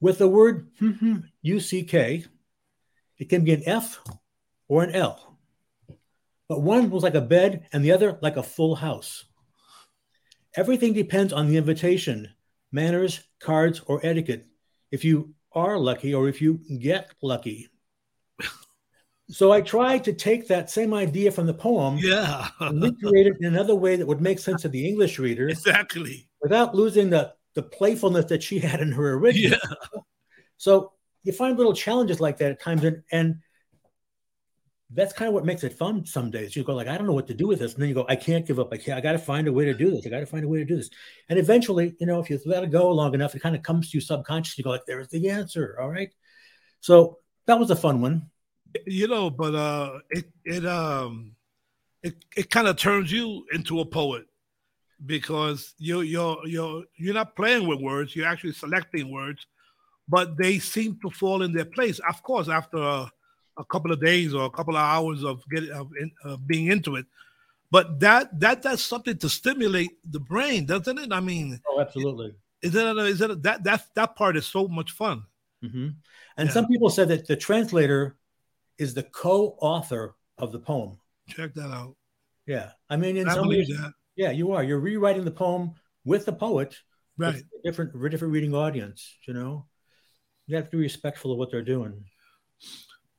With 0.00 0.18
the 0.18 0.28
word 0.28 0.68
U 1.42 1.60
C 1.60 1.84
K, 1.84 2.24
it 3.18 3.28
can 3.28 3.44
be 3.44 3.52
an 3.52 3.62
F 3.66 4.00
or 4.66 4.82
an 4.82 4.94
L. 4.94 5.38
But 6.48 6.62
one 6.62 6.90
was 6.90 7.02
like 7.02 7.14
a 7.14 7.20
bed, 7.20 7.68
and 7.72 7.84
the 7.84 7.92
other 7.92 8.18
like 8.20 8.36
a 8.36 8.42
full 8.42 8.74
house. 8.74 9.24
Everything 10.56 10.92
depends 10.92 11.32
on 11.32 11.48
the 11.48 11.56
invitation, 11.56 12.28
manners, 12.70 13.22
cards, 13.40 13.80
or 13.86 14.04
etiquette. 14.04 14.46
If 14.90 15.04
you 15.04 15.34
are 15.54 15.78
lucky 15.78 16.14
or 16.14 16.28
if 16.28 16.40
you 16.40 16.60
get 16.78 17.10
lucky. 17.22 17.68
so 19.28 19.52
I 19.52 19.60
tried 19.60 20.04
to 20.04 20.12
take 20.12 20.48
that 20.48 20.70
same 20.70 20.94
idea 20.94 21.30
from 21.30 21.46
the 21.46 21.54
poem, 21.54 21.98
yeah, 21.98 22.48
and 22.60 22.82
recreate 22.82 23.26
it 23.26 23.36
in 23.40 23.46
another 23.46 23.74
way 23.74 23.96
that 23.96 24.06
would 24.06 24.20
make 24.20 24.38
sense 24.38 24.62
to 24.62 24.68
the 24.68 24.86
English 24.86 25.18
reader, 25.18 25.48
exactly, 25.48 26.28
without 26.40 26.74
losing 26.74 27.10
the 27.10 27.32
the 27.54 27.62
playfulness 27.62 28.26
that 28.26 28.42
she 28.42 28.58
had 28.58 28.80
in 28.80 28.92
her 28.92 29.14
original. 29.14 29.58
Yeah. 29.62 30.00
So 30.56 30.92
you 31.22 31.32
find 31.32 31.56
little 31.56 31.74
challenges 31.74 32.20
like 32.20 32.38
that 32.38 32.52
at 32.52 32.60
times, 32.60 32.84
and 32.84 33.02
and 33.10 33.36
that's 34.90 35.12
kind 35.12 35.28
of 35.28 35.34
what 35.34 35.44
makes 35.44 35.64
it 35.64 35.72
fun 35.72 36.04
some 36.04 36.30
days. 36.30 36.54
You 36.54 36.62
go 36.62 36.74
like, 36.74 36.88
I 36.88 36.96
don't 36.96 37.06
know 37.06 37.12
what 37.12 37.26
to 37.28 37.34
do 37.34 37.46
with 37.46 37.58
this. 37.58 37.72
And 37.72 37.82
then 37.82 37.88
you 37.88 37.94
go, 37.94 38.06
I 38.08 38.16
can't 38.16 38.46
give 38.46 38.60
up. 38.60 38.68
I 38.72 38.76
can't, 38.76 38.98
I 38.98 39.00
got 39.00 39.12
to 39.12 39.18
find 39.18 39.48
a 39.48 39.52
way 39.52 39.64
to 39.64 39.74
do 39.74 39.90
this. 39.90 40.06
I 40.06 40.10
got 40.10 40.20
to 40.20 40.26
find 40.26 40.44
a 40.44 40.48
way 40.48 40.58
to 40.58 40.64
do 40.64 40.76
this. 40.76 40.90
And 41.28 41.38
eventually, 41.38 41.96
you 41.98 42.06
know, 42.06 42.20
if 42.20 42.28
you 42.28 42.38
let 42.44 42.64
it 42.64 42.70
go 42.70 42.90
long 42.90 43.14
enough, 43.14 43.34
it 43.34 43.40
kind 43.40 43.56
of 43.56 43.62
comes 43.62 43.90
to 43.90 43.96
you 43.96 44.00
subconsciously. 44.00 44.62
You 44.62 44.64
go 44.64 44.70
like, 44.70 44.86
there's 44.86 45.08
the 45.08 45.30
answer. 45.30 45.76
All 45.80 45.88
right. 45.88 46.10
So 46.80 47.18
that 47.46 47.58
was 47.58 47.70
a 47.70 47.76
fun 47.76 48.00
one. 48.00 48.30
You 48.86 49.08
know, 49.08 49.30
but 49.30 49.54
uh 49.54 49.98
it 50.10 50.24
it 50.44 50.66
um 50.66 51.36
it, 52.02 52.24
it 52.36 52.50
kind 52.50 52.68
of 52.68 52.76
turns 52.76 53.10
you 53.10 53.46
into 53.52 53.80
a 53.80 53.84
poet 53.84 54.26
because 55.06 55.74
you 55.78 56.02
you're 56.02 56.38
you're 56.46 56.84
you're 56.96 57.14
not 57.14 57.36
playing 57.36 57.66
with 57.66 57.80
words, 57.80 58.14
you're 58.14 58.26
actually 58.26 58.52
selecting 58.52 59.10
words, 59.10 59.46
but 60.08 60.36
they 60.36 60.58
seem 60.58 60.98
to 61.02 61.10
fall 61.10 61.42
in 61.42 61.52
their 61.52 61.64
place. 61.64 62.00
Of 62.00 62.22
course, 62.22 62.48
after 62.48 62.78
uh, 62.78 63.08
a 63.56 63.64
couple 63.64 63.92
of 63.92 64.00
days 64.00 64.34
or 64.34 64.44
a 64.44 64.50
couple 64.50 64.76
of 64.76 64.82
hours 64.82 65.24
of 65.24 65.42
getting 65.50 65.70
of, 65.70 65.90
of 66.24 66.46
being 66.46 66.66
into 66.66 66.96
it. 66.96 67.06
But 67.70 68.00
that 68.00 68.38
that 68.40 68.62
that's 68.62 68.82
something 68.82 69.18
to 69.18 69.28
stimulate 69.28 69.90
the 70.10 70.20
brain, 70.20 70.66
doesn't 70.66 70.98
it? 70.98 71.12
I 71.12 71.20
mean, 71.20 71.60
oh, 71.68 71.80
absolutely. 71.80 72.34
Is 72.62 72.74
it? 72.74 72.96
Is 72.98 73.20
it 73.20 73.42
that 73.42 73.64
that 73.64 73.86
that 73.94 74.16
part 74.16 74.36
is 74.36 74.46
so 74.46 74.68
much 74.68 74.92
fun? 74.92 75.24
Mm-hmm. 75.64 75.88
And 76.36 76.48
yeah. 76.48 76.52
some 76.52 76.66
people 76.66 76.90
said 76.90 77.08
that 77.08 77.26
the 77.26 77.36
translator 77.36 78.16
is 78.78 78.94
the 78.94 79.02
co-author 79.02 80.14
of 80.38 80.52
the 80.52 80.58
poem. 80.58 80.98
Check 81.28 81.54
that 81.54 81.70
out. 81.70 81.96
Yeah, 82.46 82.70
I 82.90 82.96
mean, 82.96 83.16
in 83.16 83.28
I 83.28 83.34
some 83.34 83.48
ways, 83.48 83.68
that. 83.68 83.92
yeah, 84.16 84.30
you 84.30 84.52
are. 84.52 84.62
You're 84.62 84.80
rewriting 84.80 85.24
the 85.24 85.30
poem 85.30 85.74
with 86.04 86.26
the 86.26 86.32
poet, 86.32 86.76
right? 87.16 87.42
Different, 87.64 87.92
different 88.10 88.34
reading 88.34 88.54
audience. 88.54 89.16
You 89.26 89.34
know, 89.34 89.66
you 90.46 90.56
have 90.56 90.70
to 90.70 90.76
be 90.76 90.82
respectful 90.82 91.32
of 91.32 91.38
what 91.38 91.50
they're 91.50 91.62
doing. 91.62 92.04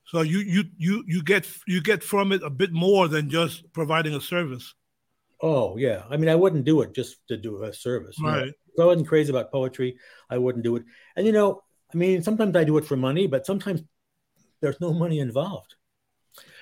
So 0.05 0.21
you 0.21 0.39
you 0.39 0.63
you 0.77 1.03
you 1.07 1.23
get 1.23 1.47
you 1.67 1.81
get 1.81 2.03
from 2.03 2.31
it 2.31 2.43
a 2.43 2.49
bit 2.49 2.71
more 2.71 3.07
than 3.07 3.29
just 3.29 3.71
providing 3.73 4.13
a 4.13 4.21
service. 4.21 4.73
Oh 5.41 5.77
yeah, 5.77 6.03
I 6.09 6.17
mean, 6.17 6.29
I 6.29 6.35
wouldn't 6.35 6.65
do 6.65 6.81
it 6.81 6.93
just 6.93 7.17
to 7.27 7.37
do 7.37 7.63
a 7.63 7.73
service. 7.73 8.17
Right. 8.21 8.47
If 8.47 8.79
I 8.79 8.85
wasn't 8.85 9.07
crazy 9.07 9.31
about 9.31 9.51
poetry, 9.51 9.97
I 10.29 10.37
wouldn't 10.37 10.63
do 10.63 10.75
it. 10.75 10.83
And 11.15 11.25
you 11.25 11.31
know, 11.31 11.61
I 11.93 11.97
mean, 11.97 12.21
sometimes 12.21 12.55
I 12.55 12.63
do 12.63 12.77
it 12.77 12.85
for 12.85 12.95
money, 12.95 13.27
but 13.27 13.45
sometimes 13.45 13.81
there's 14.61 14.79
no 14.79 14.93
money 14.93 15.19
involved. 15.19 15.75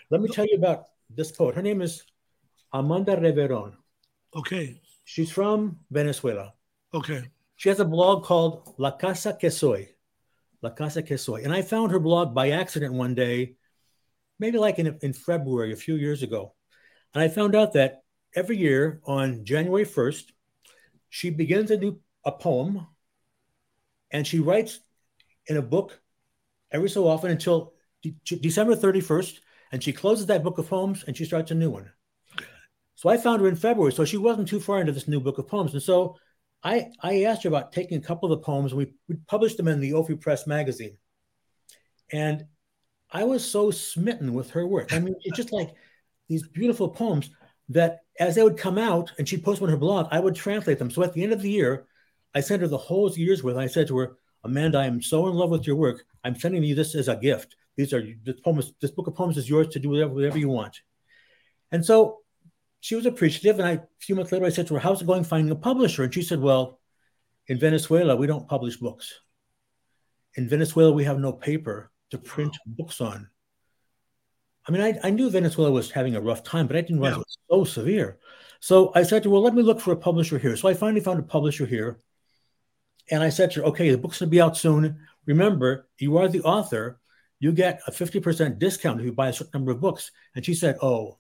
Let 0.10 0.22
me 0.22 0.30
tell 0.30 0.46
you 0.46 0.58
about 0.58 0.86
this 1.10 1.32
poet. 1.32 1.56
Her 1.56 1.62
name 1.62 1.82
is 1.82 2.04
Amanda 2.72 3.16
Reveron. 3.16 3.74
Okay. 4.36 4.82
She's 5.06 5.32
from 5.32 5.80
Venezuela. 5.92 6.54
Okay. 6.94 7.30
She 7.56 7.70
has 7.70 7.80
a 7.80 7.86
blog 7.86 8.24
called 8.24 8.74
La 8.78 8.92
Casa 8.92 9.34
que 9.40 9.50
Soy. 9.50 9.90
La 10.64 10.72
Casa 10.72 11.04
que 11.04 11.18
Soy. 11.18 11.44
And 11.44 11.54
I 11.54 11.62
found 11.62 11.92
her 11.92 12.00
blog 12.00 12.34
by 12.34 12.52
accident 12.52 12.94
one 12.94 13.14
day, 13.14 13.56
maybe 14.40 14.58
like 14.58 14.80
in, 14.80 14.98
in 15.02 15.14
February, 15.14 15.74
a 15.74 15.76
few 15.76 15.96
years 15.96 16.24
ago. 16.24 16.56
And 17.14 17.22
I 17.22 17.28
found 17.28 17.54
out 17.54 17.74
that 17.74 18.04
every 18.34 18.58
year 18.58 19.02
on 19.04 19.44
January 19.46 19.86
1st, 19.86 20.32
she 21.10 21.30
begins 21.30 21.70
a 21.70 21.78
new 21.78 22.00
a 22.26 22.32
poem 22.32 22.88
and 24.10 24.26
she 24.26 24.40
writes 24.40 24.80
in 25.48 25.58
a 25.58 25.62
book 25.62 26.00
every 26.72 26.90
so 26.90 27.08
often 27.08 27.30
until 27.30 27.74
de- 28.02 28.16
December 28.38 28.76
31st. 28.76 29.40
And 29.74 29.84
she 29.84 29.92
closes 29.92 30.28
that 30.28 30.44
book 30.44 30.58
of 30.58 30.70
poems 30.70 31.04
and 31.06 31.18
she 31.18 31.26
starts 31.26 31.52
a 31.52 31.56
new 31.56 31.70
one. 31.70 31.92
So 32.96 33.10
I 33.10 33.18
found 33.18 33.42
her 33.42 33.50
in 33.50 33.58
February. 33.58 33.92
So 33.92 34.06
she 34.06 34.18
wasn't 34.18 34.48
too 34.48 34.62
far 34.62 34.80
into 34.80 34.94
this 34.94 35.08
new 35.10 35.20
book 35.20 35.40
of 35.40 35.48
poems. 35.48 35.74
And 35.74 35.84
so 35.84 36.16
I, 36.64 36.92
I 37.02 37.24
asked 37.24 37.44
her 37.44 37.50
about 37.50 37.74
taking 37.74 37.98
a 37.98 38.02
couple 38.02 38.32
of 38.32 38.40
the 38.40 38.46
poems 38.46 38.74
we, 38.74 38.94
we 39.08 39.16
published 39.28 39.58
them 39.58 39.68
in 39.68 39.80
the 39.80 39.92
Ofi 39.92 40.20
Press 40.20 40.48
magazine. 40.48 40.98
And 42.12 42.46
I 43.12 43.26
was 43.26 43.50
so 43.50 43.70
smitten 43.70 44.34
with 44.34 44.52
her 44.52 44.66
work. 44.66 44.94
I 44.94 45.00
mean, 45.00 45.16
it's 45.24 45.38
just 45.38 45.52
like 45.52 45.74
these 46.30 46.48
beautiful 46.48 46.90
poems 46.90 47.30
that 47.70 48.00
as 48.20 48.36
they 48.36 48.44
would 48.44 48.58
come 48.58 48.78
out 48.78 49.12
and 49.18 49.28
she'd 49.28 49.44
post 49.44 49.62
on 49.62 49.70
her 49.70 49.78
blog, 49.78 50.08
I 50.12 50.20
would 50.20 50.36
translate 50.36 50.80
them. 50.80 50.90
So 50.90 51.04
at 51.04 51.14
the 51.14 51.24
end 51.24 51.34
of 51.34 51.42
the 51.42 51.50
year, 51.50 51.86
I 52.34 52.40
sent 52.40 52.62
her 52.62 52.68
the 52.68 52.78
whole 52.78 53.12
year's 53.12 53.44
worth. 53.44 53.58
I 53.58 53.68
said 53.68 53.88
to 53.88 53.98
her, 53.98 54.18
Amanda, 54.44 54.80
I 54.80 54.86
am 54.86 55.02
so 55.02 55.28
in 55.28 55.34
love 55.34 55.50
with 55.50 55.68
your 55.68 55.76
work. 55.76 56.06
I'm 56.24 56.38
sending 56.38 56.64
you 56.64 56.76
this 56.76 56.96
as 56.96 57.08
a 57.08 57.16
gift. 57.16 57.56
These 57.76 57.94
are 57.94 58.04
this 58.24 58.40
poems, 58.40 58.74
this 58.82 58.92
book 58.92 59.08
of 59.08 59.16
poems 59.16 59.38
is 59.38 59.50
yours 59.50 59.68
to 59.70 59.80
do 59.80 59.90
whatever, 59.90 60.14
whatever 60.14 60.38
you 60.38 60.50
want. 60.50 60.82
And 61.72 61.86
so 61.86 62.23
she 62.84 62.96
was 62.96 63.06
appreciative. 63.06 63.60
And 63.60 63.68
I, 63.68 63.72
a 63.72 63.82
few 63.98 64.14
months 64.14 64.34
later, 64.34 64.46
I 64.46 64.50
said 64.50 64.68
to 64.68 64.74
her, 64.74 64.80
How's 64.82 65.02
it 65.02 65.08
going 65.08 65.24
finding 65.24 65.52
a 65.52 65.56
publisher? 65.56 66.04
And 66.04 66.14
she 66.14 66.22
said, 66.22 66.42
Well, 66.42 66.82
in 67.48 67.58
Venezuela, 67.58 68.14
we 68.14 68.28
don't 68.28 68.46
publish 68.46 68.76
books. 68.76 69.22
In 70.36 70.50
Venezuela, 70.50 70.92
we 70.92 71.06
have 71.06 71.18
no 71.18 71.32
paper 71.32 71.92
to 72.12 72.18
print 72.18 72.58
books 72.66 73.00
on. 73.00 73.30
I 74.68 74.72
mean, 74.74 74.82
I, 74.82 75.00
I 75.02 75.12
knew 75.12 75.30
Venezuela 75.30 75.72
was 75.72 75.92
having 75.92 76.18
a 76.18 76.22
rough 76.22 76.44
time, 76.44 76.68
but 76.68 76.76
I 76.76 76.82
didn't 76.82 77.00
realize 77.00 77.14
yeah. 77.16 77.56
it 77.56 77.58
was 77.58 77.68
so 77.68 77.82
severe. 77.82 78.18
So 78.60 78.92
I 78.94 79.04
said 79.04 79.24
to 79.24 79.30
her, 79.30 79.34
Well, 79.34 79.44
let 79.44 79.56
me 79.56 79.64
look 79.64 79.80
for 79.80 79.94
a 79.94 79.98
publisher 79.98 80.38
here. 80.38 80.58
So 80.58 80.68
I 80.68 80.74
finally 80.74 81.00
found 81.00 81.20
a 81.20 81.24
publisher 81.24 81.66
here. 81.66 82.02
And 83.10 83.24
I 83.24 83.30
said 83.30 83.52
to 83.52 83.62
her, 83.62 83.66
Okay, 83.68 83.92
the 83.92 83.98
book's 83.98 84.20
going 84.20 84.28
to 84.28 84.32
be 84.32 84.42
out 84.42 84.58
soon. 84.58 85.00
Remember, 85.26 85.88
you 86.00 86.18
are 86.18 86.28
the 86.28 86.42
author. 86.42 87.00
You 87.40 87.54
get 87.54 87.80
a 87.88 87.92
50% 87.92 88.60
discount 88.60 89.00
if 89.00 89.06
you 89.06 89.14
buy 89.14 89.30
a 89.30 89.34
certain 89.34 89.52
number 89.54 89.72
of 89.72 89.80
books. 89.80 90.12
And 90.36 90.44
she 90.44 90.54
said, 90.54 90.76
Oh, 90.82 91.20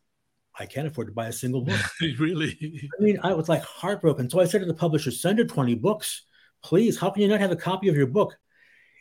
I 0.57 0.65
can't 0.65 0.87
afford 0.87 1.07
to 1.07 1.13
buy 1.13 1.27
a 1.27 1.33
single 1.33 1.61
book. 1.61 1.79
really? 2.19 2.57
I 2.99 3.01
mean, 3.01 3.19
I 3.23 3.33
was 3.33 3.49
like 3.49 3.63
heartbroken. 3.63 4.29
So 4.29 4.39
I 4.39 4.45
said 4.45 4.61
to 4.61 4.67
the 4.67 4.73
publisher, 4.73 5.11
send 5.11 5.39
her 5.39 5.45
20 5.45 5.75
books. 5.75 6.23
Please, 6.63 6.99
how 6.99 7.09
can 7.09 7.23
you 7.23 7.27
not 7.27 7.39
have 7.39 7.51
a 7.51 7.55
copy 7.55 7.89
of 7.89 7.95
your 7.95 8.07
book? 8.07 8.37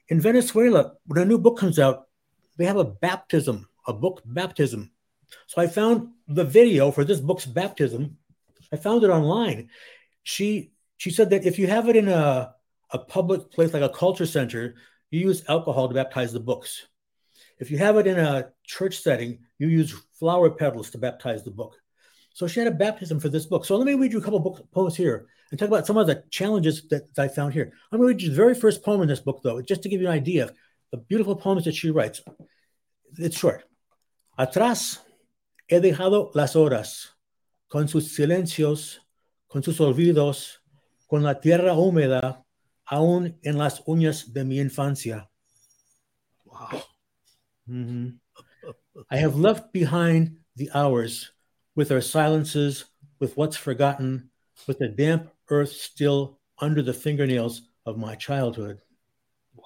In 0.09 0.21
Venezuela, 0.21 0.93
when 1.07 1.23
a 1.23 1.25
new 1.25 1.39
book 1.39 1.59
comes 1.59 1.79
out, 1.79 2.09
they 2.57 2.65
have 2.65 2.77
a 2.77 2.85
baptism, 2.85 3.69
a 3.87 3.93
book 3.93 4.23
baptism. 4.25 4.91
So 5.47 5.63
I 5.63 5.67
found 5.67 6.09
the 6.29 6.45
video 6.45 6.91
for 6.91 7.05
this 7.05 7.21
book's 7.21 7.47
baptism. 7.47 8.19
I 8.73 8.77
found 8.77 9.05
it 9.05 9.11
online. 9.11 9.71
She 10.23 10.73
she 10.97 11.11
said 11.11 11.31
that 11.31 11.45
if 11.45 11.59
you 11.59 11.67
have 11.67 11.89
it 11.89 11.97
in 11.97 12.09
a, 12.09 12.55
a 12.91 12.99
public 12.99 13.51
place 13.51 13.73
like 13.73 13.83
a 13.83 13.89
culture 13.89 14.27
center, 14.27 14.77
you 15.11 15.21
use 15.21 15.43
alcohol 15.49 15.89
to 15.89 15.95
baptize 15.95 16.33
the 16.33 16.41
books. 16.41 16.87
If 17.59 17.71
you 17.71 17.79
have 17.79 17.97
it 17.97 18.07
in 18.07 18.19
a 18.19 18.51
church 18.65 19.01
setting, 19.01 19.41
you 19.59 19.69
use 19.69 19.95
flower 20.23 20.51
petals 20.51 20.89
to 20.89 20.99
baptize 20.99 21.43
the 21.43 21.51
book. 21.51 21.75
So 22.33 22.47
she 22.47 22.61
had 22.61 22.69
a 22.69 22.77
baptism 22.85 23.19
for 23.19 23.29
this 23.29 23.45
book. 23.45 23.65
So 23.65 23.77
let 23.77 23.87
me 23.87 23.95
read 23.95 24.13
you 24.13 24.21
a 24.21 24.23
couple 24.23 24.39
book 24.39 24.65
poems 24.71 24.97
here 24.97 25.27
and 25.51 25.59
talk 25.59 25.67
about 25.67 25.85
some 25.85 25.99
of 25.99 26.07
the 26.07 26.23
challenges 26.31 26.87
that, 26.91 27.09
I 27.19 27.27
found 27.27 27.55
here. 27.55 27.73
I'm 27.91 27.99
going 27.99 28.07
to 28.07 28.15
read 28.15 28.23
you 28.23 28.31
the 28.31 28.37
very 28.37 28.55
first 28.55 28.85
poem 28.85 29.03
in 29.03 29.09
this 29.09 29.19
book, 29.19 29.41
though, 29.43 29.61
just 29.61 29.83
to 29.83 29.89
give 29.89 30.01
you 30.01 30.07
an 30.07 30.13
idea 30.13 30.45
of 30.45 30.53
the 30.93 30.99
beautiful 30.99 31.35
poems 31.35 31.65
that 31.65 31.75
she 31.75 31.91
writes. 31.91 32.23
It's 33.19 33.37
short. 33.37 33.65
Atrás 34.39 34.99
he 35.67 35.81
dejado 35.81 36.31
las 36.37 36.55
horas, 36.55 37.09
con 37.69 37.89
sus 37.89 38.17
silencios, 38.17 38.99
con 39.49 39.65
sus 39.65 39.81
olvidos, 39.81 40.59
con 41.11 41.25
la 41.25 41.41
tierra 41.41 41.75
húmeda, 41.75 42.45
aún 42.89 43.41
en 43.43 43.59
las 43.59 43.83
uñas 43.89 44.33
de 44.33 44.45
mi 44.45 44.61
infancia. 44.61 45.29
Wow. 46.45 46.83
Mm-hmm. 47.69 48.22
I 49.11 49.17
have 49.17 49.37
left 49.37 49.73
behind 49.73 50.37
the 50.57 50.71
hours 50.75 51.31
with 51.75 51.91
our 51.93 52.01
silences, 52.01 52.85
with 53.21 53.37
what's 53.37 53.57
forgotten, 53.57 54.31
with 54.67 54.79
the 54.79 54.89
damp 54.89 55.31
earth 55.49 55.73
still 55.73 56.39
under 56.59 56.83
the 56.83 56.93
fingernails 56.93 57.63
of 57.87 57.97
my 57.99 58.15
childhood. 58.15 58.81
Wow. 59.55 59.65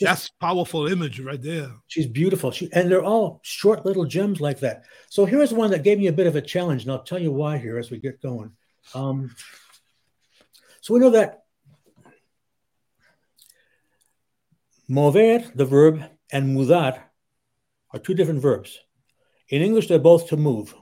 That's 0.00 0.28
powerful 0.40 0.86
image 0.86 1.20
right 1.20 1.40
there. 1.40 1.70
She's 1.86 2.06
beautiful. 2.06 2.50
She 2.50 2.68
and 2.72 2.90
they're 2.90 3.04
all 3.04 3.40
short 3.42 3.86
little 3.86 4.04
gems 4.04 4.40
like 4.40 4.60
that. 4.60 4.84
So 5.08 5.24
here's 5.24 5.52
one 5.52 5.70
that 5.70 5.84
gave 5.84 5.98
me 5.98 6.08
a 6.08 6.12
bit 6.12 6.26
of 6.26 6.36
a 6.36 6.42
challenge, 6.42 6.82
and 6.82 6.92
I'll 6.92 7.02
tell 7.02 7.18
you 7.18 7.32
why 7.32 7.58
here 7.58 7.78
as 7.78 7.90
we 7.90 7.98
get 7.98 8.22
going. 8.22 8.52
Um, 8.94 9.34
so 10.80 10.94
we 10.94 11.00
know 11.00 11.10
that 11.10 11.44
mover, 14.88 15.44
the 15.54 15.66
verb, 15.66 16.02
and 16.32 16.56
mudar 16.56 17.09
are 17.92 18.00
two 18.00 18.14
different 18.14 18.40
verbs. 18.40 18.78
In 19.48 19.62
English, 19.62 19.88
they're 19.88 19.98
both 19.98 20.28
to 20.28 20.36
move. 20.36 20.74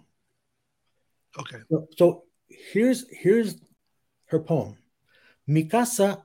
Okay. 1.39 1.59
So, 1.71 1.89
so 1.97 2.25
here's 2.49 3.07
here's 3.11 3.57
her 4.27 4.41
poem. 4.41 4.77
Mi 5.47 5.69
casa 5.69 6.25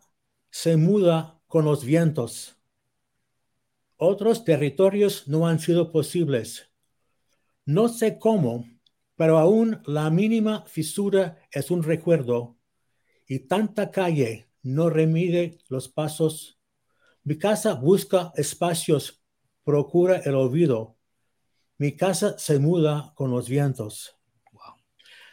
se 0.51 0.75
muda 0.75 1.39
con 1.47 1.65
los 1.65 1.83
vientos. 1.83 2.55
Otros 3.97 4.43
territorios 4.43 5.27
no 5.27 5.47
han 5.47 5.59
sido 5.59 5.91
posibles. 5.91 6.69
No 7.65 7.87
sé 7.87 8.19
cómo, 8.19 8.65
pero 9.15 9.37
aún 9.37 9.81
la 9.85 10.09
mínima 10.09 10.65
fisura 10.65 11.37
es 11.51 11.71
un 11.71 11.83
recuerdo 11.83 12.57
y 13.27 13.47
tanta 13.47 13.91
calle 13.91 14.49
no 14.61 14.89
remide 14.89 15.59
los 15.69 15.87
pasos. 15.87 16.59
Mi 17.23 17.37
casa 17.37 17.75
busca 17.75 18.33
espacios 18.35 19.22
procura 19.63 20.21
el 20.25 20.35
olvido. 20.35 20.95
Mi 21.77 21.91
casa 21.91 22.37
se 22.37 22.59
muda 22.59 23.13
con 23.15 23.31
los 23.31 23.49
vientos. 23.49 24.11
Wow. 24.51 24.75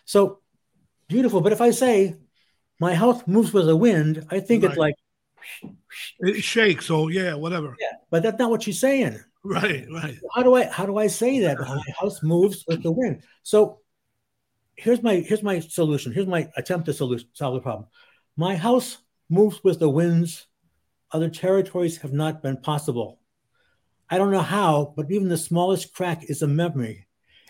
So 0.05 0.41
beautiful. 1.09 1.41
But 1.41 1.53
if 1.53 1.61
I 1.61 1.71
say 1.71 2.17
my 2.79 2.95
house 2.95 3.23
moves 3.27 3.53
with 3.53 3.67
the 3.67 3.77
wind, 3.77 4.27
I 4.31 4.41
think 4.41 4.63
right. 4.63 4.71
it's 4.71 4.79
like 4.79 4.95
it 6.21 6.43
shakes. 6.43 6.87
So 6.87 7.09
yeah, 7.09 7.35
whatever. 7.35 7.77
Yeah, 7.79 7.99
but 8.11 8.23
that's 8.23 8.39
not 8.39 8.51
what 8.51 8.63
she's 8.63 8.81
saying. 8.81 9.21
Right, 9.43 9.87
right. 9.91 10.19
How 10.35 10.43
do 10.43 10.55
I 10.55 10.67
how 10.67 10.87
do 10.87 10.99
I 10.99 11.07
say 11.07 11.41
that 11.41 11.59
my 11.59 11.83
house 11.99 12.23
moves 12.23 12.65
with 12.67 12.83
the 12.83 12.93
wind? 12.93 13.23
So 13.43 13.81
here's 14.77 15.03
my 15.03 15.17
here's 15.17 15.43
my 15.43 15.61
solution. 15.61 16.13
Here's 16.13 16.27
my 16.27 16.49
attempt 16.57 16.87
to 16.87 16.93
solution, 16.93 17.29
solve 17.33 17.55
the 17.55 17.61
problem. 17.61 17.87
My 18.37 18.57
house 18.57 18.99
moves 19.29 19.63
with 19.65 19.79
the 19.79 19.89
winds. 19.89 20.47
Other 21.13 21.29
territories 21.29 21.99
have 21.99 22.13
not 22.13 22.43
been 22.43 22.59
possible. 22.59 23.20
I 24.11 24.19
don't 24.19 24.33
know 24.33 24.43
how, 24.43 24.93
but 24.97 25.11
even 25.11 25.29
the 25.29 25.37
smallest 25.37 25.95
crack 25.95 26.25
is 26.25 26.43
a 26.43 26.49
memory, 26.49 27.07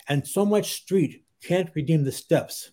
and 0.07 0.27
so 0.27 0.45
much 0.45 0.73
street 0.73 1.25
can't 1.43 1.71
redeem 1.73 2.03
the 2.03 2.11
steps. 2.11 2.71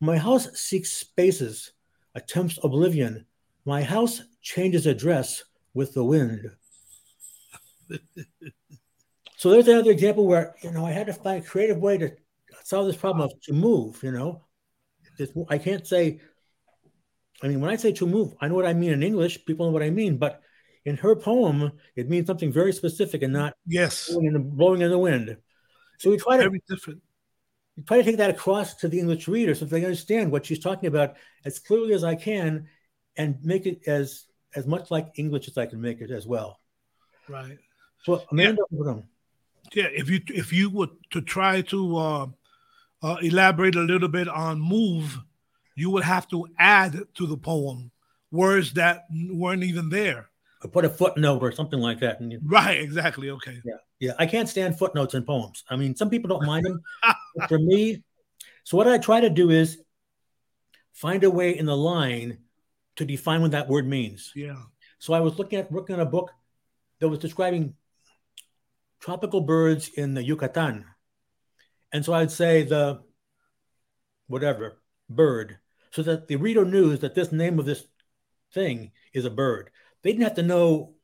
My 0.00 0.18
house 0.18 0.48
seeks 0.58 0.92
spaces, 0.92 1.72
attempts 2.14 2.58
oblivion. 2.64 3.26
My 3.64 3.82
house 3.82 4.22
changes 4.42 4.86
address 4.86 5.44
with 5.74 5.94
the 5.94 6.04
wind. 6.04 6.50
so 9.36 9.50
there's 9.50 9.68
another 9.68 9.92
example 9.92 10.26
where 10.26 10.56
you 10.62 10.72
know 10.72 10.84
I 10.84 10.92
had 10.92 11.06
to 11.06 11.12
find 11.12 11.44
a 11.44 11.46
creative 11.46 11.78
way 11.78 11.98
to 11.98 12.10
solve 12.64 12.86
this 12.86 12.96
problem 12.96 13.22
of 13.22 13.40
to 13.42 13.52
move. 13.52 14.02
You 14.02 14.12
know, 14.12 14.42
I 15.48 15.58
can't 15.58 15.86
say 15.86 16.20
I 17.42 17.48
mean, 17.48 17.60
when 17.60 17.70
I 17.70 17.76
say 17.76 17.92
to 17.92 18.06
move, 18.06 18.34
I 18.40 18.48
know 18.48 18.54
what 18.54 18.66
I 18.66 18.74
mean 18.74 18.92
in 18.92 19.02
English. 19.02 19.44
People 19.44 19.66
know 19.66 19.72
what 19.72 19.82
I 19.82 19.90
mean, 19.90 20.18
but 20.18 20.42
in 20.84 20.96
her 20.96 21.14
poem, 21.14 21.72
it 21.96 22.08
means 22.08 22.26
something 22.26 22.52
very 22.52 22.72
specific 22.72 23.22
and 23.22 23.32
not 23.32 23.54
yes 23.66 24.08
blowing 24.08 24.26
in 24.26 24.32
the, 24.32 24.38
blowing 24.38 24.80
in 24.82 24.90
the 24.90 24.98
wind. 24.98 25.36
So 25.98 26.10
we 26.10 26.16
try 26.16 26.36
to 26.38 26.44
very 26.44 26.62
different. 26.68 27.02
We 27.76 27.82
try 27.82 27.98
to 27.98 28.02
take 28.02 28.16
that 28.16 28.30
across 28.30 28.74
to 28.76 28.88
the 28.88 28.98
English 28.98 29.28
reader 29.28 29.54
so 29.54 29.64
they 29.64 29.84
understand 29.84 30.32
what 30.32 30.46
she's 30.46 30.58
talking 30.58 30.86
about 30.86 31.16
as 31.44 31.58
clearly 31.58 31.92
as 31.92 32.04
I 32.04 32.14
can, 32.14 32.68
and 33.16 33.38
make 33.44 33.66
it 33.66 33.86
as 33.86 34.26
as 34.54 34.66
much 34.66 34.90
like 34.90 35.12
English 35.16 35.48
as 35.48 35.58
I 35.58 35.66
can 35.66 35.80
make 35.80 36.00
it 36.00 36.10
as 36.10 36.26
well. 36.26 36.58
Right. 37.28 37.58
So 38.02 38.22
Amanda, 38.32 38.62
yeah, 38.70 38.94
yeah 39.74 39.88
if 39.92 40.08
you 40.08 40.20
if 40.28 40.52
you 40.52 40.70
were 40.70 40.88
to 41.10 41.20
try 41.20 41.60
to 41.62 41.96
uh, 41.96 42.26
uh, 43.02 43.16
elaborate 43.20 43.76
a 43.76 43.80
little 43.80 44.08
bit 44.08 44.28
on 44.28 44.60
move, 44.60 45.18
you 45.76 45.90
would 45.90 46.04
have 46.04 46.26
to 46.28 46.46
add 46.58 47.02
to 47.14 47.26
the 47.26 47.36
poem 47.36 47.90
words 48.30 48.72
that 48.74 49.04
weren't 49.10 49.64
even 49.64 49.90
there 49.90 50.29
put 50.68 50.84
a 50.84 50.90
footnote 50.90 51.42
or 51.42 51.52
something 51.52 51.78
like 51.78 52.00
that. 52.00 52.20
You, 52.20 52.40
right, 52.44 52.80
exactly. 52.80 53.30
Okay. 53.30 53.60
Yeah, 53.64 53.74
yeah. 53.98 54.12
I 54.18 54.26
can't 54.26 54.48
stand 54.48 54.78
footnotes 54.78 55.14
in 55.14 55.24
poems. 55.24 55.64
I 55.68 55.76
mean, 55.76 55.96
some 55.96 56.10
people 56.10 56.28
don't 56.28 56.46
mind 56.46 56.66
them. 56.66 56.82
for 57.48 57.58
me, 57.58 58.02
so 58.64 58.76
what 58.76 58.88
I 58.88 58.98
try 58.98 59.20
to 59.20 59.30
do 59.30 59.50
is 59.50 59.80
find 60.92 61.24
a 61.24 61.30
way 61.30 61.56
in 61.56 61.66
the 61.66 61.76
line 61.76 62.38
to 62.96 63.04
define 63.04 63.40
what 63.42 63.52
that 63.52 63.68
word 63.68 63.86
means. 63.86 64.32
Yeah. 64.34 64.62
So 64.98 65.14
I 65.14 65.20
was 65.20 65.38
looking 65.38 65.58
at 65.58 65.72
working 65.72 65.94
on 65.94 66.00
a 66.00 66.06
book 66.06 66.30
that 66.98 67.08
was 67.08 67.18
describing 67.18 67.74
tropical 69.00 69.40
birds 69.40 69.88
in 69.88 70.14
the 70.14 70.22
Yucatan. 70.22 70.84
And 71.92 72.04
so 72.04 72.12
I'd 72.12 72.30
say 72.30 72.62
the 72.62 73.00
whatever 74.26 74.80
bird, 75.08 75.58
so 75.90 76.02
that 76.02 76.28
the 76.28 76.36
reader 76.36 76.64
knew 76.64 76.96
that 76.96 77.14
this 77.14 77.32
name 77.32 77.58
of 77.58 77.64
this 77.64 77.84
thing 78.52 78.92
is 79.12 79.24
a 79.24 79.30
bird. 79.30 79.70
They 80.02 80.12
didn't 80.12 80.24
have 80.24 80.34
to 80.34 80.42
know 80.42 80.94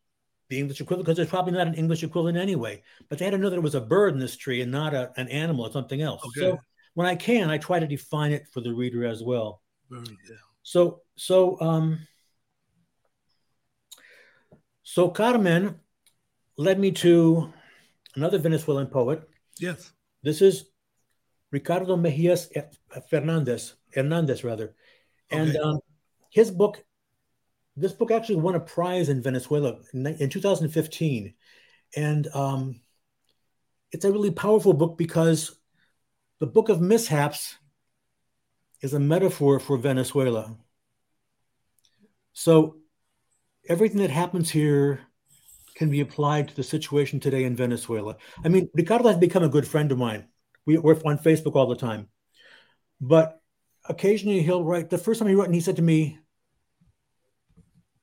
the 0.49 0.59
English 0.59 0.81
equivalent 0.81 1.07
because 1.07 1.17
there's 1.17 1.29
probably 1.29 1.53
not 1.53 1.67
an 1.67 1.75
English 1.75 2.03
equivalent 2.03 2.39
anyway. 2.39 2.83
But 3.09 3.19
they 3.19 3.25
had 3.25 3.33
to 3.33 3.39
know 3.39 3.51
that 3.51 3.57
it 3.57 3.63
was 3.63 3.75
a 3.75 3.81
bird 3.81 4.15
in 4.15 4.21
this 4.21 4.37
tree 4.37 4.63
and 4.63 4.71
not 4.71 4.95
a, 4.95 5.13
an 5.17 5.29
animal 5.29 5.67
or 5.67 5.73
something 5.73 6.01
else. 6.01 6.23
Okay. 6.25 6.41
So 6.41 6.59
when 6.95 7.07
I 7.07 7.17
can, 7.17 7.51
I 7.51 7.59
try 7.59 7.79
to 7.79 7.87
define 7.87 8.33
it 8.33 8.47
for 8.53 8.61
the 8.61 8.73
reader 8.73 9.05
as 9.05 9.23
well. 9.23 9.63
Bird, 9.91 10.09
yeah. 10.29 10.37
So 10.63 11.03
so 11.17 11.61
um 11.61 12.07
so 14.83 15.09
Carmen 15.09 15.81
led 16.57 16.79
me 16.79 16.93
to 16.93 17.53
another 18.15 18.39
Venezuelan 18.39 18.87
poet. 18.87 19.29
Yes. 19.59 19.93
This 20.23 20.41
is 20.41 20.67
Ricardo 21.51 21.97
Mejias 21.97 22.49
Fernandez, 23.11 23.75
Hernandez 23.95 24.45
rather. 24.45 24.75
And 25.31 25.51
okay. 25.51 25.59
um, 25.59 25.81
his 26.31 26.51
book 26.51 26.85
this 27.77 27.93
book 27.93 28.11
actually 28.11 28.37
won 28.37 28.55
a 28.55 28.61
prize 28.61 29.09
in 29.09 29.23
Venezuela 29.23 29.79
in, 29.93 30.07
in 30.07 30.31
2015. 30.31 31.35
And 31.95 32.29
um, 32.35 32.81
it's 33.93 34.05
a 34.05 34.13
really 34.13 34.31
powerful 34.31 34.73
book 34.73 34.97
because 34.97 35.57
the 36.41 36.47
Book 36.47 36.69
of 36.69 36.81
Mishaps 36.81 37.57
is 38.81 38.95
a 38.95 39.01
metaphor 39.01 39.61
for 39.61 39.77
Venezuela. 39.77 40.57
So 42.33 42.77
everything 43.69 44.01
that 44.01 44.11
happens 44.11 44.51
here 44.51 45.01
can 45.75 45.91
be 45.91 46.01
applied 46.01 46.49
to 46.49 46.57
the 46.57 46.63
situation 46.63 47.21
today 47.21 47.45
in 47.45 47.57
Venezuela. 47.57 48.17
I 48.45 48.49
mean, 48.49 48.69
Ricardo 48.75 49.09
has 49.09 49.19
become 49.19 49.43
a 49.43 49.49
good 49.49 49.67
friend 49.67 49.93
of 49.93 49.99
mine. 49.99 50.27
We, 50.65 50.79
we're 50.79 50.99
on 51.05 51.19
Facebook 51.19 51.55
all 51.55 51.67
the 51.67 51.77
time. 51.77 52.09
But 53.01 53.41
occasionally 53.89 54.43
he'll 54.43 54.65
write, 54.65 54.89
the 54.89 54.99
first 54.99 55.21
time 55.21 55.29
he 55.29 55.35
wrote, 55.35 55.47
and 55.47 55.55
he 55.55 55.61
said 55.61 55.77
to 55.77 55.83
me, 55.83 56.19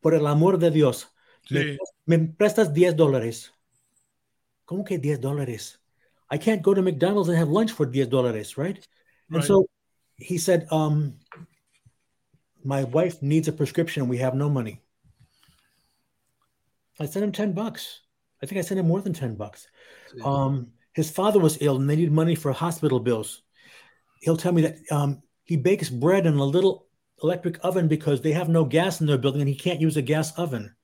por 0.03 0.13
el 0.13 0.27
amor 0.27 0.59
de 0.59 0.69
Dios, 0.69 1.07
sí. 1.47 1.77
me, 2.05 2.17
me, 2.17 2.27
prestas 2.27 2.73
10 2.73 2.95
dólares. 2.95 3.53
¿Cómo 4.65 4.83
que 4.83 4.99
10 4.99 5.19
dólares? 5.19 5.79
I 6.29 6.37
can't 6.37 6.61
go 6.61 6.73
to 6.73 6.81
McDonald's 6.81 7.29
and 7.29 7.37
have 7.37 7.49
lunch 7.49 7.71
for 7.71 7.85
10 7.85 8.09
dólares, 8.09 8.57
right? 8.57 8.77
right? 8.77 8.87
And 9.31 9.43
so 9.43 9.67
he 10.17 10.37
said, 10.37 10.67
um, 10.71 11.15
my 12.63 12.83
wife 12.83 13.21
needs 13.21 13.47
a 13.47 13.53
prescription. 13.53 14.07
We 14.07 14.17
have 14.17 14.35
no 14.35 14.49
money. 14.49 14.81
I 16.99 17.05
sent 17.05 17.23
him 17.23 17.31
10 17.31 17.53
bucks. 17.53 18.01
I 18.41 18.45
think 18.45 18.59
I 18.59 18.61
sent 18.61 18.79
him 18.79 18.87
more 18.87 19.01
than 19.01 19.13
10 19.13 19.35
bucks. 19.35 19.67
Um, 20.23 20.73
his 20.93 21.09
father 21.09 21.39
was 21.39 21.57
ill 21.61 21.77
and 21.77 21.89
they 21.89 21.95
needed 21.95 22.11
money 22.11 22.35
for 22.35 22.51
hospital 22.51 22.99
bills. 22.99 23.41
He'll 24.19 24.37
tell 24.37 24.51
me 24.51 24.63
that 24.63 24.75
um, 24.91 25.23
he 25.43 25.57
bakes 25.57 25.89
bread 25.89 26.25
in 26.25 26.35
a 26.35 26.43
little 26.43 26.87
electric 27.23 27.57
oven 27.63 27.87
because 27.87 28.21
they 28.21 28.33
have 28.33 28.49
no 28.49 28.65
gas 28.65 29.01
in 29.01 29.07
their 29.07 29.17
building 29.17 29.41
and 29.41 29.49
he 29.49 29.55
can't 29.55 29.81
use 29.81 29.97
a 29.97 30.01
gas 30.01 30.37
oven. 30.37 30.75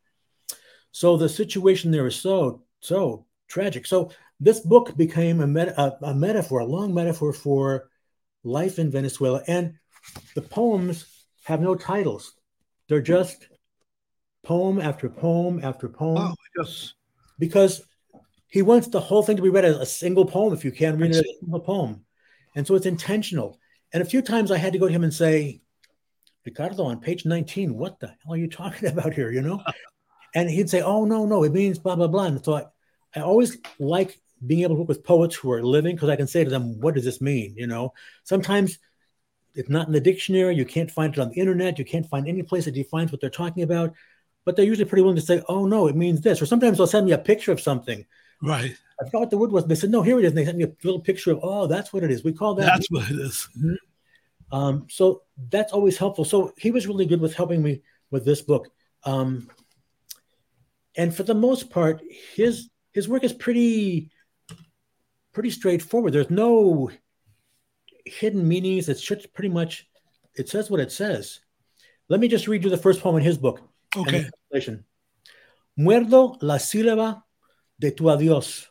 So 0.91 1.17
the 1.17 1.30
situation 1.30 1.91
there 1.91 2.08
is 2.08 2.15
so, 2.15 2.63
so 2.80 3.25
tragic. 3.47 3.86
So 3.86 4.12
this 4.39 4.62
book 4.62 4.95
became 4.95 5.41
a, 5.41 5.47
meta, 5.47 5.80
a, 5.80 5.97
a 6.08 6.15
metaphor, 6.15 6.60
a 6.60 6.65
long 6.65 6.93
metaphor 6.93 7.34
for 7.34 7.89
life 8.43 8.80
in 8.80 8.89
Venezuela. 8.89 9.43
And 9.47 9.75
the 10.34 10.41
poems 10.41 11.06
have 11.43 11.62
no 11.62 11.75
titles, 11.75 12.34
they're 12.88 13.02
just 13.02 13.47
poem 14.43 14.80
after 14.80 15.10
poem 15.10 15.60
after 15.63 15.89
poem. 15.89 16.17
Oh, 16.17 16.36
yes. 16.58 16.93
Because 17.38 17.82
he 18.47 18.62
wants 18.62 18.88
the 18.88 18.99
whole 18.99 19.23
thing 19.23 19.36
to 19.36 19.43
be 19.43 19.49
read 19.49 19.65
as 19.65 19.78
a 19.78 19.86
single 19.86 20.25
poem 20.25 20.54
if 20.54 20.65
you 20.65 20.71
can 20.71 20.97
read 20.97 21.12
it 21.12 21.17
as 21.17 21.19
a 21.19 21.39
single 21.39 21.60
poem. 21.60 22.06
And 22.56 22.65
so 22.65 22.75
it's 22.75 22.86
intentional. 22.86 23.60
And 23.93 24.02
a 24.02 24.06
few 24.06 24.21
times 24.21 24.52
I 24.52 24.58
had 24.58 24.73
to 24.73 24.80
go 24.80 24.88
to 24.88 24.93
him 24.93 25.04
and 25.04 25.13
say, 25.13 25.62
Ricardo, 26.45 26.84
on 26.84 26.99
page 26.99 27.25
19, 27.25 27.78
what 27.78 27.99
the 27.99 28.08
hell 28.08 28.34
are 28.34 28.38
you 28.38 28.49
talking 28.49 28.89
about 28.91 29.13
here? 29.13 29.32
You 29.32 29.41
know? 29.41 29.63
and 30.36 30.49
he'd 30.49 30.69
say, 30.69 30.82
oh, 30.82 31.06
no, 31.06 31.25
no, 31.25 31.43
it 31.43 31.54
means 31.54 31.80
blah, 31.80 31.95
blah, 31.95 32.08
blah. 32.08 32.25
And 32.25 32.43
so 32.43 32.56
I, 32.56 32.65
I 33.15 33.21
always 33.21 33.58
like 33.80 34.19
being 34.45 34.62
able 34.62 34.75
to 34.75 34.80
work 34.80 34.88
with 34.88 35.04
poets 35.04 35.36
who 35.36 35.52
are 35.52 35.63
living 35.63 35.95
because 35.95 36.10
I 36.10 36.15
can 36.15 36.28
say 36.28 36.43
to 36.43 36.49
them, 36.49 36.80
what 36.80 36.95
does 36.95 37.06
this 37.06 37.21
mean? 37.21 37.56
You 37.58 37.67
know, 37.67 37.93
sometimes 38.23 38.80
it's 39.56 39.69
not 39.69 39.88
in 39.88 39.93
the 39.93 39.99
dictionary. 39.99 40.56
You 40.56 40.65
can't 40.65 40.91
find 40.91 41.13
it 41.13 41.19
on 41.19 41.30
the 41.30 41.36
internet. 41.36 41.80
You 41.80 41.86
can't 41.86 42.08
find 42.08 42.28
any 42.28 42.43
place 42.43 42.65
that 42.65 42.71
defines 42.71 43.12
what 43.12 43.21
they're 43.21 43.30
talking 43.30 43.63
about. 43.63 43.93
But 44.45 44.56
they're 44.56 44.65
usually 44.65 44.88
pretty 44.88 45.02
willing 45.02 45.17
to 45.17 45.21
say, 45.21 45.43
oh, 45.49 45.65
no, 45.65 45.88
it 45.88 45.95
means 45.95 46.21
this. 46.21 46.41
Or 46.41 46.45
sometimes 46.45 46.78
they'll 46.78 46.88
send 46.88 47.06
me 47.06 47.12
a 47.12 47.17
picture 47.17 47.52
of 47.52 47.60
something. 47.60 48.06
Right. 48.41 48.75
I 49.02 49.06
forgot 49.06 49.19
what 49.19 49.30
the 49.30 49.38
word 49.38 49.52
was. 49.52 49.65
They 49.65 49.75
said, 49.75 49.89
no, 49.89 50.02
here 50.02 50.17
it 50.17 50.25
is. 50.25 50.32
And 50.32 50.38
they 50.38 50.45
sent 50.45 50.58
me 50.58 50.63
a 50.63 50.71
little 50.84 51.02
picture 51.02 51.32
of, 51.32 51.39
oh, 51.43 51.67
that's 51.67 51.91
what 51.91 52.04
it 52.04 52.12
is. 52.12 52.23
We 52.23 52.34
call 52.34 52.56
that. 52.56 52.65
That's 52.65 52.89
what 52.89 53.10
it 53.12 53.19
is. 53.19 53.49
Mm-hmm. 53.58 53.75
Um, 54.52 54.88
so 54.90 55.24
that's 55.50 55.74
always 55.74 55.98
helpful. 55.98 56.26
So 56.26 56.54
he 56.58 56.72
was 56.72 56.88
really 56.88 57.06
good 57.06 57.22
with 57.22 57.36
helping 57.36 57.62
me 57.62 57.82
with 58.12 58.26
this 58.26 58.42
book. 58.42 58.70
Um, 59.04 59.50
and 60.96 61.16
for 61.16 61.24
the 61.24 61.36
most 61.36 61.70
part, 61.70 62.02
his 62.36 62.70
his 62.92 63.08
work 63.08 63.24
is 63.24 63.34
pretty 63.34 64.12
pretty 65.34 65.52
straightforward. 65.52 66.14
There's 66.14 66.30
no 66.30 66.90
hidden 68.06 68.48
meanings. 68.48 68.90
It's 68.90 69.02
just 69.02 69.34
pretty 69.34 69.50
much 69.50 69.88
it 70.36 70.50
says 70.50 70.70
what 70.70 70.80
it 70.80 70.92
says. 70.92 71.40
Let 72.08 72.20
me 72.20 72.28
just 72.28 72.48
read 72.48 72.64
you 72.64 72.70
the 72.70 72.78
first 72.78 73.02
poem 73.02 73.18
in 73.18 73.24
his 73.24 73.38
book. 73.38 73.62
Okay. 73.96 74.26
Muerdo 75.78 76.38
la 76.42 76.58
sílaba 76.58 77.24
de 77.80 77.92
tu 77.92 78.06
adiós. 78.06 78.66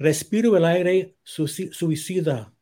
Respiro 0.00 0.56
el 0.56 0.64
aire 0.64 1.16
suicida 1.24 2.52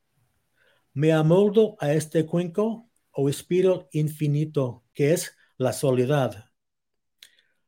me 0.97 1.13
amoldo 1.13 1.77
a 1.79 1.93
este 1.93 2.25
cuenco 2.25 2.89
o 3.11 3.29
espíritu 3.29 3.87
infinito 3.93 4.83
que 4.95 5.13
es 5.13 5.37
la 5.59 5.75
soledad. 5.75 6.47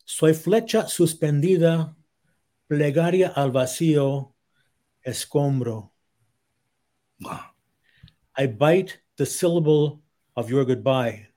Soy 0.07 0.33
flecha 0.33 0.89
suspendida, 0.89 1.95
plegaria 2.69 3.29
al 3.29 3.51
vacío, 3.51 4.35
escombro. 5.03 5.93
I 8.35 8.47
bite 8.47 9.03
the 9.19 9.27
syllable 9.27 10.01
of 10.35 10.49
your 10.49 10.65
goodbye. 10.65 11.29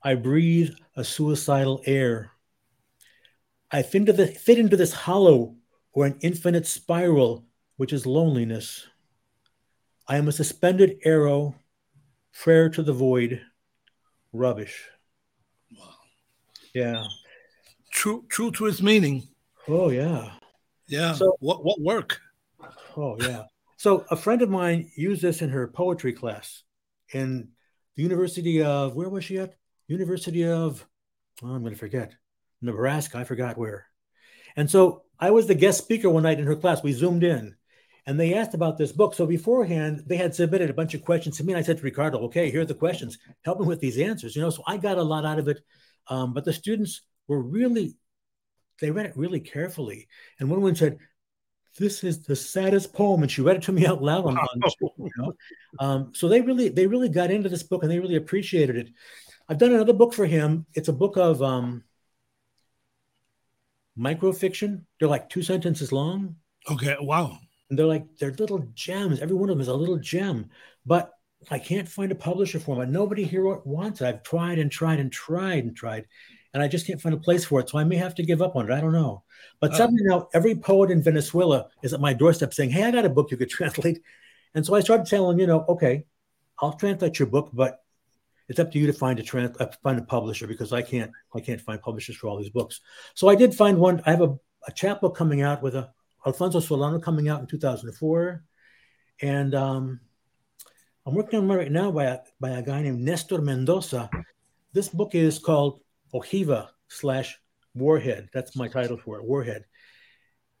I 0.00 0.14
breathe 0.14 0.74
a 0.94 1.02
suicidal 1.02 1.82
air. 1.86 2.30
I 3.72 3.82
fit 3.82 4.02
into, 4.02 4.12
the, 4.12 4.28
fit 4.28 4.60
into 4.60 4.76
this 4.76 4.92
hollow 4.92 5.56
or 5.92 6.06
an 6.06 6.18
infinite 6.20 6.68
spiral, 6.68 7.46
which 7.76 7.92
is 7.92 8.06
loneliness. 8.06 8.86
I 10.08 10.16
am 10.16 10.26
a 10.26 10.32
suspended 10.32 10.98
arrow, 11.04 11.54
prayer 12.32 12.70
to 12.70 12.82
the 12.82 12.94
void, 12.94 13.42
rubbish. 14.32 14.88
Wow. 15.78 15.94
Yeah. 16.74 17.04
True, 17.92 18.24
true 18.28 18.50
to 18.52 18.66
its 18.66 18.80
meaning. 18.80 19.28
Oh 19.68 19.90
yeah. 19.90 20.32
Yeah. 20.86 21.12
So 21.12 21.36
what 21.40 21.64
what 21.64 21.80
work? 21.80 22.20
Oh 22.96 23.16
yeah. 23.20 23.44
So 23.76 24.06
a 24.10 24.16
friend 24.16 24.40
of 24.40 24.48
mine 24.48 24.90
used 24.96 25.22
this 25.22 25.42
in 25.42 25.50
her 25.50 25.68
poetry 25.68 26.12
class 26.14 26.62
in 27.12 27.50
the 27.96 28.02
University 28.02 28.62
of 28.62 28.94
where 28.94 29.08
was 29.08 29.24
she 29.24 29.38
at? 29.38 29.54
University 29.88 30.46
of 30.46 30.86
oh, 31.42 31.48
I'm 31.48 31.60
going 31.62 31.74
to 31.74 31.78
forget. 31.78 32.14
Nebraska. 32.62 33.18
I 33.18 33.24
forgot 33.24 33.58
where. 33.58 33.86
And 34.56 34.70
so 34.70 35.02
I 35.20 35.30
was 35.30 35.46
the 35.46 35.54
guest 35.54 35.78
speaker 35.78 36.10
one 36.10 36.22
night 36.22 36.40
in 36.40 36.46
her 36.46 36.56
class. 36.56 36.82
We 36.82 36.92
zoomed 36.92 37.24
in, 37.24 37.54
and 38.08 38.18
they 38.18 38.32
asked 38.32 38.54
about 38.54 38.78
this 38.78 38.90
book. 38.90 39.12
So 39.12 39.26
beforehand, 39.26 40.02
they 40.06 40.16
had 40.16 40.34
submitted 40.34 40.70
a 40.70 40.74
bunch 40.74 40.94
of 40.94 41.04
questions 41.04 41.36
to 41.36 41.44
me. 41.44 41.52
And 41.52 41.60
I 41.60 41.62
said 41.62 41.76
to 41.76 41.82
Ricardo, 41.82 42.20
okay, 42.20 42.50
here 42.50 42.62
are 42.62 42.64
the 42.64 42.72
questions. 42.72 43.18
Help 43.44 43.60
me 43.60 43.66
with 43.66 43.80
these 43.80 43.98
answers. 43.98 44.34
You 44.34 44.40
know, 44.40 44.48
so 44.48 44.62
I 44.66 44.78
got 44.78 44.96
a 44.96 45.02
lot 45.02 45.26
out 45.26 45.38
of 45.38 45.46
it. 45.46 45.60
Um, 46.06 46.32
but 46.32 46.46
the 46.46 46.52
students 46.54 47.02
were 47.26 47.42
really, 47.42 47.96
they 48.80 48.90
read 48.90 49.04
it 49.04 49.12
really 49.14 49.40
carefully. 49.40 50.08
And 50.40 50.48
one 50.48 50.62
woman 50.62 50.74
said, 50.74 50.96
this 51.78 52.02
is 52.02 52.22
the 52.22 52.34
saddest 52.34 52.94
poem. 52.94 53.20
And 53.20 53.30
she 53.30 53.42
read 53.42 53.56
it 53.56 53.62
to 53.64 53.72
me 53.72 53.86
out 53.86 54.02
loud 54.02 54.24
on, 54.24 54.38
on 54.38 54.62
you 54.96 55.10
know? 55.18 55.34
um, 55.78 56.12
so 56.14 56.30
they 56.30 56.40
really, 56.40 56.70
they 56.70 56.86
really 56.86 57.10
got 57.10 57.30
into 57.30 57.50
this 57.50 57.62
book 57.62 57.82
and 57.82 57.92
they 57.92 58.00
really 58.00 58.16
appreciated 58.16 58.76
it. 58.76 58.88
I've 59.50 59.58
done 59.58 59.74
another 59.74 59.92
book 59.92 60.14
for 60.14 60.24
him. 60.24 60.64
It's 60.72 60.88
a 60.88 60.94
book 60.94 61.18
of 61.18 61.42
um, 61.42 61.84
microfiction. 63.98 64.84
They're 64.98 65.10
like 65.10 65.28
two 65.28 65.42
sentences 65.42 65.92
long. 65.92 66.36
Okay. 66.70 66.96
Wow. 66.98 67.38
And 67.70 67.78
they're 67.78 67.86
like, 67.86 68.04
they're 68.18 68.32
little 68.32 68.66
gems. 68.74 69.20
Every 69.20 69.36
one 69.36 69.50
of 69.50 69.56
them 69.56 69.60
is 69.60 69.68
a 69.68 69.74
little 69.74 69.98
gem. 69.98 70.48
But 70.86 71.12
I 71.50 71.58
can't 71.58 71.88
find 71.88 72.10
a 72.10 72.16
publisher 72.16 72.58
for 72.58 72.76
them. 72.76 72.92
Nobody 72.92 73.24
here 73.24 73.44
wants 73.58 74.00
it. 74.00 74.06
I've 74.06 74.22
tried 74.22 74.58
and 74.58 74.70
tried 74.70 75.00
and 75.00 75.12
tried 75.12 75.64
and 75.64 75.76
tried, 75.76 76.06
and 76.52 76.62
I 76.62 76.68
just 76.68 76.86
can't 76.86 77.00
find 77.00 77.14
a 77.14 77.18
place 77.18 77.44
for 77.44 77.60
it. 77.60 77.68
So 77.68 77.78
I 77.78 77.84
may 77.84 77.96
have 77.96 78.14
to 78.16 78.22
give 78.22 78.42
up 78.42 78.56
on 78.56 78.70
it. 78.70 78.74
I 78.74 78.80
don't 78.80 78.92
know. 78.92 79.22
But 79.60 79.72
uh, 79.72 79.76
suddenly 79.76 80.02
now, 80.04 80.28
every 80.34 80.56
poet 80.56 80.90
in 80.90 81.02
Venezuela 81.02 81.68
is 81.82 81.92
at 81.92 82.00
my 82.00 82.12
doorstep 82.12 82.52
saying, 82.52 82.70
"Hey, 82.70 82.82
I 82.82 82.90
got 82.90 83.04
a 83.04 83.10
book 83.10 83.30
you 83.30 83.36
could 83.36 83.50
translate." 83.50 84.00
And 84.54 84.66
so 84.66 84.74
I 84.74 84.80
started 84.80 85.06
telling 85.06 85.38
you 85.38 85.46
know, 85.46 85.64
okay, 85.68 86.04
I'll 86.58 86.72
translate 86.72 87.18
your 87.18 87.28
book, 87.28 87.50
but 87.52 87.82
it's 88.48 88.58
up 88.58 88.72
to 88.72 88.78
you 88.78 88.86
to 88.86 88.92
find 88.92 89.18
a 89.20 89.22
trans- 89.22 89.56
uh, 89.58 89.70
find 89.82 89.98
a 89.98 90.02
publisher 90.02 90.46
because 90.46 90.72
I 90.72 90.82
can't 90.82 91.12
I 91.34 91.40
can't 91.40 91.60
find 91.60 91.80
publishers 91.80 92.16
for 92.16 92.28
all 92.28 92.38
these 92.38 92.50
books. 92.50 92.80
So 93.14 93.28
I 93.28 93.36
did 93.36 93.54
find 93.54 93.78
one. 93.78 94.02
I 94.06 94.10
have 94.10 94.22
a, 94.22 94.36
a 94.66 94.72
chapbook 94.72 95.16
coming 95.16 95.42
out 95.42 95.62
with 95.62 95.76
a 95.76 95.90
Alfonso 96.26 96.60
Solano 96.60 96.98
coming 96.98 97.28
out 97.28 97.40
in 97.40 97.46
2004. 97.46 98.42
And 99.20 99.54
um, 99.54 100.00
I'm 101.06 101.14
working 101.14 101.38
on 101.38 101.48
one 101.48 101.58
right 101.58 101.72
now 101.72 101.90
by 101.90 102.04
a, 102.04 102.18
by 102.40 102.50
a 102.50 102.62
guy 102.62 102.82
named 102.82 103.00
Nestor 103.00 103.40
Mendoza. 103.40 104.10
This 104.72 104.88
book 104.88 105.14
is 105.14 105.38
called 105.38 105.80
Ojiva 106.14 106.68
slash 106.88 107.38
Warhead. 107.74 108.28
That's 108.32 108.56
my 108.56 108.68
title 108.68 108.96
for 108.96 109.18
it, 109.18 109.24
Warhead. 109.24 109.64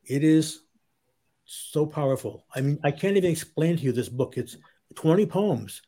It 0.04 0.24
is 0.24 0.60
so 1.44 1.86
powerful. 1.86 2.44
I 2.54 2.60
mean, 2.60 2.78
I 2.84 2.90
can't 2.90 3.16
even 3.16 3.30
explain 3.30 3.76
to 3.76 3.82
you 3.82 3.92
this 3.92 4.08
book. 4.08 4.36
It's 4.36 4.56
20 4.94 5.26
poems. 5.26 5.82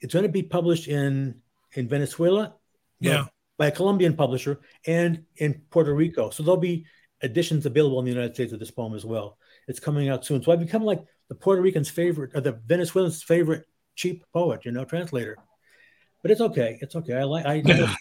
It's 0.00 0.14
going 0.14 0.24
to 0.24 0.32
be 0.32 0.42
published 0.42 0.88
in 0.88 1.40
in 1.74 1.88
Venezuela, 1.88 2.54
yeah, 3.00 3.26
by 3.56 3.66
a 3.66 3.70
Colombian 3.70 4.14
publisher, 4.14 4.60
and 4.86 5.24
in 5.36 5.62
Puerto 5.70 5.92
Rico. 5.92 6.30
So 6.30 6.42
there'll 6.42 6.56
be 6.56 6.86
editions 7.22 7.66
available 7.66 7.98
in 7.98 8.04
the 8.04 8.10
United 8.10 8.34
States 8.34 8.52
of 8.52 8.60
this 8.60 8.70
poem 8.70 8.94
as 8.94 9.04
well. 9.04 9.38
It's 9.66 9.80
coming 9.80 10.08
out 10.08 10.24
soon. 10.24 10.42
So 10.42 10.52
I've 10.52 10.60
become 10.60 10.84
like 10.84 11.02
the 11.28 11.34
Puerto 11.34 11.62
Rican's 11.62 11.90
favorite 11.90 12.32
or 12.34 12.40
the 12.40 12.52
Venezuelan's 12.66 13.22
favorite 13.22 13.64
cheap 13.96 14.24
poet, 14.32 14.64
you 14.64 14.72
know, 14.72 14.84
translator. 14.84 15.36
But 16.22 16.30
it's 16.30 16.40
okay. 16.40 16.78
It's 16.80 16.96
okay. 16.96 17.14
I 17.14 17.24
like 17.24 17.46
I 17.46 17.54
yeah. 17.54 17.94
as 17.94 17.96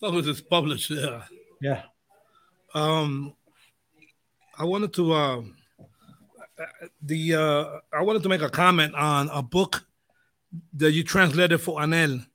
long 0.00 0.16
as 0.16 0.26
it's 0.26 0.40
published, 0.40 0.90
yeah. 0.90 1.22
Yeah. 1.60 1.82
Um 2.74 3.34
I 4.58 4.64
wanted 4.64 4.92
to 4.94 5.12
uh, 5.12 5.42
the 7.02 7.34
uh 7.34 7.64
I 7.92 8.02
wanted 8.02 8.22
to 8.22 8.28
make 8.28 8.42
a 8.42 8.50
comment 8.50 8.94
on 8.94 9.28
a 9.30 9.42
book 9.42 9.86
that 10.74 10.92
you 10.92 11.04
translated 11.04 11.60
for 11.60 11.80
Anel. 11.80 12.26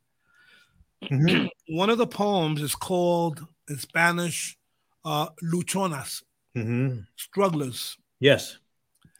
Mm-hmm. 1.03 1.47
One 1.75 1.89
of 1.89 1.97
the 1.97 2.07
poems 2.07 2.61
is 2.61 2.75
called 2.75 3.45
in 3.69 3.77
Spanish 3.77 4.57
uh, 5.05 5.27
luchonas, 5.43 6.23
mm-hmm. 6.57 6.99
strugglers. 7.15 7.97
Yes, 8.19 8.57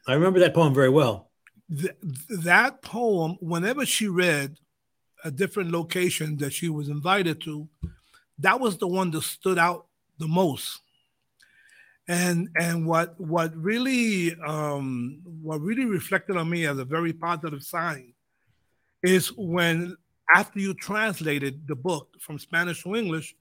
I 0.07 0.13
remember 0.13 0.39
that 0.39 0.53
poem 0.53 0.73
very 0.73 0.89
well. 0.89 1.29
Th- 1.69 1.95
that 2.43 2.81
poem, 2.81 3.37
whenever 3.39 3.85
she 3.85 4.07
read 4.07 4.57
a 5.23 5.31
different 5.31 5.71
location 5.71 6.37
that 6.37 6.53
she 6.53 6.69
was 6.69 6.89
invited 6.89 7.41
to, 7.41 7.67
that 8.39 8.59
was 8.59 8.77
the 8.77 8.87
one 8.87 9.11
that 9.11 9.23
stood 9.23 9.57
out 9.57 9.87
the 10.19 10.27
most. 10.27 10.81
And 12.07 12.49
and 12.59 12.85
what 12.85 13.19
what 13.19 13.55
really 13.55 14.35
um, 14.45 15.21
what 15.41 15.61
really 15.61 15.85
reflected 15.85 16.37
on 16.37 16.49
me 16.49 16.67
as 16.67 16.77
a 16.77 16.85
very 16.85 17.13
positive 17.13 17.63
sign 17.63 18.13
is 19.01 19.31
when 19.35 19.95
after 20.35 20.59
you 20.59 20.75
translated 20.75 21.67
the 21.67 21.75
book 21.75 22.09
from 22.19 22.37
Spanish 22.37 22.83
to 22.83 22.95
English, 22.95 23.35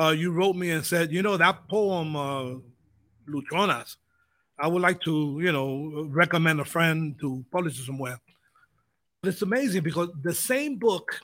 uh, 0.00 0.10
you 0.10 0.32
wrote 0.32 0.56
me 0.56 0.70
and 0.70 0.84
said, 0.84 1.12
you 1.12 1.22
know, 1.22 1.36
that 1.36 1.68
poem, 1.68 2.16
uh, 2.16 2.54
Luchonas, 3.28 3.96
I 4.58 4.68
would 4.68 4.82
like 4.82 5.00
to, 5.02 5.38
you 5.40 5.52
know, 5.52 6.08
recommend 6.10 6.60
a 6.60 6.64
friend 6.64 7.18
to 7.20 7.44
publish 7.50 7.78
it 7.78 7.84
somewhere. 7.84 8.20
But 9.22 9.30
it's 9.30 9.42
amazing 9.42 9.82
because 9.82 10.10
the 10.22 10.34
same 10.34 10.76
book, 10.76 11.20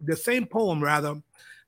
the 0.00 0.16
same 0.16 0.46
poem 0.46 0.82
rather, 0.82 1.20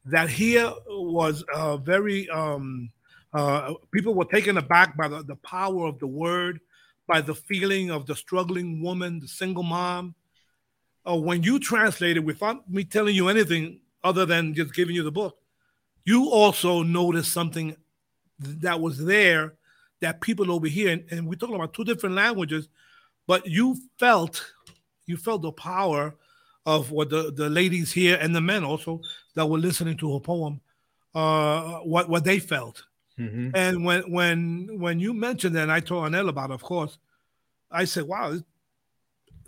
that 0.07 0.29
here 0.31 0.73
was 0.89 1.43
uh, 1.55 1.77
very, 1.77 2.29
um, 2.31 2.91
uh, 3.33 3.75
people 3.93 4.15
were 4.15 4.25
taken 4.25 4.59
aback 4.59 4.97
by 4.97 5.09
the, 5.09 5.23
the 5.23 5.37
power 5.37 5.87
of 5.87 5.99
the 5.99 6.07
word, 6.07 6.61
by 7.07 7.21
the 7.21 7.35
feeling 7.35 7.91
of 7.91 8.07
the 8.07 8.15
struggling 8.15 8.83
woman, 8.83 9.21
the 9.21 9.29
single 9.29 9.63
mom. 9.63 10.15
Uh, 11.05 11.17
when 11.17 11.43
you 11.43 11.59
translated 11.59 12.25
without 12.25 12.69
me 12.71 12.85
telling 12.85 13.15
you 13.15 13.29
anything 13.29 13.81
other 14.05 14.25
than 14.25 14.55
just 14.55 14.75
giving 14.75 14.95
you 14.95 15.03
the 15.03 15.11
book, 15.11 15.37
you 16.05 16.31
also 16.31 16.83
noticed 16.83 17.33
something 17.33 17.77
that 18.39 18.81
was 18.81 19.05
there 19.05 19.55
that 20.01 20.21
people 20.21 20.51
over 20.51 20.67
here, 20.67 20.91
and, 20.91 21.05
and 21.11 21.29
we're 21.29 21.37
talking 21.37 21.55
about 21.55 21.75
two 21.75 21.85
different 21.85 22.17
languages, 22.17 22.69
but 23.27 23.47
you 23.47 23.77
felt 23.99 24.45
you 25.07 25.17
felt 25.17 25.43
the 25.43 25.53
power 25.53 26.15
of 26.67 26.91
what 26.91 27.11
the, 27.11 27.33
the 27.33 27.49
ladies 27.49 27.93
here 27.93 28.19
and 28.21 28.35
the 28.35 28.41
men 28.41 28.65
also 28.65 29.01
that 29.35 29.47
were 29.47 29.59
listening 29.59 29.97
to 29.97 30.13
her 30.13 30.21
poem, 30.21 30.61
uh, 31.15 31.79
what 31.79 32.09
what 32.09 32.25
they 32.25 32.39
felt. 32.39 32.85
Mm-hmm. 33.19 33.51
And 33.55 33.85
when 33.85 34.11
when 34.11 34.69
when 34.81 35.01
you 35.01 35.15
mentioned 35.15 35.55
that, 35.57 35.63
and 35.63 35.73
I 35.73 35.81
told 35.81 36.11
Anel 36.11 36.29
about, 36.29 36.51
it, 36.51 36.55
of 36.55 36.63
course, 36.63 36.99
I 37.71 37.85
said, 37.85 38.05
"Wow, 38.05 38.39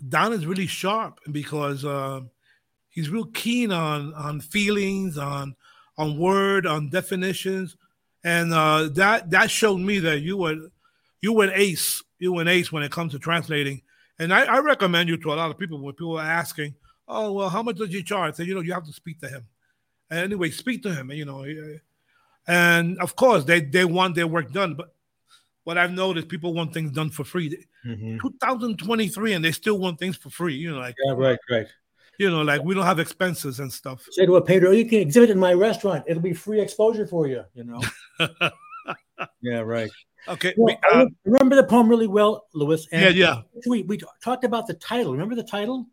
Don 0.07 0.33
is 0.33 0.45
really 0.45 0.67
sharp 0.67 1.19
because 1.31 1.83
uh, 1.83 2.21
he's 2.89 3.09
real 3.09 3.25
keen 3.25 3.71
on 3.71 4.13
on 4.13 4.39
feelings, 4.39 5.17
on 5.17 5.55
on 5.97 6.17
word, 6.17 6.65
on 6.65 6.89
definitions, 6.89 7.77
and 8.23 8.53
uh, 8.53 8.89
that 8.93 9.29
that 9.29 9.51
showed 9.51 9.79
me 9.79 9.99
that 9.99 10.21
you 10.21 10.37
were 10.37 10.55
you 11.21 11.33
were 11.33 11.45
an 11.45 11.51
ace. 11.53 12.03
You 12.19 12.33
were 12.33 12.41
an 12.41 12.47
ace 12.47 12.71
when 12.71 12.83
it 12.83 12.91
comes 12.91 13.11
to 13.13 13.19
translating. 13.19 13.81
And 14.17 14.33
I, 14.33 14.45
I 14.45 14.59
recommend 14.59 15.09
you 15.09 15.17
to 15.17 15.33
a 15.33 15.35
lot 15.35 15.51
of 15.51 15.57
people 15.57 15.79
when 15.79 15.93
people 15.93 16.17
are 16.17 16.25
asking, 16.25 16.75
"Oh, 17.07 17.33
well, 17.33 17.49
how 17.49 17.61
much 17.61 17.77
does 17.77 17.89
he 17.89 18.03
charge?" 18.03 18.39
And 18.39 18.47
you 18.47 18.55
know, 18.55 18.61
you 18.61 18.73
have 18.73 18.85
to 18.85 18.93
speak 18.93 19.19
to 19.21 19.27
him. 19.27 19.45
And 20.09 20.19
anyway, 20.19 20.49
speak 20.51 20.83
to 20.83 20.93
him. 20.93 21.09
And 21.09 21.19
You 21.19 21.25
know, 21.25 21.45
and 22.47 22.97
of 22.99 23.15
course 23.15 23.43
they 23.43 23.61
they 23.61 23.85
want 23.85 24.15
their 24.15 24.27
work 24.27 24.51
done, 24.51 24.75
but 24.75 24.93
what 25.63 25.77
I've 25.79 25.91
noticed, 25.91 26.27
people 26.27 26.53
want 26.53 26.73
things 26.73 26.91
done 26.91 27.09
for 27.09 27.23
free. 27.23 27.65
Mm-hmm. 27.83 28.19
2023, 28.19 29.33
and 29.33 29.43
they 29.43 29.51
still 29.51 29.79
want 29.79 29.97
things 29.97 30.15
for 30.15 30.29
free. 30.29 30.55
You 30.55 30.71
know, 30.71 30.79
like 30.79 30.95
yeah, 31.05 31.13
right, 31.13 31.39
right 31.49 31.67
you 32.17 32.29
know, 32.29 32.41
like 32.41 32.63
we 32.63 32.73
don't 32.73 32.85
have 32.85 32.99
expenses 32.99 33.59
and 33.59 33.71
stuff. 33.71 34.05
Say 34.11 34.25
to 34.25 34.35
a 34.35 34.41
painter, 34.41 34.73
you 34.73 34.85
can 34.85 34.99
exhibit 34.99 35.29
in 35.29 35.39
my 35.39 35.53
restaurant. 35.53 36.05
It'll 36.07 36.21
be 36.21 36.33
free 36.33 36.61
exposure 36.61 37.07
for 37.07 37.27
you, 37.27 37.43
you 37.53 37.63
know. 37.63 37.81
yeah, 39.41 39.59
right. 39.59 39.91
Okay. 40.27 40.53
Well, 40.57 40.75
we, 40.75 40.99
uh, 40.99 41.05
remember 41.23 41.55
the 41.55 41.63
poem 41.63 41.87
really 41.87 42.07
well, 42.07 42.47
Louis. 42.53 42.87
yeah, 42.91 43.09
yeah. 43.09 43.41
We, 43.67 43.83
we 43.83 43.99
talked 44.23 44.43
about 44.43 44.67
the 44.67 44.73
title. 44.73 45.11
Remember 45.11 45.35
the 45.35 45.43
title? 45.43 45.87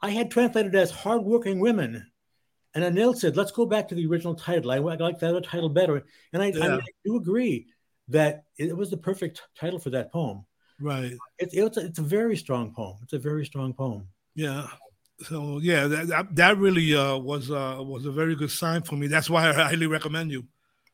I 0.00 0.10
had 0.10 0.30
translated 0.30 0.74
as 0.74 0.90
Hardworking 0.90 1.60
Women. 1.60 2.06
And 2.74 2.84
Anel 2.84 3.16
said, 3.16 3.36
let's 3.36 3.52
go 3.52 3.66
back 3.66 3.88
to 3.88 3.94
the 3.94 4.06
original 4.06 4.34
title. 4.34 4.70
I, 4.70 4.76
I 4.76 4.78
like 4.78 5.20
that 5.20 5.30
other 5.30 5.40
title 5.40 5.68
better. 5.68 6.04
And 6.32 6.42
I, 6.42 6.46
yeah. 6.46 6.64
I, 6.64 6.74
I, 6.76 6.86
do 7.04 7.16
agree 7.16 7.68
that 8.08 8.44
it 8.58 8.76
was 8.76 8.90
the 8.90 8.96
perfect 8.96 9.42
title 9.56 9.78
for 9.78 9.90
that 9.90 10.12
poem. 10.12 10.44
Right. 10.80 11.12
It, 11.38 11.50
it's, 11.52 11.76
a, 11.76 11.86
it's 11.86 11.98
a 12.00 12.02
very 12.02 12.36
strong 12.36 12.74
poem. 12.74 12.96
It's 13.02 13.12
a 13.12 13.18
very 13.18 13.46
strong 13.46 13.74
poem. 13.74 14.08
Yeah 14.34 14.66
so 15.24 15.58
yeah, 15.62 15.86
that 15.86 16.34
that 16.34 16.58
really 16.58 16.94
uh, 16.94 17.16
was 17.16 17.50
uh, 17.50 17.76
was 17.80 18.06
a 18.06 18.12
very 18.12 18.34
good 18.34 18.50
sign 18.50 18.82
for 18.82 18.96
me. 18.96 19.06
That's 19.06 19.30
why 19.30 19.48
I 19.48 19.52
highly 19.52 19.86
recommend 19.86 20.30
you. 20.30 20.44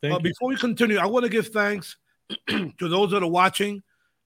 Uh, 0.02 0.18
before 0.18 0.48
we 0.48 0.56
continue, 0.56 0.98
I 0.98 1.06
want 1.06 1.24
to 1.24 1.28
give 1.28 1.48
thanks 1.48 1.96
to 2.48 2.72
those 2.78 3.10
that 3.10 3.22
are 3.22 3.30
watching. 3.30 3.82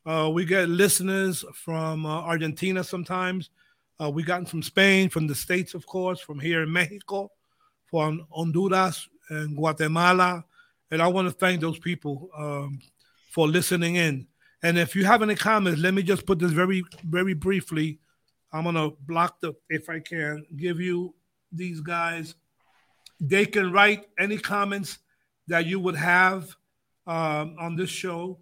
Uh, 0.06 0.30
we 0.32 0.44
get 0.44 0.68
listeners 0.68 1.44
from 1.54 2.06
uh, 2.06 2.20
Argentina 2.20 2.84
sometimes. 2.84 3.50
Uh, 4.00 4.10
we 4.10 4.22
gotten 4.22 4.46
from 4.46 4.62
Spain, 4.62 5.08
from 5.08 5.26
the 5.26 5.34
states, 5.34 5.74
of 5.74 5.86
course, 5.86 6.20
from 6.20 6.38
here 6.38 6.62
in 6.62 6.72
Mexico, 6.72 7.30
from 7.86 8.26
Honduras 8.30 9.08
and 9.30 9.56
Guatemala, 9.56 10.44
and 10.90 11.00
I 11.00 11.08
want 11.08 11.28
to 11.28 11.34
thank 11.34 11.60
those 11.60 11.78
people 11.78 12.28
um, 12.36 12.78
for 13.30 13.48
listening 13.48 13.96
in. 13.96 14.26
And 14.62 14.78
if 14.78 14.94
you 14.94 15.04
have 15.04 15.22
any 15.22 15.34
comments, 15.34 15.80
let 15.80 15.94
me 15.94 16.02
just 16.02 16.26
put 16.26 16.38
this 16.38 16.52
very 16.52 16.84
very 17.04 17.34
briefly 17.34 17.98
I'm 18.54 18.64
gonna 18.64 18.90
block 19.06 19.40
the 19.40 19.52
if 19.68 19.90
I 19.90 19.98
can 19.98 20.46
give 20.56 20.80
you 20.80 21.14
these 21.52 21.80
guys. 21.80 22.36
They 23.20 23.44
can 23.46 23.72
write 23.72 24.06
any 24.18 24.38
comments 24.38 24.98
that 25.48 25.66
you 25.66 25.78
would 25.80 25.96
have 25.96 26.54
um, 27.06 27.56
on 27.58 27.76
this 27.76 27.90
show. 27.90 28.38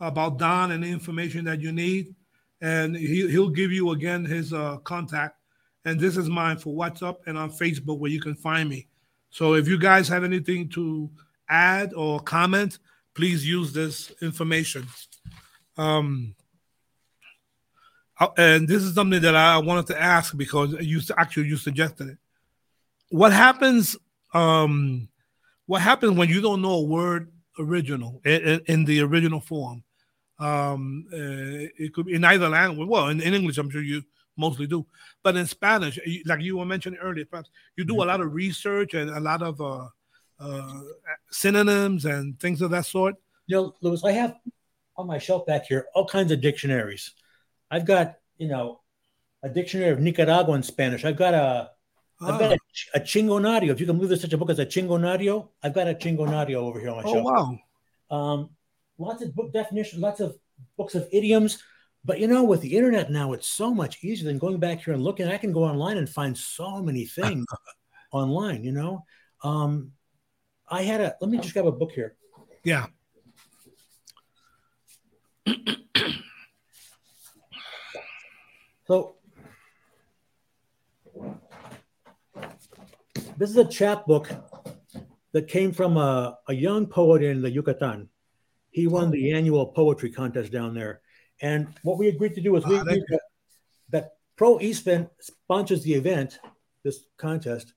about 0.00 0.38
Don 0.38 0.72
and 0.72 0.82
the 0.84 0.88
information 0.88 1.44
that 1.46 1.60
you 1.60 1.72
need. 1.72 2.14
And 2.60 2.96
he, 2.96 3.28
he'll 3.30 3.50
give 3.50 3.72
you 3.72 3.90
again 3.90 4.24
his 4.24 4.52
uh, 4.52 4.78
contact. 4.78 5.38
And 5.84 6.00
this 6.00 6.16
is 6.16 6.28
mine 6.28 6.58
for 6.58 6.74
WhatsApp 6.74 7.16
and 7.26 7.36
on 7.36 7.50
Facebook 7.50 7.98
where 7.98 8.10
you 8.10 8.20
can 8.20 8.34
find 8.34 8.68
me. 8.68 8.88
So 9.30 9.54
if 9.54 9.68
you 9.68 9.78
guys 9.78 10.08
have 10.08 10.24
anything 10.24 10.68
to 10.70 11.10
add 11.48 11.92
or 11.94 12.20
comment, 12.20 12.78
please 13.14 13.46
use 13.46 13.72
this 13.72 14.12
information. 14.22 14.86
Um, 15.76 16.34
and 18.36 18.68
this 18.68 18.82
is 18.82 18.94
something 18.94 19.20
that 19.22 19.34
I 19.34 19.58
wanted 19.58 19.86
to 19.88 20.00
ask 20.00 20.36
because 20.36 20.74
you 20.80 21.00
actually 21.16 21.48
you 21.48 21.56
suggested 21.56 22.08
it. 22.08 22.18
What 23.10 23.32
happens? 23.32 23.96
Um, 24.32 25.08
what 25.66 25.82
happens 25.82 26.16
when 26.16 26.28
you 26.28 26.40
don't 26.40 26.62
know 26.62 26.74
a 26.74 26.82
word 26.82 27.32
original 27.58 28.20
in, 28.24 28.60
in 28.66 28.84
the 28.84 29.00
original 29.00 29.40
form? 29.40 29.82
Um, 30.38 31.06
uh, 31.12 31.70
it 31.78 31.94
could 31.94 32.06
be 32.06 32.14
in 32.14 32.24
either 32.24 32.48
language. 32.48 32.88
Well, 32.88 33.08
in, 33.08 33.20
in, 33.20 33.34
English, 33.34 33.58
I'm 33.58 33.70
sure 33.70 33.82
you 33.82 34.02
mostly 34.36 34.66
do, 34.66 34.84
but 35.22 35.36
in 35.36 35.46
Spanish, 35.46 35.98
like 36.26 36.40
you 36.40 36.58
were 36.58 36.64
mentioning 36.64 36.98
earlier, 37.00 37.24
perhaps 37.24 37.50
you 37.76 37.84
do 37.84 37.94
a 37.94 37.98
mm-hmm. 37.98 38.08
lot 38.08 38.20
of 38.20 38.34
research 38.34 38.94
and 38.94 39.10
a 39.10 39.20
lot 39.20 39.42
of 39.42 39.60
uh, 39.60 39.86
uh, 40.40 40.80
synonyms 41.30 42.04
and 42.04 42.38
things 42.40 42.60
of 42.62 42.70
that 42.72 42.86
sort. 42.86 43.14
You 43.46 43.56
know, 43.56 43.74
Louis, 43.80 44.04
I 44.04 44.12
have 44.12 44.36
on 44.96 45.06
my 45.06 45.18
shelf 45.18 45.46
back 45.46 45.66
here 45.66 45.86
all 45.94 46.06
kinds 46.06 46.32
of 46.32 46.40
dictionaries. 46.40 47.12
I've 47.70 47.86
got, 47.86 48.16
you 48.38 48.48
know, 48.48 48.80
a 49.42 49.48
dictionary 49.48 49.90
of 49.90 50.00
Nicaraguan 50.00 50.62
Spanish. 50.62 51.04
I've 51.04 51.16
got 51.16 51.34
a 51.34 51.70
I've 52.20 52.38
got 52.38 52.52
a, 52.52 52.54
ah. 52.54 52.98
a 52.98 53.00
chingonario. 53.00 53.70
If 53.70 53.80
you 53.80 53.86
can 53.86 53.96
believe 53.96 54.08
there's 54.08 54.22
such 54.22 54.32
a 54.32 54.38
book 54.38 54.50
as 54.50 54.58
a 54.58 54.66
chingonario, 54.66 55.48
I've 55.62 55.74
got 55.74 55.88
a 55.88 55.94
chingonario 55.94 56.56
over 56.56 56.80
here 56.80 56.90
on 56.90 56.96
my 56.96 57.02
oh, 57.04 57.12
shelf. 57.12 57.26
Oh 57.28 57.58
wow! 58.10 58.16
Um, 58.16 58.50
lots 58.98 59.22
of 59.22 59.34
book 59.34 59.52
definitions, 59.52 60.00
lots 60.00 60.20
of 60.20 60.36
books 60.76 60.94
of 60.94 61.08
idioms. 61.12 61.62
But 62.04 62.20
you 62.20 62.28
know, 62.28 62.44
with 62.44 62.60
the 62.60 62.76
internet 62.76 63.10
now, 63.10 63.32
it's 63.32 63.48
so 63.48 63.74
much 63.74 64.04
easier 64.04 64.26
than 64.26 64.38
going 64.38 64.58
back 64.58 64.82
here 64.82 64.94
and 64.94 65.02
looking. 65.02 65.26
I 65.28 65.38
can 65.38 65.52
go 65.52 65.64
online 65.64 65.96
and 65.96 66.08
find 66.08 66.36
so 66.36 66.82
many 66.82 67.04
things 67.06 67.46
online. 68.12 68.64
You 68.64 68.72
know, 68.72 69.04
um, 69.42 69.92
I 70.68 70.82
had 70.82 71.00
a. 71.00 71.16
Let 71.20 71.30
me 71.30 71.38
just 71.38 71.52
grab 71.52 71.66
a 71.66 71.72
book 71.72 71.92
here. 71.92 72.16
Yeah. 72.62 72.86
so 78.86 79.16
this 83.36 83.50
is 83.50 83.56
a 83.56 83.64
chapbook 83.64 84.30
that 85.32 85.48
came 85.48 85.72
from 85.72 85.96
a, 85.96 86.38
a 86.48 86.54
young 86.54 86.86
poet 86.86 87.22
in 87.22 87.42
the 87.42 87.50
Yucatan. 87.50 88.08
He 88.70 88.86
won 88.86 89.10
the 89.10 89.32
annual 89.32 89.66
poetry 89.66 90.10
contest 90.10 90.52
down 90.52 90.74
there. 90.74 91.00
And 91.40 91.68
what 91.82 91.98
we 91.98 92.08
agreed 92.08 92.34
to 92.34 92.40
do 92.40 92.52
was 92.52 92.64
we 92.66 92.76
agreed 92.76 93.02
that, 93.08 93.20
that 93.90 94.12
Pro 94.36 94.60
Eastman 94.60 95.10
sponsors 95.20 95.82
the 95.82 95.94
event, 95.94 96.38
this 96.82 97.06
contest. 97.16 97.74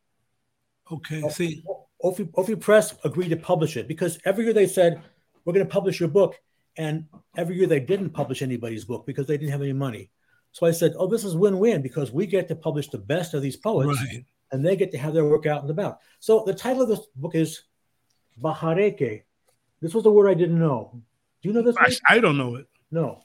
Okay, 0.91 1.23
uh, 1.23 1.29
see. 1.29 1.63
Ofi, 2.03 2.29
Ofi 2.33 2.59
Press 2.59 2.93
agreed 3.03 3.29
to 3.29 3.37
publish 3.37 3.75
it 3.75 3.87
because 3.87 4.19
every 4.23 4.45
year 4.45 4.53
they 4.53 4.67
said, 4.67 5.01
we're 5.43 5.53
going 5.53 5.65
to 5.65 5.71
publish 5.71 5.99
your 5.99 6.09
book. 6.09 6.35
And 6.77 7.05
every 7.35 7.55
year 7.57 7.65
they 7.65 7.79
didn't 7.79 8.11
publish 8.11 8.43
anybody's 8.43 8.85
book 8.85 9.07
because 9.07 9.25
they 9.25 9.37
didn't 9.37 9.51
have 9.51 9.63
any 9.63 9.73
money. 9.73 10.11
So 10.57 10.65
I 10.65 10.71
said, 10.71 10.95
oh, 10.97 11.05
this 11.05 11.23
is 11.23 11.35
win-win 11.35 11.83
because 11.83 12.11
we 12.11 12.25
get 12.25 12.47
to 12.47 12.55
publish 12.55 12.87
the 12.89 12.97
best 12.97 13.35
of 13.35 13.43
these 13.43 13.55
poets. 13.55 13.99
Right 14.01 14.25
and 14.51 14.65
they 14.65 14.75
get 14.75 14.91
to 14.91 14.97
have 14.97 15.13
their 15.13 15.25
work 15.25 15.45
out 15.45 15.61
and 15.61 15.69
about. 15.69 15.99
So 16.19 16.43
the 16.45 16.53
title 16.53 16.83
of 16.83 16.89
this 16.89 17.01
book 17.15 17.35
is 17.35 17.63
Bahareque. 18.41 19.23
This 19.81 19.93
was 19.93 20.05
a 20.05 20.11
word 20.11 20.29
I 20.29 20.33
didn't 20.33 20.59
know. 20.59 21.01
Do 21.41 21.49
you 21.49 21.53
know 21.53 21.61
this? 21.61 21.75
I, 21.77 22.15
I 22.15 22.19
don't 22.19 22.37
know 22.37 22.55
it. 22.55 22.67
No. 22.91 23.21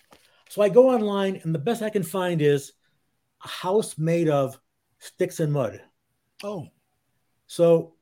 So 0.49 0.63
I 0.63 0.69
go 0.69 0.91
online, 0.91 1.41
and 1.45 1.55
the 1.55 1.59
best 1.59 1.83
I 1.83 1.91
can 1.91 2.03
find 2.03 2.43
is 2.43 2.73
a 3.45 3.49
house 3.49 3.97
made 3.97 4.29
of 4.29 4.59
sticks 4.99 5.41
and 5.41 5.53
mud. 5.53 5.81
Oh. 6.43 6.69
So 7.47 7.95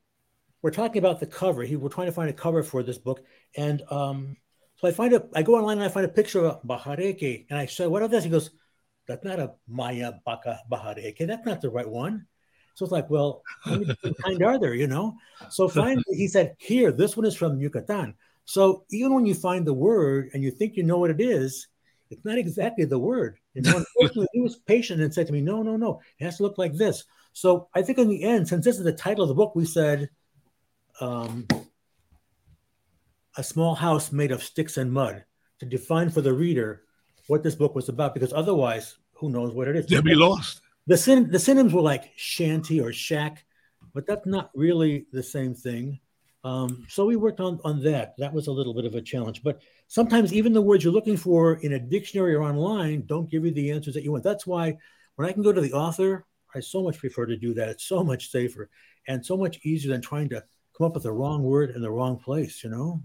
we're 0.62 0.70
talking 0.70 0.98
about 0.98 1.20
the 1.20 1.26
cover. 1.26 1.62
He, 1.62 1.76
we're 1.76 1.90
trying 1.90 2.08
to 2.08 2.12
find 2.12 2.30
a 2.30 2.34
cover 2.34 2.62
for 2.62 2.82
this 2.82 2.98
book. 2.98 3.24
And 3.56 3.82
um, 3.90 4.36
so 4.76 4.88
I 4.88 4.92
find 4.92 5.12
a, 5.12 5.26
I 5.34 5.42
go 5.42 5.56
online 5.56 5.78
and 5.78 5.84
I 5.84 5.88
find 5.88 6.06
a 6.06 6.08
picture 6.08 6.44
of 6.44 6.62
Bahareque. 6.62 7.46
And 7.50 7.58
I 7.58 7.66
say, 7.66 7.86
what 7.86 8.02
is 8.02 8.10
this? 8.10 8.24
He 8.24 8.30
goes, 8.30 8.50
that's 9.10 9.24
not 9.24 9.40
a 9.40 9.52
Maya 9.66 10.12
Baka 10.24 10.60
Bahareque. 10.70 11.26
That's 11.26 11.44
not 11.44 11.60
the 11.60 11.68
right 11.68 11.88
one. 11.88 12.26
So 12.74 12.84
it's 12.84 12.92
like, 12.92 13.10
well, 13.10 13.42
how 13.64 13.72
many 13.72 13.96
kind 14.24 14.42
are 14.42 14.58
there, 14.58 14.74
you 14.74 14.86
know? 14.86 15.16
So 15.50 15.68
finally 15.68 16.04
he 16.10 16.28
said, 16.28 16.54
here, 16.58 16.92
this 16.92 17.16
one 17.16 17.26
is 17.26 17.36
from 17.36 17.60
Yucatan. 17.60 18.14
So 18.44 18.84
even 18.90 19.12
when 19.12 19.26
you 19.26 19.34
find 19.34 19.66
the 19.66 19.74
word 19.74 20.30
and 20.32 20.42
you 20.42 20.52
think 20.52 20.76
you 20.76 20.84
know 20.84 20.98
what 20.98 21.10
it 21.10 21.20
is, 21.20 21.66
it's 22.10 22.24
not 22.24 22.38
exactly 22.38 22.84
the 22.84 22.98
word. 22.98 23.38
You 23.54 23.62
know, 23.62 23.76
unfortunately, 23.76 24.28
he 24.32 24.40
was 24.40 24.56
patient 24.56 25.00
and 25.00 25.12
said 25.12 25.26
to 25.26 25.32
me, 25.32 25.40
no, 25.40 25.62
no, 25.62 25.76
no, 25.76 26.00
it 26.18 26.24
has 26.24 26.36
to 26.36 26.44
look 26.44 26.56
like 26.56 26.74
this. 26.74 27.04
So 27.32 27.68
I 27.74 27.82
think 27.82 27.98
in 27.98 28.08
the 28.08 28.22
end, 28.22 28.48
since 28.48 28.64
this 28.64 28.78
is 28.78 28.84
the 28.84 28.92
title 28.92 29.24
of 29.24 29.28
the 29.28 29.34
book, 29.34 29.56
we 29.56 29.64
said 29.64 30.08
um, 31.00 31.48
a 33.36 33.42
small 33.42 33.74
house 33.74 34.12
made 34.12 34.30
of 34.30 34.42
sticks 34.42 34.76
and 34.76 34.92
mud 34.92 35.24
to 35.58 35.66
define 35.66 36.10
for 36.10 36.20
the 36.20 36.32
reader 36.32 36.82
what 37.30 37.44
this 37.44 37.54
book 37.54 37.76
was 37.76 37.88
about, 37.88 38.12
because 38.12 38.32
otherwise, 38.32 38.96
who 39.12 39.30
knows 39.30 39.54
what 39.54 39.68
it 39.68 39.76
is? 39.76 39.86
They'll 39.86 40.02
be 40.02 40.16
lost. 40.16 40.62
The 40.88 40.96
syn- 40.96 41.30
the 41.30 41.38
synonyms 41.38 41.72
were 41.72 41.80
like 41.80 42.10
shanty 42.16 42.80
or 42.80 42.92
shack, 42.92 43.44
but 43.94 44.04
that's 44.04 44.26
not 44.26 44.50
really 44.52 45.06
the 45.12 45.22
same 45.22 45.54
thing. 45.54 46.00
Um, 46.42 46.84
so 46.88 47.06
we 47.06 47.14
worked 47.14 47.38
on 47.38 47.60
on 47.62 47.84
that. 47.84 48.14
That 48.18 48.32
was 48.32 48.48
a 48.48 48.52
little 48.52 48.74
bit 48.74 48.84
of 48.84 48.96
a 48.96 49.00
challenge. 49.00 49.44
But 49.44 49.62
sometimes 49.86 50.32
even 50.32 50.52
the 50.52 50.60
words 50.60 50.82
you're 50.82 50.92
looking 50.92 51.16
for 51.16 51.54
in 51.58 51.74
a 51.74 51.78
dictionary 51.78 52.34
or 52.34 52.42
online 52.42 53.04
don't 53.06 53.30
give 53.30 53.44
you 53.44 53.52
the 53.52 53.70
answers 53.70 53.94
that 53.94 54.02
you 54.02 54.10
want. 54.10 54.24
That's 54.24 54.46
why 54.46 54.76
when 55.14 55.28
I 55.28 55.32
can 55.32 55.44
go 55.44 55.52
to 55.52 55.60
the 55.60 55.72
author, 55.72 56.26
I 56.52 56.58
so 56.58 56.82
much 56.82 56.98
prefer 56.98 57.26
to 57.26 57.36
do 57.36 57.54
that. 57.54 57.68
It's 57.68 57.84
so 57.84 58.02
much 58.02 58.30
safer 58.30 58.70
and 59.06 59.24
so 59.24 59.36
much 59.36 59.60
easier 59.62 59.92
than 59.92 60.02
trying 60.02 60.30
to 60.30 60.42
come 60.76 60.88
up 60.88 60.94
with 60.94 61.04
the 61.04 61.12
wrong 61.12 61.44
word 61.44 61.70
in 61.76 61.80
the 61.80 61.92
wrong 61.92 62.18
place. 62.18 62.64
You 62.64 62.70
know. 62.70 63.02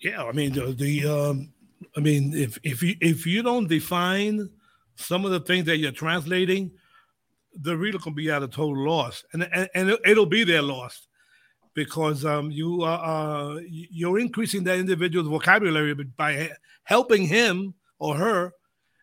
Yeah, 0.00 0.24
I 0.24 0.32
mean 0.32 0.52
the, 0.52 0.72
the 0.72 1.06
um, 1.06 1.52
I 1.96 2.00
mean 2.00 2.32
if 2.34 2.58
if 2.62 2.82
you 2.82 2.94
if 3.00 3.26
you 3.26 3.42
don't 3.42 3.68
define 3.68 4.48
some 4.94 5.24
of 5.24 5.30
the 5.30 5.40
things 5.40 5.66
that 5.66 5.78
you're 5.78 5.92
translating, 5.92 6.70
the 7.54 7.76
reader 7.76 7.98
can 7.98 8.14
be 8.14 8.30
at 8.30 8.42
a 8.42 8.48
total 8.48 8.84
loss, 8.84 9.24
and 9.32 9.48
and, 9.52 9.68
and 9.74 9.98
it'll 10.04 10.26
be 10.26 10.44
their 10.44 10.62
loss 10.62 11.08
because 11.74 12.24
um, 12.24 12.50
you 12.50 12.82
are 12.82 13.54
uh, 13.54 13.60
you're 13.68 14.18
increasing 14.18 14.64
that 14.64 14.78
individual's 14.78 15.28
vocabulary 15.28 15.94
by 15.94 16.50
helping 16.84 17.26
him 17.26 17.74
or 17.98 18.16
her 18.16 18.52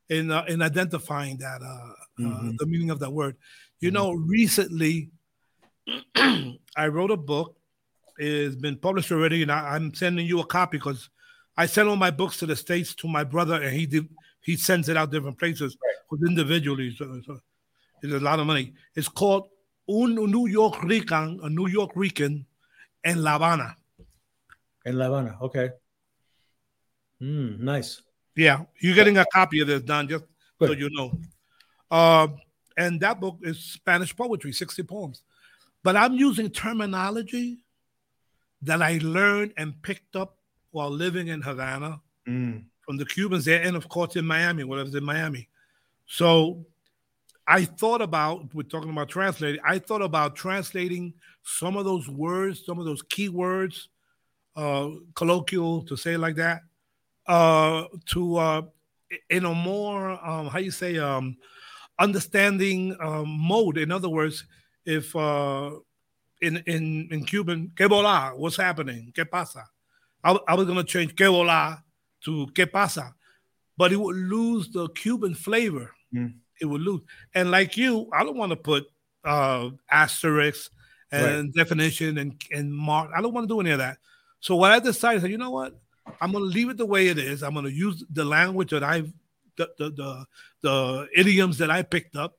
in 0.09 0.31
uh, 0.31 0.45
in 0.47 0.61
identifying 0.61 1.37
that 1.37 1.61
uh, 1.61 1.65
uh 1.65 1.93
mm-hmm. 2.19 2.51
the 2.57 2.65
meaning 2.65 2.89
of 2.89 2.99
that 2.99 3.11
word. 3.11 3.35
You 3.79 3.89
mm-hmm. 3.89 3.95
know, 3.95 4.11
recently 4.13 5.11
I 6.15 6.87
wrote 6.87 7.11
a 7.11 7.17
book. 7.17 7.55
It's 8.17 8.55
been 8.55 8.77
published 8.77 9.11
already, 9.11 9.41
and 9.41 9.51
I, 9.51 9.75
am 9.75 9.93
sending 9.93 10.25
you 10.25 10.39
a 10.39 10.45
copy 10.45 10.77
because 10.77 11.09
I 11.57 11.65
sent 11.65 11.89
all 11.89 11.95
my 11.95 12.11
books 12.11 12.37
to 12.37 12.45
the 12.45 12.55
states 12.55 12.95
to 12.95 13.07
my 13.07 13.23
brother, 13.23 13.61
and 13.61 13.73
he 13.73 13.85
did 13.85 14.07
he 14.41 14.55
sends 14.55 14.89
it 14.89 14.95
out 14.95 15.11
different 15.11 15.39
places 15.39 15.75
right. 15.83 16.19
individually. 16.27 16.95
So, 16.95 17.21
so 17.25 17.39
it's 18.01 18.13
a 18.13 18.19
lot 18.19 18.39
of 18.39 18.45
money. 18.45 18.73
It's 18.95 19.09
called 19.09 19.49
Un 19.89 20.15
New 20.15 20.47
York 20.47 20.83
Rican, 20.83 21.39
a 21.43 21.49
New 21.49 21.67
York 21.67 21.91
Rican, 21.95 22.45
in 23.03 23.23
La 23.23 23.33
Habana. 23.33 23.75
In 24.85 24.97
La 24.97 25.05
Habana, 25.05 25.37
okay. 25.41 25.69
Mm, 27.21 27.59
nice. 27.59 28.01
Yeah, 28.35 28.63
you're 28.79 28.95
getting 28.95 29.17
a 29.17 29.25
copy 29.33 29.61
of 29.61 29.67
this, 29.67 29.81
Don, 29.81 30.07
just 30.07 30.25
Good. 30.59 30.69
so 30.69 30.73
you 30.73 30.89
know. 30.91 31.17
Uh, 31.89 32.27
and 32.77 32.99
that 33.01 33.19
book 33.19 33.39
is 33.41 33.59
Spanish 33.59 34.15
poetry, 34.15 34.51
60 34.51 34.83
poems. 34.83 35.23
But 35.83 35.95
I'm 35.95 36.13
using 36.13 36.49
terminology 36.49 37.59
that 38.61 38.81
I 38.81 38.99
learned 39.01 39.53
and 39.57 39.81
picked 39.81 40.15
up 40.15 40.37
while 40.71 40.89
living 40.89 41.27
in 41.27 41.41
Havana. 41.41 42.01
Mm 42.27 42.65
from 42.85 42.97
the 42.97 43.05
Cubans 43.05 43.45
there, 43.45 43.61
and 43.61 43.75
of 43.75 43.89
course 43.89 44.15
in 44.15 44.25
Miami, 44.25 44.63
when 44.63 44.79
I 44.79 44.83
was 44.83 44.93
in 44.93 45.03
Miami. 45.03 45.49
So 46.05 46.65
I 47.47 47.65
thought 47.65 48.01
about, 48.01 48.53
we're 48.53 48.63
talking 48.63 48.91
about 48.91 49.09
translating, 49.09 49.59
I 49.65 49.79
thought 49.79 50.03
about 50.03 50.35
translating 50.35 51.13
some 51.43 51.77
of 51.77 51.85
those 51.85 52.07
words, 52.07 52.63
some 52.65 52.79
of 52.79 52.85
those 52.85 53.01
key 53.01 53.29
words, 53.29 53.89
uh, 54.55 54.89
colloquial 55.15 55.81
to 55.83 55.97
say 55.97 56.15
like 56.15 56.35
that, 56.35 56.61
uh, 57.27 57.85
to 58.07 58.37
uh, 58.37 58.61
in 59.29 59.45
a 59.45 59.53
more, 59.53 60.11
um, 60.25 60.47
how 60.47 60.59
you 60.59 60.71
say, 60.71 60.97
um, 60.97 61.37
understanding 61.99 62.95
um, 63.01 63.27
mode. 63.27 63.77
In 63.77 63.91
other 63.91 64.09
words, 64.09 64.45
if 64.85 65.15
uh, 65.15 65.71
in, 66.45 66.63
in, 66.65 67.07
in 67.11 67.25
Cuban, 67.25 67.71
que 67.75 67.87
bola, 67.87 68.33
what's 68.35 68.57
happening? 68.57 69.11
Que 69.13 69.25
pasa? 69.25 69.65
I, 70.23 70.37
I 70.47 70.55
was 70.55 70.65
going 70.65 70.77
to 70.77 70.83
change 70.83 71.15
que 71.15 71.27
bola 71.27 71.83
to 72.23 72.47
que 72.55 72.65
pasa, 72.67 73.13
but 73.77 73.91
it 73.91 73.97
would 73.97 74.15
lose 74.15 74.69
the 74.69 74.87
Cuban 74.89 75.33
flavor. 75.33 75.91
Mm. 76.13 76.35
It 76.61 76.65
would 76.65 76.81
lose. 76.81 77.01
And 77.33 77.51
like 77.51 77.77
you, 77.77 78.09
I 78.13 78.23
don't 78.23 78.37
want 78.37 78.51
to 78.51 78.55
put 78.55 78.85
uh, 79.23 79.69
asterisks 79.89 80.69
and 81.11 81.23
right. 81.23 81.53
definition 81.53 82.17
and, 82.17 82.41
and 82.51 82.73
mark. 82.73 83.11
I 83.15 83.21
don't 83.21 83.33
want 83.33 83.47
to 83.47 83.53
do 83.53 83.59
any 83.59 83.71
of 83.71 83.79
that. 83.79 83.97
So 84.39 84.55
what 84.55 84.71
I 84.71 84.79
decided, 84.79 85.21
said, 85.21 85.31
you 85.31 85.37
know 85.37 85.51
what? 85.51 85.75
I'm 86.21 86.31
gonna 86.31 86.45
leave 86.45 86.69
it 86.69 86.77
the 86.77 86.85
way 86.85 87.07
it 87.07 87.17
is. 87.17 87.41
I'm 87.41 87.55
gonna 87.55 87.69
use 87.69 88.03
the 88.11 88.23
language 88.23 88.69
that 88.69 88.83
I've 88.83 89.11
the 89.57 89.69
the 89.77 89.89
the, 89.89 90.25
the 90.61 91.07
idioms 91.15 91.57
that 91.57 91.71
I 91.71 91.81
picked 91.81 92.15
up. 92.15 92.37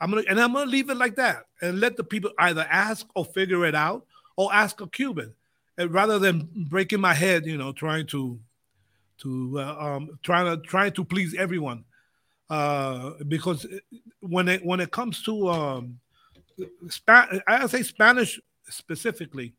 I'm 0.00 0.10
gonna 0.10 0.22
and 0.28 0.40
I'm 0.40 0.52
gonna 0.52 0.70
leave 0.70 0.90
it 0.90 0.96
like 0.96 1.16
that 1.16 1.46
and 1.60 1.80
let 1.80 1.96
the 1.96 2.04
people 2.04 2.30
either 2.38 2.66
ask 2.70 3.06
or 3.14 3.24
figure 3.24 3.64
it 3.64 3.74
out 3.74 4.06
or 4.36 4.52
ask 4.52 4.80
a 4.80 4.86
Cuban, 4.86 5.34
and 5.76 5.92
rather 5.92 6.18
than 6.18 6.48
breaking 6.68 7.00
my 7.00 7.14
head, 7.14 7.46
you 7.46 7.56
know, 7.56 7.72
trying 7.72 8.06
to 8.08 8.38
to 9.18 9.58
uh, 9.58 9.76
um, 9.78 10.18
trying 10.22 10.46
to 10.46 10.66
trying 10.66 10.92
to 10.92 11.04
please 11.04 11.34
everyone. 11.34 11.84
Uh, 12.50 13.10
because 13.26 13.66
when 14.20 14.48
it 14.48 14.64
when 14.64 14.80
it 14.80 14.90
comes 14.90 15.22
to 15.22 15.48
um, 15.48 15.98
Spa- 16.88 17.28
I 17.46 17.66
say 17.66 17.82
Spanish 17.82 18.40
specifically, 18.68 19.54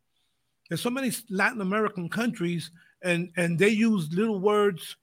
there's 0.67 0.81
so 0.81 0.89
many 0.89 1.11
Latin 1.29 1.61
American 1.61 2.09
countries, 2.09 2.71
and 3.01 3.31
and 3.37 3.59
they 3.59 3.69
use 3.69 4.11
little 4.13 4.39
words 4.39 4.95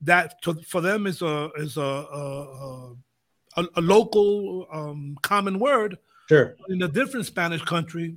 that 0.00 0.40
to, 0.42 0.54
for 0.62 0.80
them 0.80 1.06
is 1.06 1.22
a 1.22 1.50
is 1.56 1.76
a 1.76 1.80
a, 1.80 2.42
a, 2.42 2.94
a 3.76 3.80
local 3.80 4.66
um, 4.72 5.16
common 5.22 5.58
word. 5.58 5.98
Sure. 6.28 6.56
In 6.68 6.82
a 6.82 6.88
different 6.88 7.26
Spanish 7.26 7.62
country, 7.62 8.16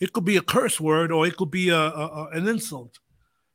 it 0.00 0.12
could 0.12 0.24
be 0.24 0.36
a 0.36 0.42
curse 0.42 0.80
word 0.80 1.12
or 1.12 1.26
it 1.26 1.36
could 1.36 1.50
be 1.50 1.68
a, 1.68 1.78
a 1.78 2.28
an 2.32 2.48
insult. 2.48 2.98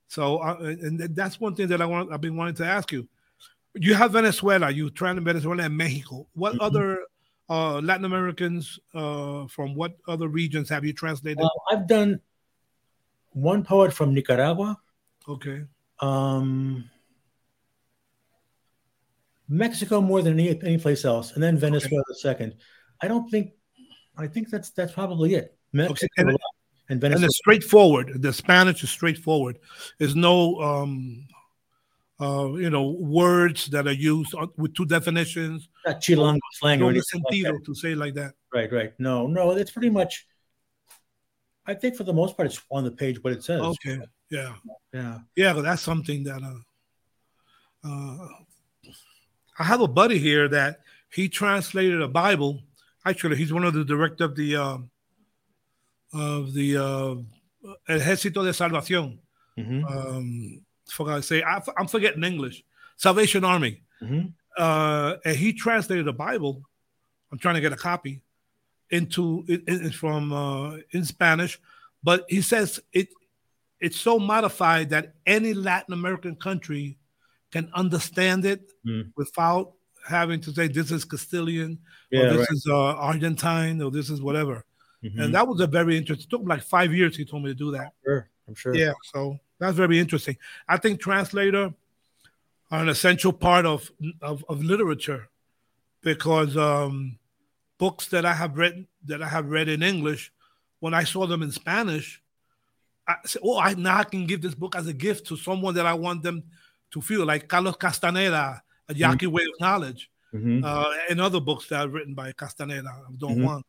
So, 0.08 0.38
uh, 0.38 0.58
and 0.60 1.00
that's 1.16 1.40
one 1.40 1.56
thing 1.56 1.68
that 1.68 1.82
I 1.82 1.86
want. 1.86 2.12
I've 2.12 2.22
been 2.22 2.36
wanting 2.36 2.56
to 2.56 2.66
ask 2.66 2.92
you. 2.92 3.08
You 3.76 3.94
have 3.94 4.14
Venezuela. 4.14 4.72
You 4.72 4.90
trying 4.90 5.24
Venezuela 5.24 5.64
and 5.64 5.78
Mexico. 5.78 6.28
What 6.34 6.54
mm-hmm. 6.54 6.62
other 6.62 7.06
uh, 7.50 7.80
Latin 7.80 8.06
Americans 8.06 8.80
uh, 8.96 9.46
from 9.48 9.76
what 9.76 9.98
other 10.08 10.28
regions 10.28 10.70
have 10.70 10.84
you 10.84 10.94
translated? 10.94 11.44
Uh, 11.44 11.50
I've 11.72 11.88
done 11.88 12.20
one 13.34 13.64
poet 13.64 13.94
from 13.94 14.14
Nicaragua. 14.14 14.78
Okay. 15.28 15.64
Um, 16.00 16.90
Mexico 19.50 20.00
more 20.00 20.22
than 20.22 20.34
any, 20.40 20.62
any 20.62 20.78
place 20.78 21.04
else, 21.06 21.34
and 21.34 21.44
then 21.44 21.58
Venezuela 21.58 22.04
okay. 22.10 22.20
second. 22.20 22.56
I 23.02 23.08
don't 23.08 23.30
think. 23.30 23.52
I 24.18 24.28
think 24.28 24.50
that's 24.50 24.70
that's 24.72 24.94
probably 24.94 25.34
it. 25.36 25.58
Mexico 25.74 26.08
okay. 26.20 26.30
and, 26.30 26.38
and 26.90 27.02
Venezuela. 27.02 27.16
And 27.16 27.26
it's 27.26 27.38
straightforward. 27.38 28.22
The 28.22 28.32
Spanish 28.32 28.84
is 28.84 28.90
straightforward. 28.90 29.60
There's 29.98 30.16
no 30.16 30.60
um, 30.62 31.26
uh, 32.22 32.54
you 32.56 32.70
know, 32.70 32.90
words 32.90 33.68
that 33.68 33.88
are 33.88 33.94
used 33.94 34.36
with 34.58 34.76
two 34.76 34.86
definitions. 34.86 35.70
Not 35.86 36.02
Chilango 36.02 36.40
slang 36.54 36.82
or 36.82 36.90
anything 36.90 37.24
sentido 37.32 37.54
like 37.54 37.64
to 37.64 37.74
say 37.74 37.96
like 37.96 38.14
that. 38.16 38.34
Right, 38.54 38.72
right. 38.72 38.94
No, 39.00 39.28
no, 39.28 39.52
it's 39.52 39.72
pretty 39.72 39.90
much. 39.90 40.28
I 41.66 41.76
think 41.76 41.96
for 41.96 42.04
the 42.04 42.14
most 42.14 42.36
part, 42.36 42.48
it's 42.48 42.62
on 42.72 42.84
the 42.84 42.92
page 42.92 43.24
what 43.24 43.34
it 43.34 43.44
says. 43.44 43.62
Okay. 43.62 44.00
Yeah. 44.30 44.56
Yeah. 44.94 45.20
Yeah, 45.36 45.54
but 45.54 45.62
that's 45.62 45.82
something 45.82 46.24
that. 46.24 46.42
Uh, 46.44 47.88
uh, 47.88 48.28
I 49.60 49.64
have 49.66 49.82
a 49.82 49.88
buddy 49.88 50.18
here 50.18 50.48
that 50.48 50.80
he 51.12 51.28
translated 51.28 52.02
a 52.02 52.08
Bible. 52.08 52.62
Actually, 53.06 53.36
he's 53.36 53.54
one 53.54 53.66
of 53.66 53.74
the 53.74 53.84
director 53.84 54.24
of 54.24 54.36
the 54.36 54.56
uh, 54.56 54.78
of 56.14 56.54
the 56.54 56.78
uh, 56.78 57.16
Ejército 57.90 58.44
de 58.44 58.52
Salvación. 58.52 59.20
Mm-hmm. 59.58 59.86
Um, 59.86 60.62
forgot 60.88 61.18
to 61.18 61.22
say, 61.22 61.44
I, 61.44 61.62
am 61.78 61.88
forgetting 61.88 62.24
English. 62.24 62.64
Salvation 62.96 63.44
Army. 63.44 63.84
Mm-hmm. 64.02 64.28
Uh, 64.58 65.16
and 65.26 65.36
he 65.36 65.54
translated 65.54 66.06
the 66.06 66.14
Bible. 66.14 66.64
I'm 67.32 67.38
trying 67.38 67.56
to 67.56 67.62
get 67.62 67.74
a 67.74 67.78
copy 67.78 68.22
into 68.90 69.46
it, 69.48 69.64
it's 69.68 69.96
from 69.96 70.34
uh, 70.34 70.78
in 70.92 71.06
Spanish, 71.06 71.60
but 72.04 72.26
he 72.28 72.42
says 72.42 72.80
it 72.92 73.10
it's 73.80 73.98
so 73.98 74.20
modified 74.20 74.90
that 74.90 75.14
any 75.26 75.54
Latin 75.54 75.94
American 75.94 76.36
country 76.36 76.98
can 77.52 77.70
understand 77.74 78.46
it 78.46 78.72
mm. 78.86 79.12
without 79.16 79.74
having 80.08 80.40
to 80.42 80.52
say 80.52 80.68
this 80.68 80.92
is 80.92 81.06
Castilian 81.06 81.80
yeah, 82.12 82.22
or 82.22 82.30
this 82.30 82.38
right. 82.38 82.48
is 82.52 82.68
uh, 82.68 82.96
Argentine 82.96 83.82
or 83.82 83.92
this 83.92 84.10
is 84.10 84.22
whatever. 84.22 84.66
Mm-hmm. 85.04 85.20
And 85.20 85.36
that 85.36 85.48
was 85.48 85.62
a 85.62 85.68
very 85.68 85.98
interesting. 85.98 86.26
It 86.26 86.30
took 86.30 86.48
like 86.48 86.62
five 86.62 86.94
years. 86.94 87.16
He 87.16 87.26
told 87.26 87.44
me 87.44 87.50
to 87.52 87.56
do 87.56 87.72
that. 87.72 87.94
Sure, 88.04 88.30
I'm 88.48 88.56
sure. 88.56 88.76
Yeah, 88.76 88.94
so 89.04 89.40
that's 89.58 89.76
very 89.76 90.00
interesting. 90.00 90.38
I 90.68 90.78
think 90.78 91.00
translator 91.00 91.74
are 92.72 92.82
an 92.82 92.90
essential 92.90 93.32
part 93.32 93.66
of 93.66 93.90
of, 94.22 94.44
of 94.50 94.64
literature 94.64 95.30
because 96.02 96.58
um, 96.58 97.18
books 97.78 98.08
that 98.08 98.26
I 98.26 98.34
have 98.34 98.58
written 98.58 98.88
that 99.06 99.22
I 99.22 99.30
have 99.30 99.50
read 99.50 99.70
in 99.70 99.82
English, 99.82 100.34
when 100.80 100.94
I 100.94 101.06
saw 101.06 101.26
them 101.26 101.44
in 101.44 101.52
Spanish, 101.52 102.22
I 103.08 103.16
said, 103.26 103.42
"Oh, 103.44 103.58
I 103.58 103.74
now 103.76 104.00
I 104.00 104.04
can 104.04 104.26
give 104.26 104.42
this 104.42 104.56
book 104.56 104.76
as 104.76 104.88
a 104.88 104.94
gift 104.94 105.28
to 105.28 105.38
someone 105.38 105.76
that 105.76 105.86
I 105.86 105.94
want 105.94 106.24
them 106.24 106.44
to 106.92 107.02
feel 107.02 107.26
like 107.26 107.48
Carlos 107.48 107.76
Castaneda, 107.76 108.62
A 108.88 108.94
Yaqui 108.94 109.26
mm-hmm. 109.26 109.36
Way 109.36 109.44
of 109.44 109.60
Knowledge, 109.60 110.10
mm-hmm. 110.34 110.64
uh, 110.64 110.92
and 111.10 111.22
other 111.22 111.40
books 111.40 111.68
that 111.70 111.86
are 111.86 111.90
written 111.90 112.14
by 112.14 112.32
Castaneda 112.32 112.90
of 113.08 113.20
Don. 113.20 113.44
Juan. 113.44 113.64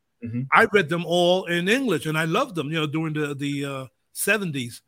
I 0.53 0.67
read 0.73 0.89
them 0.89 1.05
all 1.07 1.47
in 1.47 1.69
English, 1.69 2.07
and 2.07 2.19
I 2.19 2.25
loved 2.25 2.55
them. 2.55 2.69
You 2.69 2.81
know, 2.81 2.87
during 2.87 3.15
the 3.15 3.35
the 3.35 3.65
uh, 3.65 3.87
70s. 4.15 4.81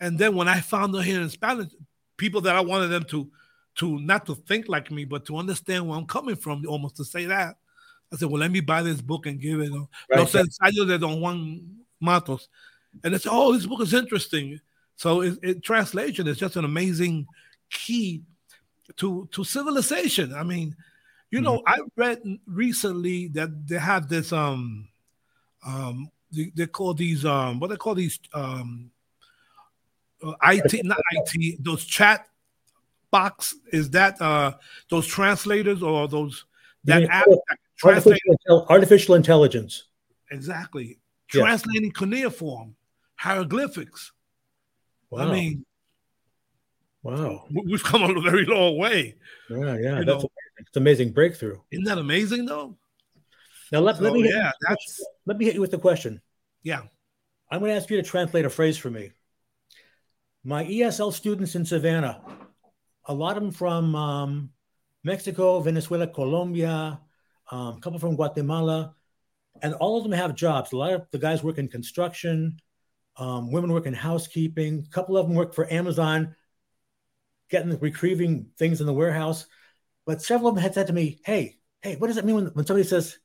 And 0.00 0.18
then 0.18 0.34
when 0.34 0.48
I 0.48 0.60
found 0.60 0.92
them 0.92 1.02
here 1.02 1.20
in 1.20 1.30
Spanish, 1.30 1.68
people 2.16 2.40
that 2.42 2.56
I 2.56 2.60
wanted 2.60 2.88
them 2.88 3.04
to 3.04 3.30
to 3.76 3.98
not 4.00 4.26
to 4.26 4.34
think 4.34 4.68
like 4.68 4.90
me, 4.90 5.04
but 5.04 5.26
to 5.26 5.36
understand 5.36 5.86
where 5.86 5.98
I'm 5.98 6.06
coming 6.06 6.36
from, 6.36 6.64
almost 6.66 6.96
to 6.96 7.04
say 7.04 7.26
that. 7.26 7.56
I 8.12 8.16
said, 8.16 8.28
well, 8.28 8.40
let 8.40 8.50
me 8.50 8.60
buy 8.60 8.82
this 8.82 9.00
book 9.00 9.26
and 9.26 9.40
give 9.40 9.60
it. 9.60 9.70
Right. 9.70 9.88
Los 10.18 10.32
ensayos 10.32 10.86
de 10.86 10.98
Don 10.98 11.20
Juan 11.20 11.60
Matus. 12.02 12.46
And 13.04 13.12
they 13.12 13.18
said, 13.18 13.32
oh, 13.32 13.52
this 13.52 13.66
book 13.66 13.82
is 13.82 13.92
interesting. 13.92 14.60
So 14.94 15.20
it, 15.20 15.38
it, 15.42 15.62
translation 15.62 16.26
is 16.26 16.38
just 16.38 16.56
an 16.56 16.64
amazing 16.64 17.26
key 17.70 18.22
to 18.96 19.28
to 19.32 19.44
civilization. 19.44 20.34
I 20.34 20.42
mean, 20.42 20.76
you 21.30 21.40
know, 21.40 21.58
mm-hmm. 21.58 21.82
I 21.82 21.86
read 21.96 22.22
recently 22.46 23.28
that 23.28 23.66
they 23.66 23.78
have 23.78 24.08
this 24.08 24.32
um 24.32 24.88
um 25.64 26.10
they, 26.32 26.52
they 26.54 26.66
call 26.66 26.94
these 26.94 27.24
um 27.24 27.60
what 27.60 27.70
they 27.70 27.76
call 27.76 27.94
these 27.94 28.18
um 28.32 28.90
uh, 30.24 30.32
IT, 30.44 30.84
not 30.84 30.98
IT, 31.12 31.62
those 31.62 31.84
chat 31.84 32.26
box 33.10 33.54
is 33.72 33.90
that 33.90 34.20
uh 34.20 34.52
those 34.90 35.06
translators 35.06 35.82
or 35.82 36.08
those 36.08 36.44
that 36.84 37.04
app 37.04 37.26
artificial, 37.84 38.66
artificial, 38.68 39.14
intelligence 39.14 39.84
exactly 40.30 40.98
yeah. 41.32 41.42
translating 41.42 41.92
cuneiform 41.92 42.74
hieroglyphics 43.14 44.12
wow. 45.10 45.20
i 45.28 45.32
mean 45.32 45.64
wow. 47.06 47.44
We've 47.50 47.82
come 47.82 48.02
a 48.02 48.20
very 48.20 48.44
long 48.44 48.78
way. 48.78 49.16
Yeah 49.48 49.76
yeah 49.76 49.94
that's 49.96 50.06
know, 50.06 50.28
it's 50.58 50.76
amazing 50.76 51.12
breakthrough. 51.12 51.58
Isn't 51.70 51.84
that 51.84 51.98
amazing 51.98 52.46
though? 52.46 52.76
Now 53.72 53.80
let, 53.80 53.96
so, 53.96 54.02
let 54.02 54.12
me 54.12 54.28
yeah 54.28 54.52
that's 54.60 55.04
let 55.26 55.38
me 55.38 55.44
hit 55.44 55.54
you 55.54 55.60
with 55.60 55.70
the 55.70 55.78
question. 55.78 56.20
Yeah. 56.62 56.82
I'm 57.50 57.60
going 57.60 57.70
to 57.70 57.76
ask 57.76 57.88
you 57.90 57.96
to 57.96 58.02
translate 58.02 58.44
a 58.44 58.50
phrase 58.50 58.76
for 58.76 58.90
me. 58.90 59.12
My 60.42 60.64
ESL 60.64 61.12
students 61.12 61.54
in 61.54 61.64
Savannah, 61.64 62.20
a 63.04 63.14
lot 63.14 63.36
of 63.36 63.42
them 63.42 63.52
from 63.52 63.94
um, 63.94 64.50
Mexico, 65.04 65.60
Venezuela, 65.60 66.08
Colombia, 66.08 67.00
um, 67.50 67.76
a 67.76 67.80
couple 67.80 68.00
from 68.00 68.16
Guatemala, 68.16 68.94
and 69.62 69.74
all 69.74 69.96
of 69.96 70.02
them 70.02 70.12
have 70.12 70.34
jobs. 70.34 70.72
A 70.72 70.76
lot 70.76 70.92
of 70.92 71.06
the 71.12 71.18
guys 71.18 71.44
work 71.44 71.58
in 71.58 71.68
construction, 71.68 72.58
um, 73.16 73.52
women 73.52 73.72
work 73.72 73.86
in 73.86 73.94
housekeeping, 73.94 74.84
a 74.84 74.90
couple 74.90 75.16
of 75.16 75.26
them 75.26 75.36
work 75.36 75.54
for 75.54 75.72
Amazon, 75.72 76.34
getting 77.50 77.70
the 77.70 77.78
retrieving 77.78 78.50
things 78.58 78.80
in 78.80 78.86
the 78.86 78.92
warehouse. 78.92 79.46
But 80.04 80.22
several 80.22 80.48
of 80.48 80.54
them 80.54 80.62
had 80.62 80.74
said 80.74 80.88
to 80.88 80.92
me, 80.92 81.20
Hey, 81.24 81.58
hey, 81.82 81.96
what 81.96 82.08
does 82.08 82.16
that 82.16 82.24
mean 82.24 82.36
when, 82.36 82.46
when 82.46 82.66
somebody 82.66 82.86
says, 82.86 83.18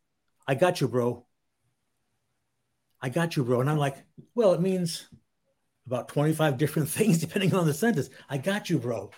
I 0.47 0.55
got 0.55 0.81
you, 0.81 0.87
bro? 0.87 1.25
I 3.01 3.09
got 3.09 3.35
you, 3.35 3.43
bro. 3.43 3.61
And 3.61 3.69
I'm 3.69 3.77
like, 3.77 3.97
Well, 4.35 4.53
it 4.53 4.61
means 4.61 5.07
about 5.85 6.07
25 6.09 6.57
different 6.57 6.89
things 6.97 7.19
depending 7.19 7.53
on 7.53 7.65
the 7.65 7.73
sentence. 7.73 8.09
I 8.29 8.37
got 8.37 8.69
you, 8.69 8.79
bro. 8.79 9.11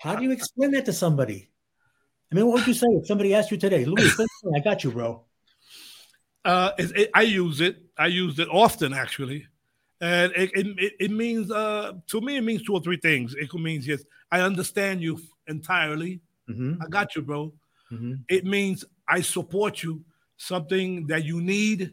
How 0.00 0.16
do 0.16 0.22
you 0.22 0.30
explain 0.30 0.70
that 0.72 0.86
to 0.86 0.92
somebody? 0.92 1.50
I 2.30 2.34
mean, 2.34 2.46
what 2.46 2.54
would 2.54 2.66
you 2.66 2.74
say 2.74 2.86
if 2.90 3.06
somebody 3.06 3.34
asked 3.34 3.50
you 3.50 3.56
today, 3.56 3.84
Louis, 3.84 4.10
I 4.54 4.60
got 4.60 4.84
you, 4.84 4.92
bro? 4.92 5.24
Uh, 6.44 6.70
it, 6.78 6.96
it, 6.96 7.10
I 7.12 7.22
use 7.22 7.60
it. 7.60 7.76
I 7.98 8.06
use 8.06 8.38
it 8.38 8.48
often, 8.50 8.94
actually. 8.94 9.46
And 10.00 10.32
it, 10.34 10.50
it, 10.54 10.92
it 10.98 11.10
means, 11.10 11.50
uh, 11.50 11.92
to 12.06 12.20
me, 12.20 12.36
it 12.36 12.42
means 12.42 12.62
two 12.62 12.72
or 12.72 12.80
three 12.80 12.96
things. 12.96 13.34
It 13.34 13.52
means, 13.54 13.86
yes, 13.86 14.02
I 14.30 14.40
understand 14.40 15.02
you 15.02 15.20
entirely. 15.46 16.20
Mm-hmm. 16.48 16.82
I 16.82 16.86
got 16.86 17.14
you, 17.14 17.22
bro. 17.22 17.52
Mm-hmm. 17.92 18.14
It 18.28 18.44
means 18.44 18.84
I 19.06 19.20
support 19.20 19.82
you, 19.82 20.02
something 20.36 21.06
that 21.08 21.24
you 21.24 21.40
need. 21.40 21.92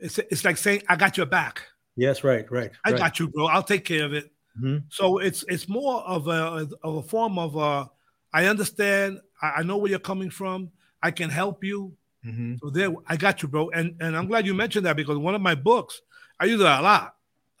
It's, 0.00 0.18
it's 0.18 0.44
like 0.44 0.56
saying, 0.56 0.82
I 0.88 0.96
got 0.96 1.16
your 1.16 1.26
back. 1.26 1.62
Yes, 1.96 2.24
right, 2.24 2.50
right. 2.50 2.70
I 2.84 2.90
right. 2.90 2.98
got 2.98 3.18
you, 3.18 3.28
bro. 3.28 3.46
I'll 3.46 3.62
take 3.62 3.84
care 3.84 4.04
of 4.04 4.14
it. 4.14 4.30
Mm-hmm. 4.58 4.86
So 4.88 5.18
it's 5.18 5.44
it's 5.48 5.68
more 5.68 6.02
of 6.02 6.28
a 6.28 6.68
of 6.82 6.96
a 6.96 7.02
form 7.02 7.38
of 7.38 7.56
uh 7.56 7.86
I 8.32 8.46
understand. 8.46 9.20
I, 9.42 9.46
I 9.58 9.62
know 9.62 9.76
where 9.76 9.90
you're 9.90 9.98
coming 9.98 10.30
from. 10.30 10.70
I 11.02 11.10
can 11.10 11.30
help 11.30 11.62
you. 11.64 11.96
Mm-hmm. 12.24 12.54
So 12.62 12.70
there, 12.70 12.92
I 13.06 13.16
got 13.16 13.42
you, 13.42 13.48
bro. 13.48 13.70
And 13.70 13.96
and 14.00 14.16
I'm 14.16 14.26
glad 14.26 14.46
you 14.46 14.54
mentioned 14.54 14.86
that 14.86 14.96
because 14.96 15.18
one 15.18 15.34
of 15.34 15.42
my 15.42 15.54
books, 15.54 16.00
I 16.40 16.46
use 16.46 16.60
it 16.60 16.66
a 16.66 16.80
lot. 16.80 17.14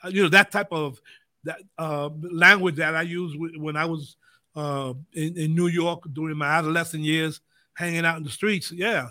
You 0.08 0.24
know 0.24 0.28
that 0.30 0.50
type 0.50 0.72
of 0.72 1.00
that 1.44 1.60
uh, 1.78 2.10
language 2.22 2.76
that 2.76 2.94
I 2.94 3.02
used 3.02 3.36
when 3.56 3.76
I 3.76 3.84
was 3.84 4.16
uh, 4.56 4.94
in, 5.12 5.36
in 5.36 5.54
New 5.54 5.68
York 5.68 6.04
during 6.12 6.36
my 6.36 6.46
adolescent 6.46 7.02
years, 7.02 7.40
hanging 7.74 8.04
out 8.04 8.16
in 8.16 8.24
the 8.24 8.30
streets. 8.30 8.72
Yeah, 8.72 9.08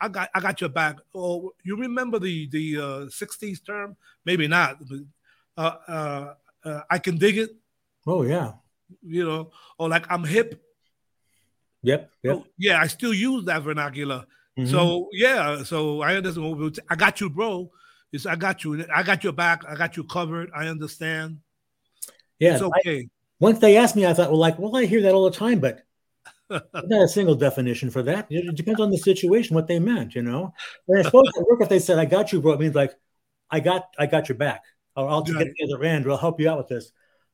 I 0.00 0.08
got 0.08 0.30
I 0.34 0.40
got 0.40 0.60
your 0.60 0.70
back. 0.70 0.96
Oh, 1.14 1.52
you 1.62 1.76
remember 1.76 2.18
the 2.18 2.48
the 2.48 2.76
uh, 2.76 3.06
'60s 3.06 3.64
term? 3.64 3.96
Maybe 4.24 4.48
not. 4.48 4.78
But, 4.86 4.98
uh, 5.56 5.76
uh, 5.88 6.34
uh, 6.64 6.80
I 6.90 6.98
can 6.98 7.16
dig 7.16 7.38
it. 7.38 7.56
Oh 8.06 8.22
yeah. 8.22 8.52
You 9.02 9.24
know, 9.24 9.50
or 9.78 9.88
like 9.88 10.06
I'm 10.10 10.24
hip. 10.24 10.62
Yep. 11.82 12.10
Yep. 12.22 12.36
Oh, 12.36 12.46
yeah, 12.58 12.80
I 12.80 12.88
still 12.88 13.14
use 13.14 13.44
that 13.44 13.62
vernacular. 13.62 14.26
Mm-hmm. 14.58 14.70
So 14.70 15.08
yeah, 15.12 15.62
so 15.62 16.02
I 16.02 16.16
understand. 16.16 16.80
I 16.88 16.96
got 16.96 17.20
you, 17.20 17.30
bro. 17.30 17.70
It's 18.16 18.26
I 18.26 18.34
got 18.34 18.64
you. 18.64 18.84
I 18.94 19.02
got 19.02 19.22
your 19.22 19.32
back. 19.32 19.62
I 19.68 19.76
got 19.76 19.96
you 19.96 20.04
covered. 20.04 20.50
I 20.54 20.66
understand. 20.66 21.38
Yeah, 22.38 22.54
it's 22.54 22.62
okay. 22.62 23.00
I, 23.00 23.08
once 23.38 23.58
they 23.60 23.76
asked 23.76 23.96
me, 23.96 24.06
I 24.06 24.12
thought, 24.12 24.30
well, 24.30 24.40
like, 24.40 24.58
well, 24.58 24.76
I 24.76 24.86
hear 24.86 25.02
that 25.02 25.14
all 25.14 25.24
the 25.30 25.36
time, 25.36 25.60
but 25.60 25.82
not 26.50 27.02
a 27.02 27.08
single 27.08 27.34
definition 27.34 27.90
for 27.90 28.02
that. 28.02 28.26
It 28.30 28.54
depends 28.56 28.80
on 28.80 28.90
the 28.90 28.98
situation, 28.98 29.54
what 29.54 29.66
they 29.66 29.78
meant, 29.78 30.14
you 30.14 30.22
know. 30.22 30.52
And 30.88 30.98
I 30.98 31.02
suppose 31.02 31.28
at 31.36 31.46
work, 31.46 31.60
if 31.60 31.68
they 31.68 31.78
said, 31.78 31.98
"I 31.98 32.04
got 32.04 32.32
you," 32.32 32.40
bro, 32.40 32.52
it 32.52 32.60
means 32.60 32.74
like, 32.74 32.94
"I 33.50 33.60
got, 33.60 33.84
I 33.98 34.06
got 34.06 34.28
your 34.28 34.38
back," 34.38 34.62
or 34.96 35.08
"I'll 35.08 35.22
get 35.22 35.38
the 35.38 35.64
other 35.64 35.84
end," 35.84 36.06
or 36.06 36.12
"I'll 36.12 36.16
help 36.16 36.40
you 36.40 36.48
out 36.48 36.58
with 36.58 36.68
this." 36.68 36.92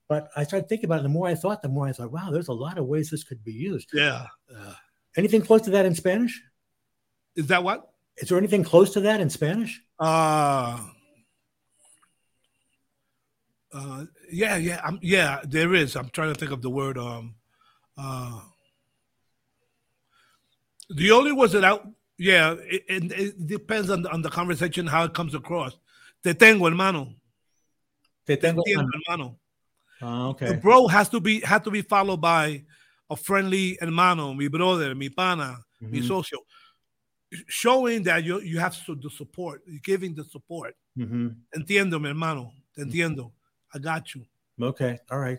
But 0.08 0.28
I 0.36 0.44
started 0.44 0.68
thinking 0.68 0.86
about 0.86 1.00
it. 1.00 1.04
The 1.04 1.08
more 1.08 1.26
I 1.26 1.34
thought, 1.34 1.62
the 1.62 1.68
more 1.68 1.86
I 1.86 1.92
thought, 1.92 2.10
"Wow, 2.10 2.30
there's 2.30 2.48
a 2.48 2.52
lot 2.52 2.78
of 2.78 2.86
ways 2.86 3.10
this 3.10 3.24
could 3.24 3.44
be 3.44 3.52
used." 3.52 3.90
Yeah. 3.92 4.26
yeah. 4.50 4.74
Anything 5.16 5.42
close 5.42 5.62
to 5.62 5.70
that 5.70 5.86
in 5.86 5.94
Spanish? 5.94 6.42
Is 7.36 7.46
that 7.48 7.62
what? 7.62 7.91
Is 8.22 8.28
there 8.28 8.38
anything 8.38 8.64
close 8.64 8.94
to 8.94 9.00
that 9.00 9.20
in 9.20 9.28
Spanish? 9.28 9.82
Uh 9.98 10.78
uh, 13.74 14.04
yeah, 14.30 14.56
yeah, 14.56 14.80
I'm, 14.84 14.98
yeah. 15.02 15.40
There 15.44 15.74
is. 15.74 15.96
I'm 15.96 16.10
trying 16.10 16.32
to 16.32 16.38
think 16.38 16.52
of 16.52 16.62
the 16.62 16.70
word. 16.70 16.98
Um, 16.98 17.34
uh, 17.96 18.40
the 20.90 21.10
only 21.10 21.32
words 21.32 21.52
that 21.54 21.64
I, 21.64 21.78
yeah, 22.18 22.52
it, 22.52 22.84
it, 22.88 23.12
it, 23.12 23.46
depends 23.46 23.90
on 23.90 24.06
on 24.06 24.22
the 24.22 24.28
conversation 24.28 24.86
how 24.86 25.04
it 25.04 25.14
comes 25.14 25.34
across. 25.34 25.78
Te 26.22 26.34
tengo, 26.34 26.66
hermano. 26.66 27.14
Te 28.26 28.36
tengo, 28.36 28.62
Te 28.62 28.74
hermano. 28.74 29.38
Oh, 30.02 30.30
okay. 30.30 30.48
The 30.48 30.56
bro 30.58 30.86
has 30.88 31.08
to 31.10 31.20
be 31.20 31.40
has 31.40 31.62
to 31.62 31.70
be 31.70 31.82
followed 31.82 32.20
by 32.20 32.64
a 33.08 33.16
friendly 33.16 33.78
hermano, 33.80 34.34
mi 34.34 34.48
brother, 34.48 34.94
mi 34.94 35.08
pana, 35.08 35.58
mm-hmm. 35.82 35.90
mi 35.90 36.02
socio, 36.02 36.40
showing 37.48 38.02
that 38.04 38.24
you 38.24 38.40
you 38.40 38.58
have 38.58 38.76
the 38.86 39.10
support, 39.10 39.62
giving 39.82 40.14
the 40.14 40.24
support. 40.24 40.74
Mm-hmm. 40.98 41.28
Entiendo, 41.56 42.00
mi 42.00 42.08
hermano. 42.08 42.52
Te 42.74 42.82
entiendo. 42.82 43.32
I 43.74 43.78
got 43.78 44.14
you. 44.14 44.24
Okay. 44.60 44.98
All 45.10 45.18
right. 45.18 45.38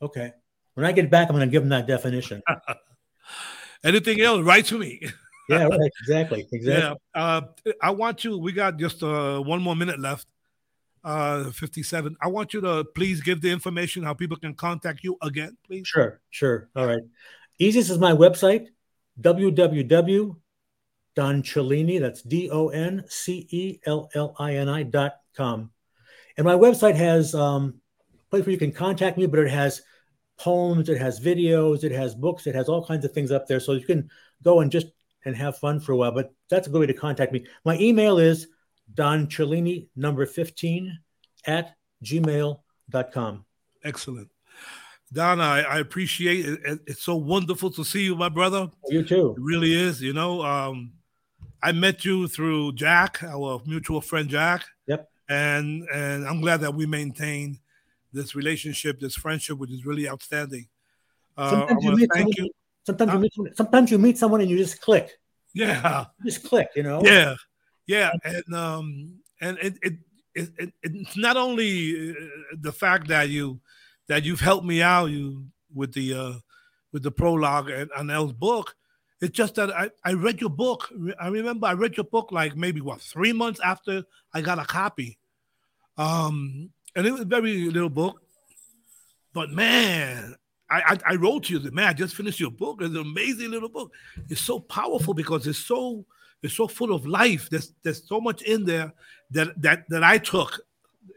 Okay. 0.00 0.32
When 0.74 0.86
I 0.86 0.92
get 0.92 1.10
back, 1.10 1.28
I'm 1.28 1.36
going 1.36 1.48
to 1.48 1.50
give 1.50 1.62
them 1.62 1.70
that 1.70 1.86
definition. 1.86 2.42
Anything 3.84 4.20
else, 4.20 4.42
write 4.42 4.66
to 4.66 4.78
me. 4.78 5.00
yeah, 5.48 5.64
right. 5.64 5.90
Exactly. 6.00 6.48
Exactly. 6.52 6.72
Yeah. 6.72 6.94
Uh, 7.14 7.42
I 7.82 7.90
want 7.90 8.24
you, 8.24 8.38
we 8.38 8.52
got 8.52 8.78
just 8.78 9.02
uh, 9.02 9.38
one 9.40 9.62
more 9.62 9.76
minute 9.76 10.00
left, 10.00 10.26
uh, 11.04 11.50
57. 11.50 12.16
I 12.20 12.28
want 12.28 12.54
you 12.54 12.60
to 12.62 12.84
please 12.94 13.20
give 13.20 13.40
the 13.40 13.50
information 13.50 14.02
how 14.02 14.14
people 14.14 14.36
can 14.36 14.54
contact 14.54 15.04
you 15.04 15.16
again, 15.22 15.56
please. 15.66 15.86
Sure. 15.86 16.20
Sure. 16.30 16.68
All 16.74 16.86
right. 16.86 17.02
Easiest 17.58 17.90
is 17.90 17.98
my 17.98 18.12
website, 18.12 18.68
www.doncellini, 21.16 22.00
that's 22.00 22.22
D 22.22 22.50
O 22.50 22.68
N 22.68 23.04
C 23.08 23.46
E 23.50 23.80
L 23.86 24.10
L 24.14 24.34
I 24.38 24.56
N 24.56 24.68
I 24.68 24.82
dot 24.82 25.14
com. 25.36 25.70
And 26.36 26.44
my 26.44 26.54
website 26.54 26.96
has 26.96 27.34
um, 27.34 27.80
a 28.12 28.30
place 28.30 28.44
where 28.46 28.52
you 28.52 28.58
can 28.58 28.72
contact 28.72 29.16
me, 29.16 29.26
but 29.26 29.40
it 29.40 29.50
has 29.50 29.82
poems, 30.36 30.88
it 30.88 30.98
has 30.98 31.20
videos, 31.20 31.84
it 31.84 31.92
has 31.92 32.14
books, 32.14 32.46
it 32.46 32.54
has 32.54 32.68
all 32.68 32.84
kinds 32.84 33.04
of 33.04 33.12
things 33.12 33.30
up 33.30 33.46
there. 33.46 33.60
So 33.60 33.72
you 33.72 33.86
can 33.86 34.10
go 34.42 34.60
and 34.60 34.70
just 34.70 34.88
and 35.24 35.36
have 35.36 35.56
fun 35.58 35.80
for 35.80 35.92
a 35.92 35.96
while. 35.96 36.12
But 36.12 36.32
that's 36.50 36.66
a 36.66 36.70
good 36.70 36.80
way 36.80 36.86
to 36.86 36.94
contact 36.94 37.32
me. 37.32 37.46
My 37.64 37.78
email 37.78 38.18
is 38.18 38.48
Don 38.92 39.26
Cellini 39.26 39.88
number 39.96 40.26
15 40.26 40.98
at 41.46 41.76
gmail.com. 42.04 43.44
Excellent. 43.82 44.28
Don, 45.12 45.40
I, 45.40 45.62
I 45.62 45.78
appreciate 45.78 46.44
it. 46.44 46.80
It's 46.86 47.02
so 47.02 47.14
wonderful 47.14 47.70
to 47.72 47.84
see 47.84 48.02
you, 48.02 48.16
my 48.16 48.28
brother. 48.28 48.68
You 48.88 49.04
too. 49.04 49.34
It 49.36 49.42
really 49.42 49.72
is. 49.72 50.02
You 50.02 50.12
know, 50.12 50.42
um, 50.42 50.92
I 51.64 51.72
met 51.72 52.04
you 52.04 52.28
through 52.28 52.74
Jack, 52.74 53.22
our 53.22 53.60
mutual 53.66 54.00
friend 54.00 54.28
Jack. 54.28 54.64
Yep 54.86 55.08
and 55.28 55.86
and 55.92 56.26
I'm 56.26 56.40
glad 56.40 56.60
that 56.60 56.74
we 56.74 56.86
maintain 56.86 57.58
this 58.12 58.34
relationship, 58.34 59.00
this 59.00 59.14
friendship, 59.14 59.58
which 59.58 59.70
is 59.70 59.84
really 59.86 60.08
outstanding. 60.08 60.68
Uh, 61.36 61.50
sometimes, 61.50 61.84
you 61.84 61.96
meet, 61.96 62.10
someone, 62.12 62.32
you, 62.36 62.50
sometimes 62.84 63.12
you 63.12 63.18
meet 63.18 63.56
sometimes 63.56 63.90
you 63.90 63.98
meet 63.98 64.18
someone 64.18 64.40
and 64.40 64.50
you 64.50 64.58
just 64.58 64.80
click. 64.80 65.18
Yeah, 65.52 66.06
you 66.22 66.30
just 66.30 66.44
click. 66.44 66.68
You 66.76 66.82
know. 66.82 67.00
Yeah, 67.02 67.34
yeah, 67.86 68.12
and 68.24 68.54
um, 68.54 69.18
and 69.40 69.58
it 69.58 69.78
it, 69.82 69.94
it, 70.34 70.50
it 70.58 70.72
it's 70.82 71.16
not 71.16 71.36
only 71.36 72.10
uh, 72.10 72.14
the 72.60 72.72
fact 72.72 73.08
that 73.08 73.28
you 73.28 73.60
that 74.08 74.24
you've 74.24 74.40
helped 74.40 74.66
me 74.66 74.82
out 74.82 75.06
you 75.06 75.46
with 75.72 75.92
the 75.94 76.14
uh 76.14 76.34
with 76.92 77.02
the 77.02 77.10
prologue 77.10 77.70
and 77.70 78.10
El's 78.10 78.32
book. 78.32 78.76
It's 79.24 79.34
just 79.34 79.54
that 79.54 79.70
I, 79.70 79.88
I 80.04 80.12
read 80.12 80.42
your 80.42 80.50
book. 80.50 80.92
I 81.18 81.28
remember 81.28 81.66
I 81.66 81.72
read 81.72 81.96
your 81.96 82.04
book 82.04 82.30
like 82.30 82.56
maybe 82.56 82.82
what 82.82 83.00
three 83.00 83.32
months 83.32 83.58
after 83.64 84.04
I 84.34 84.42
got 84.42 84.58
a 84.58 84.66
copy. 84.66 85.16
Um, 85.96 86.68
and 86.94 87.06
it 87.06 87.10
was 87.10 87.22
a 87.22 87.24
very 87.24 87.70
little 87.70 87.88
book. 87.88 88.20
But 89.32 89.48
man, 89.50 90.34
I, 90.70 90.98
I, 91.06 91.12
I 91.12 91.14
wrote 91.14 91.44
to 91.44 91.54
you 91.54 91.70
man, 91.70 91.88
I 91.88 91.94
just 91.94 92.14
finished 92.14 92.38
your 92.38 92.50
book. 92.50 92.82
It's 92.82 92.90
an 92.90 93.00
amazing 93.00 93.50
little 93.50 93.70
book. 93.70 93.92
It's 94.28 94.42
so 94.42 94.60
powerful 94.60 95.14
because 95.14 95.46
it's 95.46 95.58
so 95.58 96.04
it's 96.42 96.54
so 96.54 96.68
full 96.68 96.92
of 96.92 97.06
life. 97.06 97.48
There's 97.48 97.72
there's 97.82 98.06
so 98.06 98.20
much 98.20 98.42
in 98.42 98.66
there 98.66 98.92
that 99.30 99.58
that 99.62 99.88
that 99.88 100.04
I 100.04 100.18
took, 100.18 100.60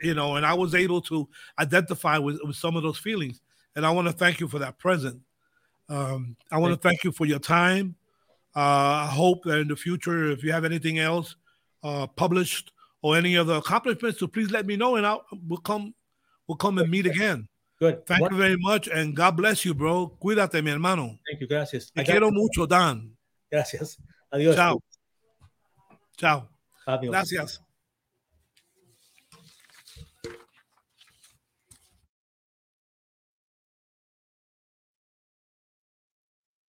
you 0.01 0.13
know, 0.13 0.37
and 0.37 0.45
I 0.45 0.53
was 0.53 0.75
able 0.75 1.01
to 1.01 1.27
identify 1.59 2.19
with, 2.19 2.39
with 2.45 2.55
some 2.55 2.77
of 2.77 2.83
those 2.83 2.99
feelings. 2.99 3.41
And 3.75 3.85
I 3.85 3.91
want 3.91 4.07
to 4.07 4.13
thank 4.13 4.39
you 4.39 4.47
for 4.47 4.59
that 4.59 4.79
present. 4.79 5.19
Um, 5.89 6.35
I 6.51 6.57
want 6.57 6.73
to 6.73 6.79
thank 6.79 7.03
you 7.03 7.11
for 7.11 7.25
your 7.25 7.39
time. 7.39 7.95
Uh, 8.55 9.05
I 9.05 9.09
hope 9.11 9.43
that 9.43 9.59
in 9.59 9.67
the 9.67 9.75
future, 9.75 10.31
if 10.31 10.43
you 10.43 10.51
have 10.51 10.65
anything 10.65 10.99
else 10.99 11.35
uh, 11.83 12.07
published 12.07 12.71
or 13.01 13.15
any 13.15 13.37
other 13.37 13.53
accomplishments, 13.53 14.19
so 14.19 14.27
please 14.27 14.51
let 14.51 14.65
me 14.65 14.75
know, 14.75 14.95
and 14.95 15.05
I'll 15.05 15.25
we'll 15.47 15.59
come 15.59 15.93
we'll 16.47 16.57
come 16.57 16.77
and 16.79 16.89
meet 16.89 17.05
again. 17.05 17.47
Good. 17.79 18.05
Thank 18.07 18.21
what? 18.21 18.31
you 18.31 18.37
very 18.37 18.57
much, 18.57 18.87
and 18.87 19.15
God 19.15 19.37
bless 19.37 19.63
you, 19.63 19.75
bro. 19.75 20.11
Cuídate, 20.19 20.63
mi 20.63 20.71
hermano. 20.71 21.19
Thank 21.29 21.41
you. 21.41 21.47
Gracias. 21.47 21.91
Te 21.91 22.03
quiero 22.03 22.31
mucho, 22.31 22.65
Dan. 22.65 23.11
Gracias. 23.51 23.97
Adiós. 24.33 24.55
Chao. 24.55 24.81
Chao. 26.17 26.49
Adiós. 26.87 27.11
Gracias. 27.11 27.66